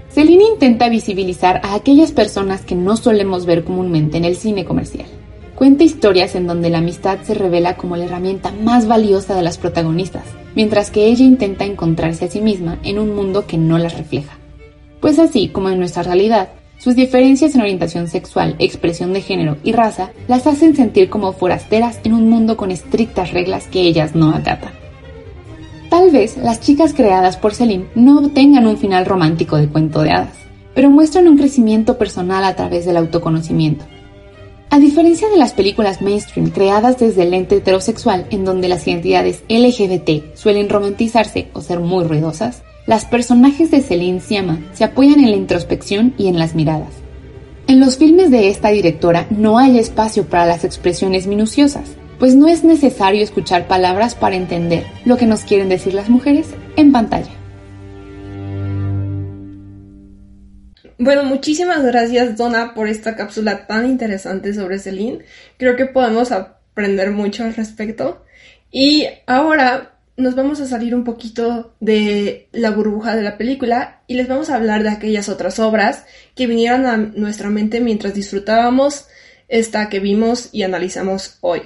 Celine 0.09 0.43
intenta 0.43 0.89
visibilizar 0.89 1.61
a 1.63 1.73
aquellas 1.73 2.11
personas 2.11 2.63
que 2.63 2.75
no 2.75 2.97
solemos 2.97 3.45
ver 3.45 3.63
comúnmente 3.63 4.17
en 4.17 4.25
el 4.25 4.35
cine 4.35 4.65
comercial. 4.65 5.07
Cuenta 5.55 5.85
historias 5.85 6.35
en 6.35 6.47
donde 6.47 6.69
la 6.69 6.79
amistad 6.79 7.19
se 7.23 7.33
revela 7.33 7.77
como 7.77 7.95
la 7.95 8.05
herramienta 8.05 8.51
más 8.51 8.87
valiosa 8.87 9.35
de 9.35 9.41
las 9.41 9.57
protagonistas, 9.57 10.25
mientras 10.55 10.91
que 10.91 11.07
ella 11.07 11.23
intenta 11.23 11.65
encontrarse 11.65 12.25
a 12.25 12.29
sí 12.29 12.41
misma 12.41 12.79
en 12.83 12.99
un 12.99 13.15
mundo 13.15 13.45
que 13.47 13.57
no 13.57 13.77
las 13.77 13.97
refleja. 13.97 14.37
Pues 14.99 15.19
así 15.19 15.49
como 15.49 15.69
en 15.69 15.79
nuestra 15.79 16.03
realidad, 16.03 16.49
sus 16.77 16.95
diferencias 16.95 17.55
en 17.55 17.61
orientación 17.61 18.07
sexual, 18.07 18.55
expresión 18.59 19.13
de 19.13 19.21
género 19.21 19.57
y 19.63 19.71
raza 19.71 20.11
las 20.27 20.47
hacen 20.47 20.75
sentir 20.75 21.09
como 21.09 21.33
forasteras 21.33 21.99
en 22.03 22.13
un 22.13 22.29
mundo 22.29 22.57
con 22.57 22.71
estrictas 22.71 23.31
reglas 23.31 23.67
que 23.67 23.81
ellas 23.81 24.15
no 24.15 24.31
acatan. 24.31 24.71
Tal 25.89 26.09
vez 26.09 26.37
las 26.37 26.59
chicas 26.59 26.93
creadas 26.93 27.37
por 27.37 27.53
Celine 27.53 27.85
no 27.95 28.19
obtengan 28.19 28.67
un 28.67 28.77
final 28.77 29.05
romántico 29.05 29.57
de 29.57 29.69
cuento 29.69 30.01
de 30.01 30.11
hadas, 30.11 30.35
pero 30.73 30.89
muestran 30.89 31.27
un 31.27 31.37
crecimiento 31.37 31.97
personal 31.97 32.43
a 32.43 32.55
través 32.55 32.85
del 32.85 32.97
autoconocimiento. 32.97 33.85
A 34.73 34.79
diferencia 34.79 35.29
de 35.29 35.37
las 35.37 35.53
películas 35.53 36.01
mainstream 36.01 36.49
creadas 36.49 36.97
desde 36.97 37.21
el 37.21 37.29
lente 37.29 37.57
heterosexual 37.57 38.25
en 38.31 38.43
donde 38.43 38.67
las 38.67 38.87
identidades 38.87 39.43
LGBT 39.47 40.35
suelen 40.35 40.67
romantizarse 40.67 41.49
o 41.53 41.61
ser 41.61 41.79
muy 41.79 42.05
ruidosas, 42.05 42.63
las 42.87 43.05
personajes 43.05 43.69
de 43.69 43.81
Celine 43.81 44.19
Sciamma 44.19 44.65
se 44.73 44.83
apoyan 44.83 45.19
en 45.19 45.29
la 45.29 45.37
introspección 45.37 46.15
y 46.17 46.25
en 46.25 46.39
las 46.39 46.55
miradas. 46.55 46.89
En 47.67 47.79
los 47.79 47.99
filmes 47.99 48.31
de 48.31 48.49
esta 48.49 48.69
directora 48.69 49.27
no 49.29 49.59
hay 49.59 49.77
espacio 49.77 50.25
para 50.25 50.47
las 50.47 50.63
expresiones 50.63 51.27
minuciosas, 51.27 51.91
pues 52.17 52.33
no 52.33 52.47
es 52.47 52.63
necesario 52.63 53.21
escuchar 53.21 53.67
palabras 53.67 54.15
para 54.15 54.37
entender 54.37 54.87
lo 55.05 55.17
que 55.17 55.27
nos 55.27 55.41
quieren 55.41 55.69
decir 55.69 55.93
las 55.93 56.09
mujeres 56.09 56.47
en 56.77 56.91
pantalla. 56.91 57.42
Bueno, 60.97 61.23
muchísimas 61.23 61.83
gracias 61.83 62.37
Donna 62.37 62.73
por 62.73 62.87
esta 62.87 63.15
cápsula 63.15 63.67
tan 63.67 63.87
interesante 63.87 64.53
sobre 64.53 64.79
Celine. 64.79 65.19
Creo 65.57 65.75
que 65.75 65.85
podemos 65.85 66.31
aprender 66.31 67.11
mucho 67.11 67.43
al 67.43 67.55
respecto. 67.55 68.23
Y 68.71 69.07
ahora 69.27 69.93
nos 70.15 70.35
vamos 70.35 70.59
a 70.61 70.67
salir 70.67 70.93
un 70.93 71.03
poquito 71.03 71.73
de 71.79 72.47
la 72.51 72.71
burbuja 72.71 73.15
de 73.15 73.23
la 73.23 73.37
película 73.37 74.01
y 74.07 74.13
les 74.15 74.27
vamos 74.27 74.49
a 74.49 74.55
hablar 74.55 74.83
de 74.83 74.89
aquellas 74.89 75.29
otras 75.29 75.59
obras 75.59 76.05
que 76.35 76.47
vinieron 76.47 76.85
a 76.85 76.97
nuestra 76.97 77.49
mente 77.49 77.81
mientras 77.81 78.13
disfrutábamos 78.13 79.07
esta 79.47 79.89
que 79.89 79.99
vimos 79.99 80.49
y 80.51 80.63
analizamos 80.63 81.37
hoy. 81.41 81.61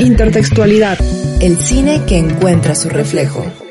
Intertextualidad. 0.00 0.98
El 1.40 1.56
cine 1.56 2.02
que 2.06 2.18
encuentra 2.18 2.74
su 2.74 2.88
reflejo. 2.88 3.63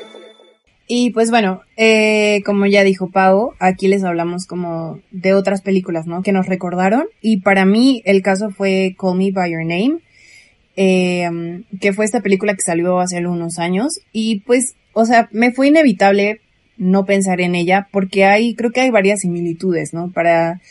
Y 0.95 1.09
pues 1.09 1.31
bueno, 1.31 1.61
eh, 1.75 2.43
como 2.45 2.67
ya 2.67 2.83
dijo 2.83 3.09
Pau, 3.09 3.55
aquí 3.57 3.87
les 3.87 4.03
hablamos 4.03 4.45
como 4.45 4.99
de 5.09 5.33
otras 5.33 5.63
películas, 5.63 6.05
¿no? 6.05 6.21
Que 6.21 6.31
nos 6.31 6.45
recordaron. 6.45 7.05
Y 7.19 7.41
para 7.41 7.65
mí 7.65 8.03
el 8.05 8.21
caso 8.21 8.51
fue 8.51 8.95
Call 8.95 9.17
Me 9.17 9.31
By 9.31 9.51
Your 9.51 9.65
Name 9.65 9.97
eh, 10.75 11.63
que 11.81 11.93
fue 11.93 12.05
esta 12.05 12.21
película 12.21 12.53
que 12.53 12.61
salió 12.61 12.99
hace 12.99 13.25
unos 13.25 13.57
años 13.57 14.01
y 14.11 14.41
pues, 14.41 14.75
o 14.93 15.05
sea, 15.05 15.29
me 15.31 15.51
fue 15.51 15.69
inevitable 15.69 16.41
no 16.77 17.05
pensar 17.05 17.41
en 17.41 17.55
ella 17.55 17.87
porque 17.91 18.25
hay, 18.25 18.53
creo 18.53 18.69
que 18.69 18.81
hay 18.81 18.91
varias 18.91 19.21
similitudes, 19.21 19.95
¿no? 19.95 20.11
Para, 20.11 20.61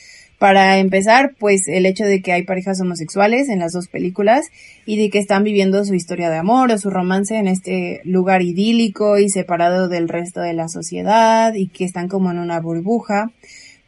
para 0.42 0.78
empezar, 0.78 1.36
pues 1.38 1.68
el 1.68 1.86
hecho 1.86 2.02
de 2.04 2.20
que 2.20 2.32
hay 2.32 2.42
parejas 2.42 2.80
homosexuales 2.80 3.48
en 3.48 3.60
las 3.60 3.70
dos 3.70 3.86
películas 3.86 4.46
y 4.84 5.00
de 5.00 5.08
que 5.08 5.20
están 5.20 5.44
viviendo 5.44 5.84
su 5.84 5.94
historia 5.94 6.30
de 6.30 6.36
amor 6.38 6.72
o 6.72 6.78
su 6.78 6.90
romance 6.90 7.36
en 7.36 7.46
este 7.46 8.00
lugar 8.02 8.42
idílico 8.42 9.20
y 9.20 9.28
separado 9.28 9.86
del 9.86 10.08
resto 10.08 10.40
de 10.40 10.52
la 10.52 10.66
sociedad 10.66 11.54
y 11.54 11.68
que 11.68 11.84
están 11.84 12.08
como 12.08 12.32
en 12.32 12.40
una 12.40 12.58
burbuja. 12.58 13.30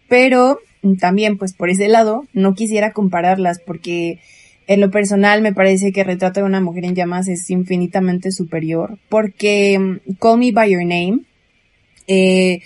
Pero 0.06 0.60
también, 1.00 1.38
pues 1.38 1.54
por 1.54 1.70
ese 1.70 1.88
lado, 1.88 2.24
no 2.32 2.54
quisiera 2.54 2.92
compararlas 2.92 3.58
porque 3.58 4.20
en 4.68 4.80
lo 4.80 4.92
personal 4.92 5.42
me 5.42 5.52
parece 5.52 5.90
que 5.90 6.04
Retrato 6.04 6.38
de 6.38 6.46
una 6.46 6.60
mujer 6.60 6.84
en 6.84 6.94
llamas 6.94 7.26
es 7.26 7.50
infinitamente 7.50 8.30
superior 8.30 8.96
porque 9.08 9.76
mm, 9.76 10.12
Call 10.20 10.38
Me 10.38 10.52
By 10.52 10.70
Your 10.70 10.84
Name 10.84 11.22
eh, 12.06 12.60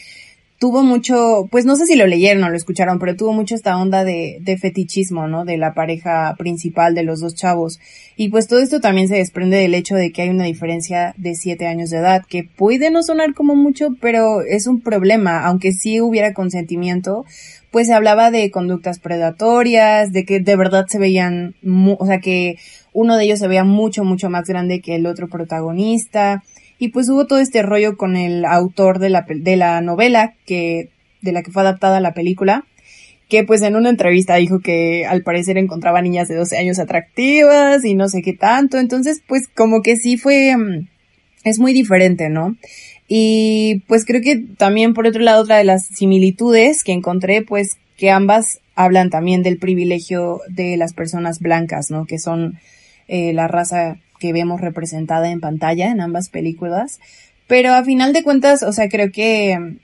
tuvo 0.59 0.83
mucho, 0.83 1.49
pues 1.51 1.65
no 1.65 1.77
sé 1.77 1.87
si 1.87 1.95
lo 1.95 2.07
leyeron 2.07 2.43
o 2.43 2.51
lo 2.51 2.57
escucharon, 2.57 2.99
pero 2.99 3.15
tuvo 3.15 3.33
mucho 3.33 3.55
esta 3.55 3.77
onda 3.77 4.05
de, 4.05 4.39
de 4.41 4.59
fetichismo, 4.59 5.29
¿no? 5.29 5.45
De 5.45 5.57
la 5.57 5.73
pareja 5.73 6.35
principal 6.37 6.95
de 6.95 7.05
los 7.05 7.21
dos 7.21 7.35
chavos. 7.35 7.79
Y 8.17 8.31
pues 8.31 8.49
todo 8.49 8.59
esto 8.59 8.81
también 8.81 9.07
se 9.07 9.17
desprende 9.17 9.59
del 9.59 9.75
hecho 9.75 9.95
de 9.95 10.11
que 10.11 10.23
hay 10.23 10.31
una 10.31 10.45
diferencia 10.45 11.15
de 11.17 11.37
siete 11.37 11.67
años 11.67 11.91
de 11.91 11.99
edad, 11.99 12.25
que 12.29 12.43
puede 12.43 12.91
no 12.91 13.05
sonar 13.05 13.35
como 13.35 13.55
mucho, 13.55 13.91
pero 14.01 14.43
es 14.43 14.67
un 14.67 14.81
problema, 14.81 15.45
aunque 15.47 15.73
sí 15.73 16.01
hubiera 16.01 16.35
consentimiento, 16.35 17.25
pues 17.71 17.87
se 17.87 17.95
hablaba 17.95 18.31
de 18.33 18.51
conductas 18.51 18.99
predatorias, 18.99 20.13
de 20.13 20.25
que 20.25 20.41
de 20.41 20.57
verdad 20.57 20.87
se 20.89 20.99
veían, 20.99 21.55
o 21.99 22.07
sea, 22.07 22.19
que 22.19 22.57
uno 22.93 23.17
de 23.17 23.25
ellos 23.25 23.39
se 23.39 23.47
veía 23.47 23.65
mucho, 23.65 24.03
mucho 24.03 24.29
más 24.31 24.47
grande 24.49 24.81
que 24.81 24.97
el 24.97 25.07
otro 25.07 25.29
protagonista. 25.29 26.43
Y 26.79 26.89
pues 26.89 27.09
hubo 27.09 27.27
todo 27.27 27.41
este 27.41 27.63
rollo 27.63 27.97
con 27.97 28.17
el 28.17 28.45
autor 28.45 28.99
de 28.99 29.11
la, 29.11 29.27
de 29.29 29.57
la 29.57 29.81
novela 29.81 30.35
que, 30.47 30.91
de 31.23 31.33
la 31.33 31.43
que 31.43 31.51
fue 31.51 31.63
adaptada 31.63 32.01
la 32.01 32.15
película, 32.15 32.65
que 33.29 33.45
pues 33.45 33.63
en 33.63 33.77
una 33.77 33.91
entrevista 33.91 34.37
dijo 34.37 34.61
que 34.61 35.05
al 35.05 35.23
parecer 35.23 35.59
encontraba 35.59 36.01
niñas 36.01 36.29
de 36.29 36.37
12 36.37 36.57
años 36.57 36.79
atractivas 36.79 37.85
y 37.85 37.95
no 37.95 38.09
sé 38.09 38.23
qué 38.23 38.33
tanto. 38.33 38.79
Entonces, 38.79 39.23
pues 39.27 39.49
como 39.49 39.83
que 39.83 39.97
sí 39.97 40.17
fue, 40.17 40.57
mm, 40.57 40.89
es 41.45 41.59
muy 41.59 41.73
diferente, 41.73 42.31
¿no? 42.31 42.57
Y 43.09 43.83
pues 43.87 44.05
creo 44.05 44.21
que 44.21 44.37
también 44.57 44.95
por 44.95 45.07
otro 45.07 45.23
lado 45.23 45.43
otra 45.43 45.57
de 45.57 45.65
las 45.65 45.87
similitudes 45.87 46.85
que 46.85 46.93
encontré 46.93 47.43
pues 47.43 47.79
que 47.97 48.11
ambas 48.11 48.61
hablan 48.75 49.11
también 49.11 49.43
del 49.43 49.59
privilegio 49.59 50.41
de 50.49 50.77
las 50.77 50.93
personas 50.93 51.41
blancas, 51.41 51.91
¿no? 51.91 52.07
Que 52.07 52.19
son 52.19 52.59
eh, 53.09 53.33
la 53.33 53.49
raza 53.49 53.97
que 54.19 54.33
vemos 54.33 54.61
representada 54.61 55.31
en 55.31 55.41
pantalla 55.41 55.91
en 55.91 56.01
ambas 56.01 56.29
películas. 56.29 57.01
Pero 57.47 57.73
a 57.73 57.85
final 57.85 58.13
de 58.13 58.23
cuentas, 58.23 58.63
o 58.63 58.73
sea, 58.73 58.89
creo 58.89 59.11
que 59.11 59.79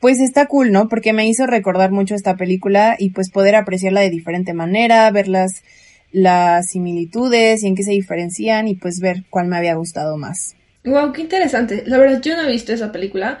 pues 0.00 0.20
está 0.20 0.46
cool, 0.46 0.70
¿no? 0.70 0.88
Porque 0.88 1.12
me 1.12 1.28
hizo 1.28 1.46
recordar 1.46 1.90
mucho 1.90 2.14
esta 2.14 2.36
película 2.36 2.96
y 2.98 3.10
pues 3.10 3.30
poder 3.30 3.56
apreciarla 3.56 4.00
de 4.00 4.10
diferente 4.10 4.54
manera, 4.54 5.10
ver 5.10 5.28
las, 5.28 5.62
las 6.12 6.70
similitudes 6.70 7.62
y 7.62 7.66
en 7.66 7.74
qué 7.74 7.82
se 7.82 7.92
diferencian 7.92 8.68
y 8.68 8.74
pues 8.74 9.00
ver 9.00 9.24
cuál 9.30 9.48
me 9.48 9.56
había 9.56 9.74
gustado 9.74 10.16
más. 10.16 10.54
Wow, 10.84 11.12
qué 11.12 11.22
interesante. 11.22 11.82
La 11.86 11.98
verdad, 11.98 12.20
yo 12.22 12.36
no 12.36 12.44
he 12.44 12.52
visto 12.52 12.72
esa 12.72 12.92
película 12.92 13.40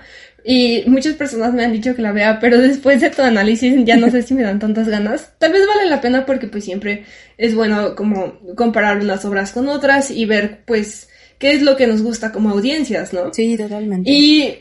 y 0.50 0.82
muchas 0.86 1.14
personas 1.14 1.52
me 1.52 1.62
han 1.62 1.72
dicho 1.72 1.94
que 1.94 2.00
la 2.00 2.10
vea, 2.10 2.40
pero 2.40 2.56
después 2.56 3.02
de 3.02 3.10
tu 3.10 3.20
análisis 3.20 3.84
ya 3.84 3.98
no 3.98 4.10
sé 4.10 4.22
si 4.22 4.32
me 4.32 4.42
dan 4.42 4.58
tantas 4.58 4.88
ganas. 4.88 5.34
Tal 5.36 5.52
vez 5.52 5.66
vale 5.66 5.90
la 5.90 6.00
pena 6.00 6.24
porque 6.24 6.46
pues 6.46 6.64
siempre 6.64 7.04
es 7.36 7.54
bueno 7.54 7.94
como 7.94 8.38
comparar 8.56 8.98
unas 8.98 9.26
obras 9.26 9.52
con 9.52 9.68
otras 9.68 10.10
y 10.10 10.24
ver 10.24 10.60
pues 10.64 11.10
qué 11.38 11.52
es 11.52 11.60
lo 11.60 11.76
que 11.76 11.86
nos 11.86 12.00
gusta 12.00 12.32
como 12.32 12.48
audiencias, 12.48 13.12
¿no? 13.12 13.34
Sí, 13.34 13.58
totalmente. 13.58 14.10
Y 14.10 14.54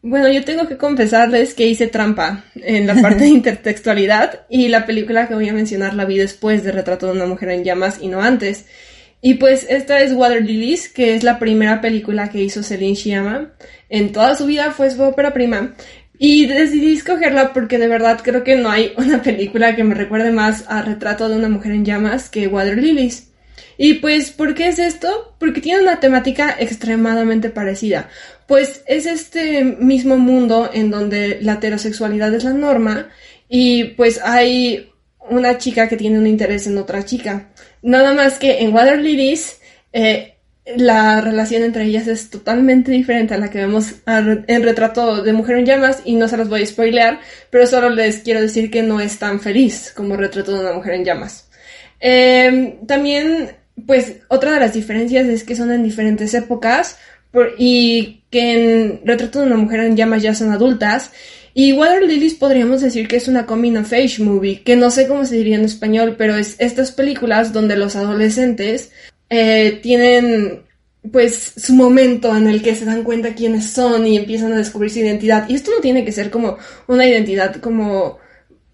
bueno, 0.00 0.30
yo 0.30 0.44
tengo 0.44 0.68
que 0.68 0.76
confesarles 0.76 1.54
que 1.54 1.66
hice 1.66 1.88
trampa 1.88 2.44
en 2.54 2.86
la 2.86 2.94
parte 2.94 3.24
de 3.24 3.30
intertextualidad 3.30 4.46
y 4.48 4.68
la 4.68 4.86
película 4.86 5.26
que 5.26 5.34
voy 5.34 5.48
a 5.48 5.52
mencionar 5.52 5.94
la 5.94 6.04
vi 6.04 6.18
después 6.18 6.62
de 6.62 6.70
Retrato 6.70 7.06
de 7.06 7.14
una 7.14 7.26
mujer 7.26 7.48
en 7.48 7.64
llamas 7.64 7.98
y 8.00 8.06
no 8.06 8.22
antes. 8.22 8.66
Y 9.22 9.34
pues 9.34 9.66
esta 9.68 10.00
es 10.00 10.12
Water 10.12 10.42
Lilies, 10.42 10.88
que 10.88 11.14
es 11.14 11.22
la 11.22 11.38
primera 11.38 11.80
película 11.80 12.30
que 12.30 12.42
hizo 12.42 12.62
Celine 12.62 12.96
Sciamma. 12.96 13.52
En 13.88 14.12
toda 14.12 14.34
su 14.34 14.46
vida 14.46 14.70
fue 14.72 14.90
su 14.90 15.02
ópera 15.02 15.34
prima. 15.34 15.74
Y 16.18 16.46
decidí 16.46 16.94
escogerla 16.94 17.52
porque 17.52 17.78
de 17.78 17.88
verdad 17.88 18.20
creo 18.22 18.44
que 18.44 18.56
no 18.56 18.70
hay 18.70 18.92
una 18.96 19.22
película 19.22 19.76
que 19.76 19.84
me 19.84 19.94
recuerde 19.94 20.32
más 20.32 20.64
a 20.68 20.82
Retrato 20.82 21.28
de 21.28 21.36
una 21.36 21.48
mujer 21.48 21.72
en 21.72 21.84
llamas 21.84 22.28
que 22.30 22.46
Water 22.46 22.78
Lilies. 22.78 23.28
Y 23.76 23.94
pues, 23.94 24.30
¿por 24.30 24.54
qué 24.54 24.68
es 24.68 24.78
esto? 24.78 25.34
Porque 25.38 25.62
tiene 25.62 25.82
una 25.82 26.00
temática 26.00 26.54
extremadamente 26.58 27.48
parecida. 27.48 28.10
Pues 28.46 28.82
es 28.86 29.06
este 29.06 29.64
mismo 29.64 30.18
mundo 30.18 30.70
en 30.72 30.90
donde 30.90 31.38
la 31.40 31.54
heterosexualidad 31.54 32.34
es 32.34 32.44
la 32.44 32.52
norma 32.52 33.08
y 33.48 33.84
pues 33.96 34.20
hay 34.22 34.90
una 35.28 35.58
chica 35.58 35.88
que 35.88 35.96
tiene 35.96 36.18
un 36.18 36.26
interés 36.26 36.66
en 36.66 36.78
otra 36.78 37.04
chica. 37.04 37.48
Nada 37.82 38.14
más 38.14 38.38
que 38.38 38.60
en 38.60 38.74
Water 38.74 38.98
Lilies, 38.98 39.58
eh, 39.92 40.34
la 40.76 41.20
relación 41.20 41.62
entre 41.62 41.84
ellas 41.84 42.06
es 42.06 42.30
totalmente 42.30 42.92
diferente 42.92 43.34
a 43.34 43.38
la 43.38 43.50
que 43.50 43.58
vemos 43.58 43.94
en 44.06 44.62
Retrato 44.62 45.22
de 45.22 45.32
Mujer 45.32 45.58
en 45.58 45.66
Llamas 45.66 46.02
y 46.04 46.14
no 46.14 46.28
se 46.28 46.36
los 46.36 46.48
voy 46.48 46.62
a 46.62 46.66
spoilear, 46.66 47.20
pero 47.50 47.66
solo 47.66 47.90
les 47.90 48.18
quiero 48.18 48.40
decir 48.40 48.70
que 48.70 48.82
no 48.82 49.00
es 49.00 49.18
tan 49.18 49.40
feliz 49.40 49.92
como 49.94 50.16
Retrato 50.16 50.52
de 50.52 50.60
una 50.60 50.72
Mujer 50.72 50.94
en 50.94 51.04
Llamas. 51.04 51.48
Eh, 52.00 52.78
también, 52.86 53.56
pues, 53.86 54.16
otra 54.28 54.52
de 54.52 54.60
las 54.60 54.72
diferencias 54.72 55.26
es 55.26 55.44
que 55.44 55.56
son 55.56 55.70
en 55.70 55.82
diferentes 55.82 56.32
épocas 56.34 56.98
y 57.58 58.22
que 58.30 58.52
en 58.52 59.00
Retrato 59.04 59.40
de 59.40 59.46
una 59.46 59.56
mujer 59.56 59.80
en 59.80 59.96
llamas 59.96 60.22
ya 60.22 60.34
son 60.34 60.50
adultas. 60.50 61.12
Y 61.54 61.72
Water 61.72 62.02
Lilies 62.02 62.34
podríamos 62.34 62.80
decir 62.80 63.08
que 63.08 63.16
es 63.16 63.28
una 63.28 63.46
coming 63.46 63.76
of 63.76 63.92
age 63.92 64.22
movie, 64.22 64.62
que 64.62 64.76
no 64.76 64.90
sé 64.90 65.08
cómo 65.08 65.24
se 65.24 65.36
diría 65.36 65.56
en 65.56 65.64
español, 65.64 66.14
pero 66.16 66.36
es 66.36 66.56
estas 66.58 66.92
películas 66.92 67.52
donde 67.52 67.76
los 67.76 67.96
adolescentes 67.96 68.92
eh, 69.28 69.80
tienen 69.82 70.62
pues 71.10 71.54
su 71.56 71.74
momento 71.74 72.36
en 72.36 72.46
el 72.46 72.62
que 72.62 72.74
se 72.74 72.84
dan 72.84 73.04
cuenta 73.04 73.34
quiénes 73.34 73.70
son 73.70 74.06
y 74.06 74.18
empiezan 74.18 74.52
a 74.52 74.58
descubrir 74.58 74.90
su 74.90 74.98
identidad. 74.98 75.48
Y 75.48 75.54
esto 75.54 75.70
no 75.70 75.80
tiene 75.80 76.04
que 76.04 76.12
ser 76.12 76.30
como 76.30 76.58
una 76.86 77.06
identidad 77.06 77.56
como 77.56 78.18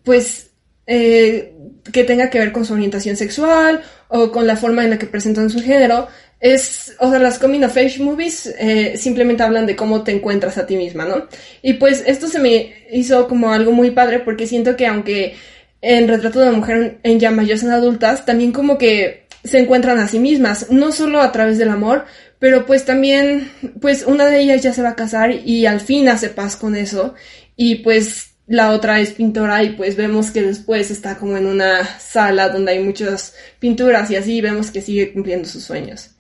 pues 0.03 0.51
eh, 0.87 1.55
que 1.93 2.05
tenga 2.05 2.31
que 2.31 2.39
ver 2.39 2.53
con 2.53 2.65
su 2.65 2.75
orientación 2.75 3.17
sexual 3.17 3.83
o 4.09 4.31
con 4.31 4.47
la 4.47 4.57
forma 4.57 4.85
en 4.85 4.91
la 4.91 4.99
que 4.99 5.07
presentan 5.07 5.51
su 5.51 5.61
género. 5.61 6.09
Es, 6.39 6.95
o 6.99 7.09
sea, 7.11 7.19
las 7.19 7.39
coming 7.39 7.65
of 7.65 7.77
age 7.77 7.99
movies 7.99 8.47
eh, 8.59 8.97
simplemente 8.97 9.43
hablan 9.43 9.67
de 9.67 9.75
cómo 9.75 10.03
te 10.03 10.13
encuentras 10.13 10.59
a 10.59 10.67
ti 10.67 10.77
misma, 10.77 11.07
¿no? 11.07 11.27
Y 11.63 11.75
pues 11.75 12.05
esto 12.07 12.29
se 12.29 12.39
me 12.39 12.75
hizo 12.93 13.27
como 13.27 13.53
algo 13.53 13.73
muy 13.73 13.91
padre 13.91 14.21
porque 14.21 14.47
siento 14.47 14.77
que 14.77 14.87
aunque 14.87 15.35
en 15.81 16.09
Retrato 16.09 16.41
de 16.41 16.51
Mujer 16.51 16.99
en 17.03 17.21
Llamas 17.21 17.47
ya 17.47 17.57
son 17.57 17.71
adultas, 17.71 18.27
también 18.27 18.53
como 18.53 18.77
que 18.77 19.27
se 19.45 19.59
encuentran 19.59 19.99
a 19.99 20.09
sí 20.09 20.19
mismas, 20.19 20.71
no 20.71 20.93
solo 20.93 21.21
a 21.21 21.33
través 21.33 21.59
del 21.59 21.71
amor, 21.71 22.05
pero 22.39 22.67
pues 22.67 22.85
también, 22.85 23.51
pues 23.81 24.05
una 24.07 24.27
de 24.27 24.41
ellas 24.41 24.63
ya 24.63 24.73
se 24.73 24.83
va 24.83 24.91
a 24.91 24.97
casar 24.97 25.31
y 25.33 25.67
al 25.67 25.81
fin 25.81 26.09
hace 26.09 26.29
paz 26.29 26.57
con 26.57 26.77
eso 26.77 27.15
y 27.57 27.77
pues 27.77 28.35
la 28.47 28.73
otra 28.73 29.01
es 29.01 29.13
pintora 29.13 29.63
y 29.63 29.71
pues 29.71 29.97
vemos 29.97 30.31
que 30.31 30.43
después 30.43 30.91
está 30.91 31.17
como 31.17 31.37
en 31.37 31.47
una 31.47 31.85
sala 31.99 32.49
donde 32.49 32.73
hay 32.73 32.81
muchas 32.81 33.35
pinturas 33.59 34.11
y 34.11 34.17
así 34.17 34.41
vemos 34.41 34.71
que 34.71 34.83
sigue 34.83 35.13
cumpliendo 35.13 35.49
sus 35.49 35.65
sueños. 35.65 36.16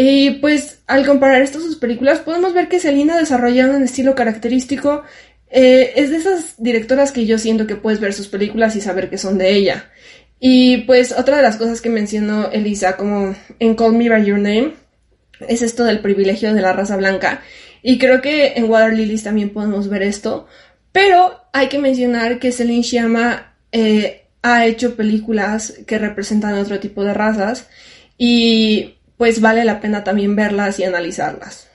Y 0.00 0.30
pues 0.34 0.78
al 0.86 1.04
comparar 1.04 1.42
estas 1.42 1.64
sus 1.64 1.74
películas 1.74 2.20
podemos 2.20 2.54
ver 2.54 2.68
que 2.68 2.78
Selina 2.78 3.18
desarrolla 3.18 3.66
un 3.66 3.82
estilo 3.82 4.14
característico. 4.14 5.02
Eh, 5.50 5.94
es 5.96 6.10
de 6.10 6.18
esas 6.18 6.54
directoras 6.56 7.10
que 7.10 7.26
yo 7.26 7.36
siento 7.36 7.66
que 7.66 7.74
puedes 7.74 7.98
ver 7.98 8.12
sus 8.12 8.28
películas 8.28 8.76
y 8.76 8.80
saber 8.80 9.10
que 9.10 9.18
son 9.18 9.38
de 9.38 9.50
ella. 9.50 9.90
Y 10.38 10.82
pues 10.82 11.10
otra 11.10 11.38
de 11.38 11.42
las 11.42 11.56
cosas 11.56 11.80
que 11.80 11.90
mencionó 11.90 12.48
Elisa 12.52 12.96
como 12.96 13.34
en 13.58 13.74
Call 13.74 13.94
Me 13.94 14.08
By 14.08 14.24
Your 14.24 14.38
Name 14.38 14.74
es 15.48 15.62
esto 15.62 15.82
del 15.82 15.98
privilegio 15.98 16.54
de 16.54 16.62
la 16.62 16.72
raza 16.72 16.96
blanca. 16.96 17.42
Y 17.82 17.98
creo 17.98 18.22
que 18.22 18.52
en 18.54 18.70
Water 18.70 18.94
Lilies 18.94 19.24
también 19.24 19.50
podemos 19.50 19.88
ver 19.88 20.04
esto. 20.04 20.46
Pero 20.92 21.40
hay 21.52 21.66
que 21.66 21.80
mencionar 21.80 22.38
que 22.38 22.52
Celine 22.52 22.84
Sciamma 22.84 23.56
eh, 23.72 24.26
ha 24.42 24.64
hecho 24.64 24.94
películas 24.94 25.74
que 25.88 25.98
representan 25.98 26.54
otro 26.54 26.78
tipo 26.78 27.02
de 27.02 27.14
razas 27.14 27.66
y 28.16 28.97
pues 29.18 29.40
vale 29.40 29.64
la 29.64 29.80
pena 29.80 30.04
también 30.04 30.34
verlas 30.34 30.78
y 30.78 30.84
analizarlas. 30.84 31.68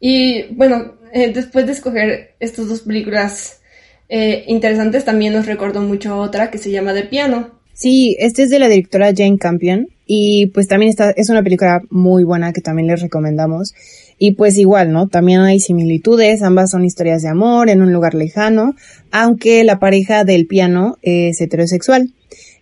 Y 0.00 0.44
bueno, 0.54 0.94
eh, 1.12 1.32
después 1.32 1.66
de 1.66 1.72
escoger 1.72 2.34
estas 2.40 2.66
dos 2.68 2.80
películas 2.80 3.60
eh, 4.08 4.44
interesantes, 4.48 5.04
también 5.04 5.34
nos 5.34 5.46
recordó 5.46 5.80
mucho 5.80 6.16
otra 6.18 6.50
que 6.50 6.58
se 6.58 6.70
llama 6.70 6.92
De 6.92 7.04
Piano. 7.04 7.60
Sí, 7.74 8.16
este 8.18 8.44
es 8.44 8.50
de 8.50 8.58
la 8.58 8.68
directora 8.68 9.12
Jane 9.14 9.38
Campion 9.38 9.88
y 10.06 10.46
pues 10.46 10.68
también 10.68 10.90
está, 10.90 11.10
es 11.10 11.28
una 11.28 11.42
película 11.42 11.82
muy 11.90 12.24
buena 12.24 12.52
que 12.52 12.60
también 12.60 12.88
les 12.88 13.02
recomendamos. 13.02 13.74
Y 14.18 14.32
pues 14.32 14.58
igual, 14.58 14.92
¿no? 14.92 15.08
También 15.08 15.40
hay 15.40 15.58
similitudes, 15.60 16.42
ambas 16.42 16.70
son 16.70 16.84
historias 16.84 17.22
de 17.22 17.28
amor 17.28 17.68
en 17.68 17.82
un 17.82 17.92
lugar 17.92 18.14
lejano, 18.14 18.74
aunque 19.10 19.64
la 19.64 19.78
pareja 19.80 20.24
del 20.24 20.46
piano 20.46 20.98
es 21.02 21.40
heterosexual. 21.40 22.12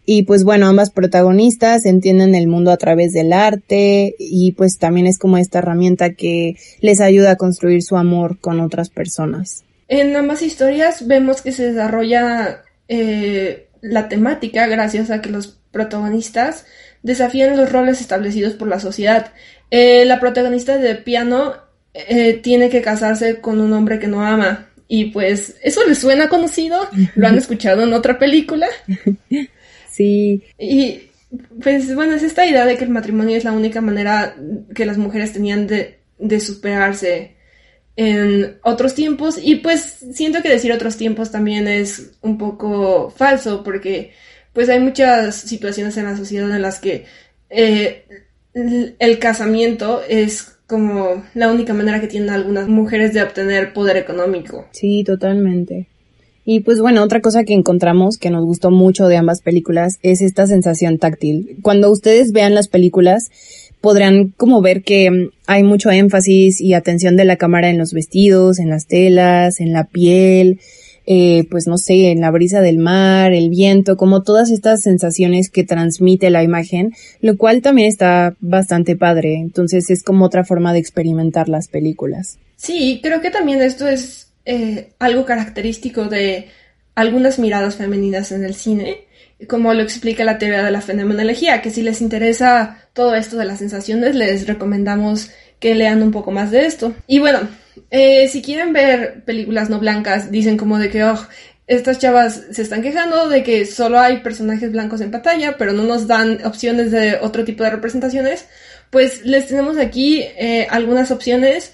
Y 0.05 0.25
pues 0.25 0.43
bueno, 0.43 0.67
ambas 0.67 0.91
protagonistas 0.91 1.87
entienden 1.87 2.35
el 2.35 2.49
mundo 2.49 2.73
a 2.73 2.77
través 2.77 3.13
del 3.13 3.33
arte 3.33 4.15
y 4.19 4.53
pues 4.53 4.79
también 4.79 5.07
es 5.07 5.19
como 5.19 5.39
esta 5.39 5.61
herramienta 5.61 6.15
que 6.15 6.57
les 6.81 7.01
ayuda 7.01 7.33
a 7.33 7.37
construir 7.37 7.83
su 7.83 7.97
amor 7.97 8.39
con 8.41 8.61
otras 8.61 8.91
personas. 8.91 9.65
En 9.87 10.17
ambas 10.17 10.43
historias 10.43 11.07
vemos 11.07 11.43
que 11.43 11.53
se 11.53 11.73
desarrolla 11.73 12.63
eh, 12.89 13.69
la 13.81 14.09
temática 14.09 14.67
gracias 14.67 15.11
a 15.11 15.21
que 15.21 15.31
los 15.31 15.59
protagonistas 15.71 16.67
desafían 17.03 17.57
los 17.57 17.71
roles 17.71 18.01
establecidos 18.01 18.55
por 18.55 18.69
la 18.69 18.81
sociedad. 18.81 19.33
Eh, 19.71 20.05
la 20.05 20.19
protagonista 20.19 20.79
de 20.79 20.97
piano 20.97 21.55
eh, 21.95 22.35
tiene 22.43 22.71
que 22.71 22.83
casarse 22.83 23.41
con 23.41 23.61
un 23.61 23.73
hombre 23.73 23.99
que 23.99 24.09
no 24.09 24.25
ama. 24.25 24.69
Y 24.89 25.07
pues, 25.07 25.57
¿eso 25.63 25.85
les 25.87 25.99
suena 25.99 26.29
conocido? 26.29 26.89
¿Lo 27.15 27.27
han 27.27 27.39
escuchado 27.39 27.83
en 27.83 27.95
otra 27.95 28.19
película? 28.19 28.67
Sí. 29.93 30.43
Y 30.59 31.03
pues 31.63 31.95
bueno, 31.95 32.15
es 32.15 32.23
esta 32.23 32.47
idea 32.47 32.67
de 32.67 32.77
que 32.77 32.85
el 32.85 32.91
matrimonio 32.91 33.37
es 33.37 33.45
la 33.45 33.53
única 33.53 33.81
manera 33.81 34.35
que 34.75 34.87
las 34.87 34.99
mujeres 34.99 35.33
tenían 35.33 35.67
de, 35.67 35.99
de 36.19 36.41
superarse 36.41 37.37
en 37.97 38.59
otros 38.63 38.95
tiempos. 38.95 39.39
Y 39.43 39.57
pues 39.57 40.05
siento 40.13 40.43
que 40.43 40.49
decir 40.49 40.73
otros 40.73 40.97
tiempos 40.97 41.31
también 41.31 41.69
es 41.69 42.13
un 42.23 42.39
poco 42.39 43.11
falso 43.11 43.63
porque 43.63 44.13
pues 44.53 44.69
hay 44.69 44.81
muchas 44.81 45.37
situaciones 45.37 45.97
en 45.97 46.05
la 46.05 46.17
sociedad 46.17 46.51
en 46.51 46.63
las 46.63 46.81
que 46.81 47.05
eh, 47.49 48.05
el 48.55 49.19
casamiento 49.19 50.03
es 50.09 50.57
como 50.67 51.25
la 51.35 51.51
única 51.51 51.75
manera 51.75 52.01
que 52.01 52.07
tienen 52.07 52.31
algunas 52.31 52.67
mujeres 52.67 53.13
de 53.13 53.23
obtener 53.23 53.73
poder 53.73 53.97
económico. 53.99 54.69
Sí, 54.73 55.05
totalmente. 55.05 55.89
Y 56.45 56.61
pues 56.61 56.81
bueno, 56.81 57.03
otra 57.03 57.21
cosa 57.21 57.45
que 57.45 57.55
encontramos 57.55 58.19
que 58.19 58.31
nos 58.31 58.45
gustó 58.45 58.71
mucho 58.71 59.07
de 59.07 59.17
ambas 59.17 59.43
películas 59.43 59.99
es 60.03 60.21
esta 60.21 60.47
sensación 60.47 60.99
táctil. 60.99 61.57
Cuando 61.63 61.91
ustedes 61.91 62.33
vean 62.33 62.55
las 62.55 62.69
películas, 62.69 63.31
podrán 63.81 64.33
como 64.37 64.61
ver 64.61 64.83
que 64.83 65.31
hay 65.47 65.63
mucho 65.63 65.91
énfasis 65.91 66.61
y 66.61 66.75
atención 66.75 67.17
de 67.17 67.25
la 67.25 67.37
cámara 67.37 67.71
en 67.71 67.79
los 67.79 67.93
vestidos, 67.93 68.59
en 68.59 68.71
las 68.71 68.87
telas, 68.87 69.61
en 69.61 69.73
la 69.73 69.85
piel, 69.85 70.59
eh, 71.05 71.47
pues 71.51 71.67
no 71.67 71.79
sé, 71.79 72.11
en 72.11 72.21
la 72.21 72.31
brisa 72.31 72.61
del 72.61 72.79
mar, 72.79 73.33
el 73.33 73.51
viento, 73.51 73.97
como 73.97 74.23
todas 74.23 74.51
estas 74.51 74.83
sensaciones 74.83 75.51
que 75.51 75.65
transmite 75.65 76.31
la 76.31 76.43
imagen, 76.45 76.93
lo 77.21 77.37
cual 77.37 77.61
también 77.61 77.89
está 77.89 78.37
bastante 78.41 78.97
padre. 78.97 79.35
Entonces 79.35 79.91
es 79.91 80.03
como 80.03 80.25
otra 80.25 80.45
forma 80.45 80.73
de 80.73 80.79
experimentar 80.79 81.49
las 81.49 81.69
películas. 81.69 82.39
Sí, 82.57 83.01
creo 83.03 83.21
que 83.21 83.31
también 83.31 83.61
esto 83.61 83.89
es 83.89 84.22
eh, 84.45 84.93
algo 84.99 85.25
característico 85.25 86.07
de 86.07 86.49
algunas 86.95 87.39
miradas 87.39 87.77
femeninas 87.77 88.33
en 88.33 88.45
el 88.45 88.55
cine, 88.55 89.05
como 89.49 89.75
lo 89.75 89.83
explica 89.83 90.25
la 90.25 90.39
teoría 90.39 90.63
de 90.63 90.71
la 90.71 90.81
fenomenología, 90.81 91.63
que 91.63 91.71
si 91.71 91.83
les 91.83 92.01
interesa 92.01 92.89
todo 92.93 93.15
esto 93.15 93.37
de 93.37 93.45
las 93.45 93.59
sensaciones, 93.59 94.15
les 94.15 94.47
recomendamos 94.47 95.31
que 95.59 95.75
lean 95.75 96.03
un 96.03 96.11
poco 96.11 96.31
más 96.31 96.51
de 96.51 96.67
esto. 96.67 96.95
Y 97.07 97.19
bueno, 97.19 97.49
eh, 97.91 98.29
si 98.29 98.43
quieren 98.43 98.73
ver 98.73 99.25
películas 99.25 99.71
no 99.71 99.79
blancas, 99.79 100.31
dicen 100.31 100.57
como 100.57 100.79
de 100.79 100.91
que, 100.91 101.05
oh, 101.05 101.19
estas 101.67 101.99
chavas 101.99 102.43
se 102.51 102.63
están 102.63 102.83
quejando 102.83 103.29
de 103.29 103.43
que 103.43 103.67
solo 103.67 103.99
hay 103.99 104.19
personajes 104.19 104.73
blancos 104.73 105.01
en 105.01 105.11
pantalla, 105.11 105.57
pero 105.57 105.73
no 105.73 105.85
nos 105.85 106.07
dan 106.07 106.45
opciones 106.45 106.91
de 106.91 107.17
otro 107.21 107.45
tipo 107.45 107.65
de 107.65 107.71
representaciones, 107.71 108.47
pues 108.91 109.25
les 109.25 109.47
tenemos 109.47 109.79
aquí 109.79 110.21
eh, 110.21 110.67
algunas 110.71 111.11
opciones 111.11 111.73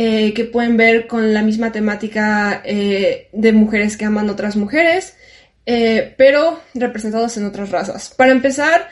eh, 0.00 0.32
que 0.32 0.44
pueden 0.44 0.76
ver 0.76 1.08
con 1.08 1.34
la 1.34 1.42
misma 1.42 1.72
temática 1.72 2.62
eh, 2.64 3.26
de 3.32 3.52
mujeres 3.52 3.96
que 3.96 4.04
aman 4.04 4.30
otras 4.30 4.54
mujeres, 4.54 5.16
eh, 5.66 6.14
pero 6.16 6.60
representados 6.72 7.36
en 7.36 7.44
otras 7.46 7.70
razas. 7.70 8.14
Para 8.16 8.30
empezar, 8.30 8.88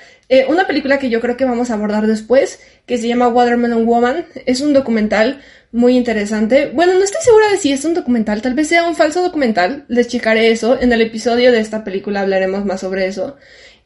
una 0.48 0.66
película 0.66 0.98
que 0.98 1.08
yo 1.08 1.20
creo 1.20 1.36
que 1.36 1.44
vamos 1.44 1.70
a 1.70 1.74
abordar 1.74 2.08
después, 2.08 2.58
que 2.86 2.98
se 2.98 3.06
llama 3.06 3.28
Watermelon 3.28 3.86
Woman, 3.86 4.26
es 4.46 4.60
un 4.60 4.72
documental 4.72 5.42
muy 5.70 5.96
interesante. 5.96 6.72
Bueno, 6.74 6.94
no 6.94 7.04
estoy 7.04 7.22
segura 7.22 7.50
de 7.52 7.58
si 7.58 7.70
es 7.70 7.84
un 7.84 7.94
documental, 7.94 8.42
tal 8.42 8.54
vez 8.54 8.66
sea 8.66 8.82
un 8.82 8.96
falso 8.96 9.22
documental, 9.22 9.84
les 9.86 10.08
checaré 10.08 10.50
eso. 10.50 10.76
En 10.80 10.92
el 10.92 11.02
episodio 11.02 11.52
de 11.52 11.60
esta 11.60 11.84
película 11.84 12.22
hablaremos 12.22 12.64
más 12.64 12.80
sobre 12.80 13.06
eso. 13.06 13.36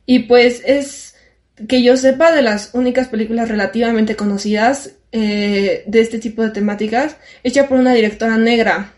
Y 0.06 0.20
pues 0.20 0.62
es 0.64 1.16
que 1.68 1.82
yo 1.82 1.98
sepa 1.98 2.32
de 2.32 2.40
las 2.40 2.70
únicas 2.72 3.08
películas 3.08 3.50
relativamente 3.50 4.16
conocidas 4.16 4.92
eh, 5.12 5.84
de 5.86 6.00
este 6.00 6.18
tipo 6.18 6.42
de 6.42 6.50
temáticas, 6.50 7.16
hecha 7.42 7.68
por 7.68 7.78
una 7.78 7.94
directora 7.94 8.36
negra. 8.36 8.94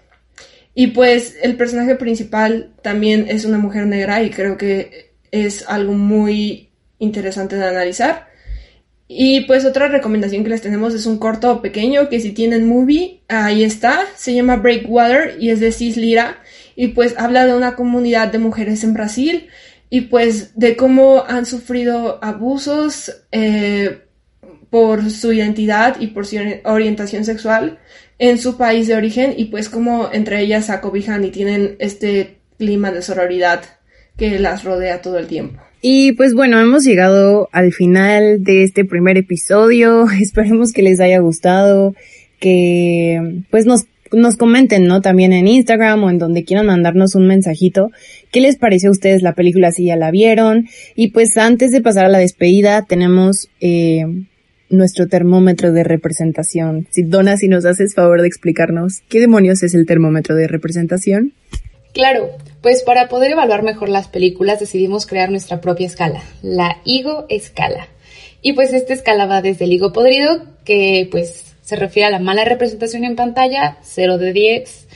Y 0.74 0.88
pues 0.88 1.36
el 1.42 1.56
personaje 1.56 1.96
principal 1.96 2.72
también 2.82 3.26
es 3.28 3.44
una 3.44 3.58
mujer 3.58 3.86
negra 3.86 4.22
y 4.22 4.30
creo 4.30 4.56
que 4.56 5.12
es 5.30 5.68
algo 5.68 5.92
muy 5.92 6.70
interesante 6.98 7.56
de 7.56 7.66
analizar. 7.66 8.28
Y 9.08 9.42
pues 9.42 9.66
otra 9.66 9.88
recomendación 9.88 10.42
que 10.42 10.50
les 10.50 10.62
tenemos 10.62 10.94
es 10.94 11.04
un 11.04 11.18
corto 11.18 11.60
pequeño 11.60 12.08
que 12.08 12.20
si 12.20 12.32
tienen 12.32 12.66
movie, 12.66 13.20
ahí 13.28 13.62
está, 13.62 14.06
se 14.16 14.34
llama 14.34 14.56
Breakwater 14.56 15.36
y 15.38 15.50
es 15.50 15.60
de 15.60 15.72
Cis 15.72 15.98
Lira 15.98 16.38
y 16.76 16.88
pues 16.88 17.14
habla 17.18 17.46
de 17.46 17.54
una 17.54 17.76
comunidad 17.76 18.28
de 18.28 18.38
mujeres 18.38 18.84
en 18.84 18.94
Brasil 18.94 19.48
y 19.90 20.02
pues 20.02 20.58
de 20.58 20.76
cómo 20.76 21.24
han 21.28 21.44
sufrido 21.44 22.24
abusos 22.24 23.12
eh, 23.32 24.00
por 24.72 25.10
su 25.10 25.34
identidad 25.34 26.00
y 26.00 26.06
por 26.06 26.24
su 26.24 26.38
orientación 26.64 27.26
sexual 27.26 27.78
en 28.18 28.38
su 28.38 28.56
país 28.56 28.88
de 28.88 28.94
origen 28.94 29.34
y 29.36 29.44
pues 29.44 29.68
cómo 29.68 30.08
entre 30.10 30.40
ellas 30.40 30.64
se 30.64 30.72
acobijan 30.72 31.22
y 31.26 31.30
tienen 31.30 31.76
este 31.78 32.38
clima 32.56 32.90
de 32.90 33.02
sororidad 33.02 33.64
que 34.16 34.38
las 34.38 34.64
rodea 34.64 35.02
todo 35.02 35.18
el 35.18 35.26
tiempo. 35.26 35.60
Y 35.82 36.12
pues 36.12 36.32
bueno, 36.32 36.58
hemos 36.58 36.84
llegado 36.84 37.50
al 37.52 37.74
final 37.74 38.44
de 38.44 38.62
este 38.62 38.86
primer 38.86 39.18
episodio. 39.18 40.06
Esperemos 40.22 40.72
que 40.72 40.80
les 40.80 41.00
haya 41.00 41.18
gustado, 41.18 41.94
que 42.40 43.44
pues 43.50 43.66
nos, 43.66 43.82
nos 44.10 44.38
comenten, 44.38 44.86
¿no? 44.86 45.02
También 45.02 45.34
en 45.34 45.48
Instagram 45.48 46.02
o 46.04 46.08
en 46.08 46.18
donde 46.18 46.44
quieran 46.44 46.64
mandarnos 46.64 47.14
un 47.14 47.26
mensajito. 47.26 47.90
¿Qué 48.30 48.40
les 48.40 48.56
pareció 48.56 48.88
a 48.88 48.92
ustedes 48.92 49.20
la 49.20 49.34
película 49.34 49.70
si 49.70 49.84
ya 49.84 49.96
la 49.96 50.10
vieron? 50.10 50.66
Y 50.94 51.08
pues 51.08 51.36
antes 51.36 51.72
de 51.72 51.82
pasar 51.82 52.06
a 52.06 52.08
la 52.08 52.18
despedida, 52.18 52.86
tenemos 52.86 53.50
eh, 53.60 54.06
nuestro 54.72 55.06
termómetro 55.08 55.72
de 55.72 55.84
representación. 55.84 56.88
Si 56.90 57.02
Donna, 57.02 57.36
si 57.36 57.48
nos 57.48 57.64
haces 57.64 57.94
favor 57.94 58.20
de 58.20 58.28
explicarnos 58.28 59.00
qué 59.08 59.20
demonios 59.20 59.62
es 59.62 59.74
el 59.74 59.86
termómetro 59.86 60.34
de 60.34 60.48
representación. 60.48 61.34
Claro, 61.92 62.30
pues 62.62 62.82
para 62.82 63.08
poder 63.08 63.32
evaluar 63.32 63.62
mejor 63.62 63.88
las 63.88 64.08
películas 64.08 64.60
decidimos 64.60 65.06
crear 65.06 65.30
nuestra 65.30 65.60
propia 65.60 65.86
escala, 65.86 66.22
la 66.42 66.78
Higo 66.84 67.26
Escala. 67.28 67.88
Y 68.40 68.54
pues 68.54 68.72
esta 68.72 68.94
escala 68.94 69.26
va 69.26 69.42
desde 69.42 69.66
el 69.66 69.72
higo 69.72 69.92
podrido, 69.92 70.42
que 70.64 71.06
pues 71.10 71.54
se 71.62 71.76
refiere 71.76 72.08
a 72.08 72.10
la 72.10 72.18
mala 72.18 72.44
representación 72.44 73.04
en 73.04 73.14
pantalla, 73.14 73.78
0 73.82 74.18
de 74.18 74.32
10. 74.32 74.88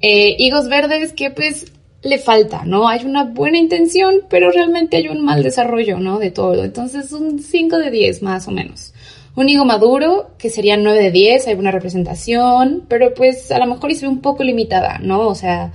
Eh, 0.00 0.36
higos 0.38 0.68
verdes, 0.68 1.12
que 1.12 1.30
pues 1.30 1.72
le 2.02 2.18
falta, 2.18 2.64
¿no? 2.64 2.88
Hay 2.88 3.04
una 3.04 3.24
buena 3.24 3.58
intención, 3.58 4.20
pero 4.28 4.50
realmente 4.50 4.96
hay 4.96 5.08
un 5.08 5.24
mal 5.24 5.42
desarrollo, 5.42 5.98
¿no? 5.98 6.18
De 6.18 6.30
todo. 6.30 6.64
Entonces 6.64 7.10
un 7.12 7.40
5 7.40 7.78
de 7.78 7.90
10 7.90 8.22
más 8.22 8.46
o 8.46 8.52
menos. 8.52 8.93
Un 9.36 9.48
higo 9.48 9.64
maduro, 9.64 10.30
que 10.38 10.48
sería 10.48 10.76
9 10.76 11.02
de 11.02 11.10
10, 11.10 11.48
hay 11.48 11.54
buena 11.54 11.72
representación, 11.72 12.84
pero 12.88 13.14
pues 13.14 13.50
a 13.50 13.58
lo 13.58 13.66
mejor 13.66 13.90
y 13.90 13.96
se 13.96 14.06
ve 14.06 14.12
un 14.12 14.20
poco 14.20 14.44
limitada, 14.44 14.98
¿no? 14.98 15.26
O 15.26 15.34
sea, 15.34 15.72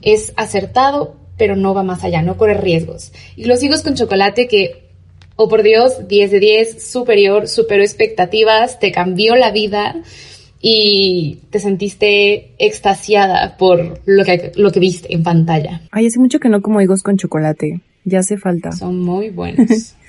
es 0.00 0.32
acertado, 0.36 1.16
pero 1.36 1.56
no 1.56 1.74
va 1.74 1.82
más 1.82 2.04
allá, 2.04 2.22
no 2.22 2.36
corre 2.36 2.54
riesgos. 2.54 3.12
Y 3.36 3.46
los 3.46 3.62
higos 3.62 3.82
con 3.82 3.94
chocolate 3.94 4.46
que, 4.46 4.90
oh 5.34 5.48
por 5.48 5.64
Dios, 5.64 6.06
10 6.06 6.30
de 6.30 6.38
10, 6.38 6.82
superior, 6.82 7.48
superó 7.48 7.82
expectativas, 7.82 8.78
te 8.78 8.92
cambió 8.92 9.34
la 9.34 9.50
vida 9.50 9.96
y 10.60 11.40
te 11.50 11.58
sentiste 11.58 12.54
extasiada 12.58 13.56
por 13.56 14.00
lo 14.06 14.24
que, 14.24 14.52
lo 14.54 14.70
que 14.70 14.78
viste 14.78 15.12
en 15.12 15.24
pantalla. 15.24 15.82
Ay, 15.90 16.06
hace 16.06 16.20
mucho 16.20 16.38
que 16.38 16.48
no 16.48 16.62
como 16.62 16.80
higos 16.80 17.02
con 17.02 17.16
chocolate. 17.16 17.80
Ya 18.04 18.20
hace 18.20 18.36
falta. 18.36 18.70
Son 18.70 19.00
muy 19.00 19.30
buenos. 19.30 19.96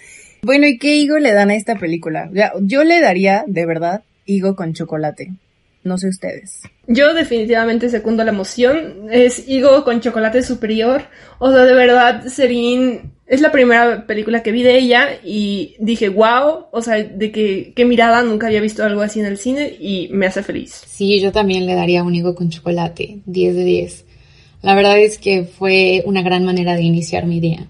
bueno, 0.44 0.68
¿y 0.68 0.78
qué 0.78 0.96
higo 0.96 1.18
le 1.18 1.34
dan 1.34 1.50
a 1.50 1.56
esta 1.56 1.80
película? 1.80 2.30
Yo 2.62 2.84
le 2.84 3.02
daría, 3.02 3.44
de 3.48 3.66
verdad, 3.66 4.04
higo 4.26 4.56
con 4.56 4.74
chocolate. 4.74 5.32
No 5.84 5.98
sé 5.98 6.08
ustedes. 6.08 6.62
Yo 6.88 7.14
definitivamente 7.14 7.90
secundo 7.90 8.24
la 8.24 8.32
emoción. 8.32 9.08
Es 9.12 9.48
Higo 9.50 9.84
con 9.84 10.00
chocolate 10.00 10.42
superior. 10.42 11.04
O 11.40 11.52
sea, 11.52 11.66
de 11.66 11.74
verdad, 11.74 12.26
Serín 12.28 13.12
es 13.28 13.42
la 13.42 13.52
primera 13.52 14.06
película 14.06 14.44
que 14.44 14.52
vi 14.52 14.64
de 14.64 14.78
ella 14.78 15.20
y 15.24 15.76
dije, 15.80 16.10
wow, 16.10 16.68
o 16.72 16.82
sea, 16.82 17.04
de 17.04 17.32
que 17.32 17.74
qué 17.76 17.84
mirada, 17.84 18.22
nunca 18.24 18.48
había 18.48 18.62
visto 18.62 18.84
algo 18.84 19.02
así 19.02 19.20
en 19.20 19.26
el 19.26 19.38
cine 19.38 19.76
y 19.80 20.10
me 20.12 20.26
hace 20.26 20.44
feliz. 20.44 20.84
Sí, 20.88 21.20
yo 21.20 21.32
también 21.32 21.66
le 21.66 21.76
daría 21.76 22.04
un 22.04 22.16
higo 22.16 22.36
con 22.36 22.50
chocolate, 22.50 23.20
10 23.26 23.56
de 23.56 23.64
10. 23.64 24.06
La 24.62 24.76
verdad 24.76 24.98
es 24.98 25.18
que 25.18 25.44
fue 25.44 26.04
una 26.06 26.22
gran 26.22 26.46
manera 26.46 26.76
de 26.76 26.84
iniciar 26.84 27.26
mi 27.26 27.42
día. 27.42 27.68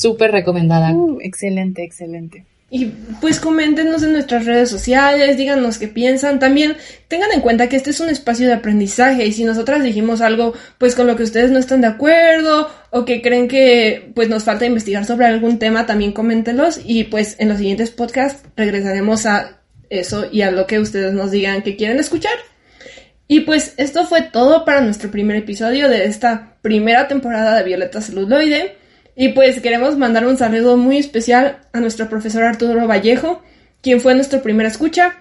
Súper 0.00 0.32
recomendada. 0.32 0.92
Uh, 0.92 1.18
excelente, 1.20 1.84
excelente. 1.84 2.46
Y 2.72 2.86
pues 3.20 3.38
coméntenos 3.38 4.02
en 4.02 4.12
nuestras 4.12 4.46
redes 4.46 4.70
sociales, 4.70 5.36
díganos 5.36 5.76
qué 5.76 5.88
piensan. 5.88 6.38
También 6.38 6.76
tengan 7.08 7.32
en 7.32 7.40
cuenta 7.40 7.68
que 7.68 7.76
este 7.76 7.90
es 7.90 8.00
un 8.00 8.08
espacio 8.08 8.46
de 8.46 8.54
aprendizaje 8.54 9.26
y 9.26 9.32
si 9.32 9.44
nosotras 9.44 9.82
dijimos 9.82 10.20
algo 10.20 10.54
pues 10.78 10.94
con 10.94 11.06
lo 11.06 11.16
que 11.16 11.24
ustedes 11.24 11.50
no 11.50 11.58
están 11.58 11.80
de 11.80 11.88
acuerdo 11.88 12.70
o 12.90 13.04
que 13.04 13.20
creen 13.20 13.48
que 13.48 14.12
pues 14.14 14.28
nos 14.28 14.44
falta 14.44 14.64
investigar 14.64 15.04
sobre 15.04 15.26
algún 15.26 15.58
tema, 15.58 15.84
también 15.84 16.12
coméntenlos 16.12 16.80
y 16.82 17.04
pues 17.04 17.34
en 17.40 17.48
los 17.48 17.58
siguientes 17.58 17.90
podcasts 17.90 18.42
regresaremos 18.56 19.26
a 19.26 19.60
eso 19.90 20.26
y 20.30 20.42
a 20.42 20.52
lo 20.52 20.66
que 20.66 20.78
ustedes 20.78 21.12
nos 21.12 21.32
digan 21.32 21.62
que 21.62 21.76
quieren 21.76 21.98
escuchar. 21.98 22.32
Y 23.26 23.40
pues 23.40 23.74
esto 23.76 24.06
fue 24.06 24.22
todo 24.22 24.64
para 24.64 24.80
nuestro 24.80 25.10
primer 25.10 25.36
episodio 25.36 25.88
de 25.88 26.04
esta 26.04 26.56
primera 26.62 27.08
temporada 27.08 27.56
de 27.56 27.64
Violeta 27.64 28.00
Celuloide. 28.00 28.76
Y 29.20 29.28
pues 29.34 29.60
queremos 29.60 29.98
mandar 29.98 30.26
un 30.26 30.38
saludo 30.38 30.78
muy 30.78 30.96
especial 30.96 31.58
a 31.74 31.80
nuestro 31.80 32.08
profesor 32.08 32.42
Arturo 32.42 32.86
Vallejo, 32.86 33.42
quien 33.82 34.00
fue 34.00 34.14
nuestro 34.14 34.40
primer 34.40 34.64
escucha. 34.64 35.14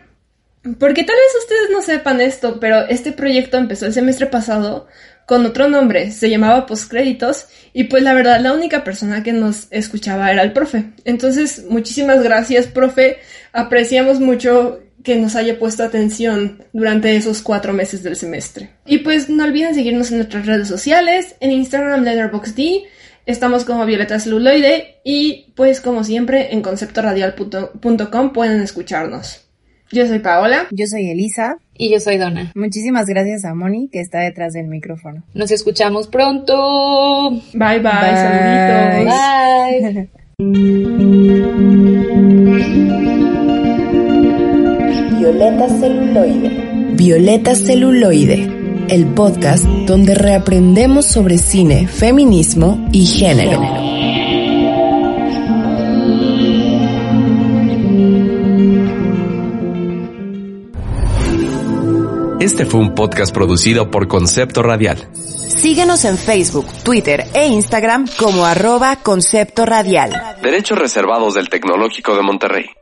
Porque 0.80 1.04
tal 1.04 1.18
vez 1.18 1.44
ustedes 1.44 1.70
no 1.70 1.82
sepan 1.82 2.22
esto, 2.22 2.62
pero 2.62 2.88
este 2.88 3.12
proyecto 3.12 3.58
empezó 3.58 3.88
el 3.88 3.94
semestre 3.94 4.28
pasado 4.28 4.88
con 5.26 5.46
otro 5.46 5.68
nombre, 5.68 6.12
se 6.12 6.30
llamaba 6.30 6.66
Postcréditos, 6.66 7.48
y 7.74 7.84
pues 7.84 8.02
la 8.02 8.14
verdad 8.14 8.40
la 8.40 8.54
única 8.54 8.86
persona 8.86 9.22
que 9.22 9.34
nos 9.34 9.68
escuchaba 9.70 10.32
era 10.32 10.44
el 10.44 10.54
profe. 10.54 10.92
Entonces, 11.04 11.66
muchísimas 11.70 12.24
gracias, 12.24 12.68
profe. 12.68 13.18
Apreciamos 13.52 14.22
mucho 14.22 14.80
que 15.04 15.18
nos 15.18 15.36
haya 15.36 15.60
puesto 15.60 15.84
atención 15.84 16.64
durante 16.72 17.18
esos 17.18 17.42
cuatro 17.42 17.74
meses 17.74 18.02
del 18.02 18.16
semestre. 18.16 18.70
Y 18.86 19.00
pues 19.00 19.30
no 19.30 19.44
olviden 19.44 19.76
seguirnos 19.76 20.10
en 20.12 20.20
nuestras 20.20 20.46
redes 20.46 20.70
sociales, 20.70 21.36
en 21.42 21.52
Instagram 21.52 22.06
Letterboxd, 22.06 22.60
Estamos 23.30 23.64
como 23.64 23.86
Violeta 23.86 24.20
Celuloide 24.20 25.02
y 25.04 25.54
pues 25.56 25.80
como 25.82 26.04
siempre 26.04 26.52
en 26.52 26.64
conceptoradial.com 26.64 28.34
pueden 28.34 28.60
escucharnos. 28.60 29.46
Yo 29.92 30.08
soy 30.08 30.18
Paola. 30.18 30.66
Yo 30.72 30.88
soy 30.88 31.12
Elisa. 31.12 31.60
Y 31.78 31.92
yo 31.92 32.00
soy 32.00 32.18
Donna. 32.18 32.52
Muchísimas 32.56 33.06
gracias 33.06 33.46
a 33.46 33.54
Moni 33.54 33.88
que 33.90 34.00
está 34.00 34.22
detrás 34.22 34.54
del 34.54 34.66
micrófono. 34.66 35.22
Nos 35.36 35.52
escuchamos 35.52 36.08
pronto. 36.08 37.30
Bye 37.54 37.54
bye, 37.54 37.80
bye. 37.84 38.16
saluditos. 38.16 39.06
Bye. 39.86 40.10
Violeta 45.20 45.70
Celuloide. 45.70 46.50
Violeta 46.96 47.54
Celuloide 47.54 48.59
el 48.90 49.08
podcast 49.14 49.64
donde 49.66 50.16
reaprendemos 50.16 51.06
sobre 51.06 51.38
cine, 51.38 51.88
feminismo 51.88 52.88
y 52.92 53.06
género. 53.06 53.62
Este 62.40 62.66
fue 62.66 62.80
un 62.80 62.96
podcast 62.96 63.34
producido 63.34 63.92
por 63.92 64.08
Concepto 64.08 64.64
Radial. 64.64 65.10
Síguenos 65.14 66.06
en 66.06 66.18
Facebook, 66.18 66.66
Twitter 66.84 67.26
e 67.34 67.48
Instagram 67.48 68.08
como 68.18 68.46
arroba 68.46 68.96
Concepto 68.98 69.66
Radial. 69.66 70.12
Derechos 70.42 70.80
reservados 70.80 71.36
del 71.36 71.50
Tecnológico 71.50 72.16
de 72.16 72.22
Monterrey. 72.22 72.79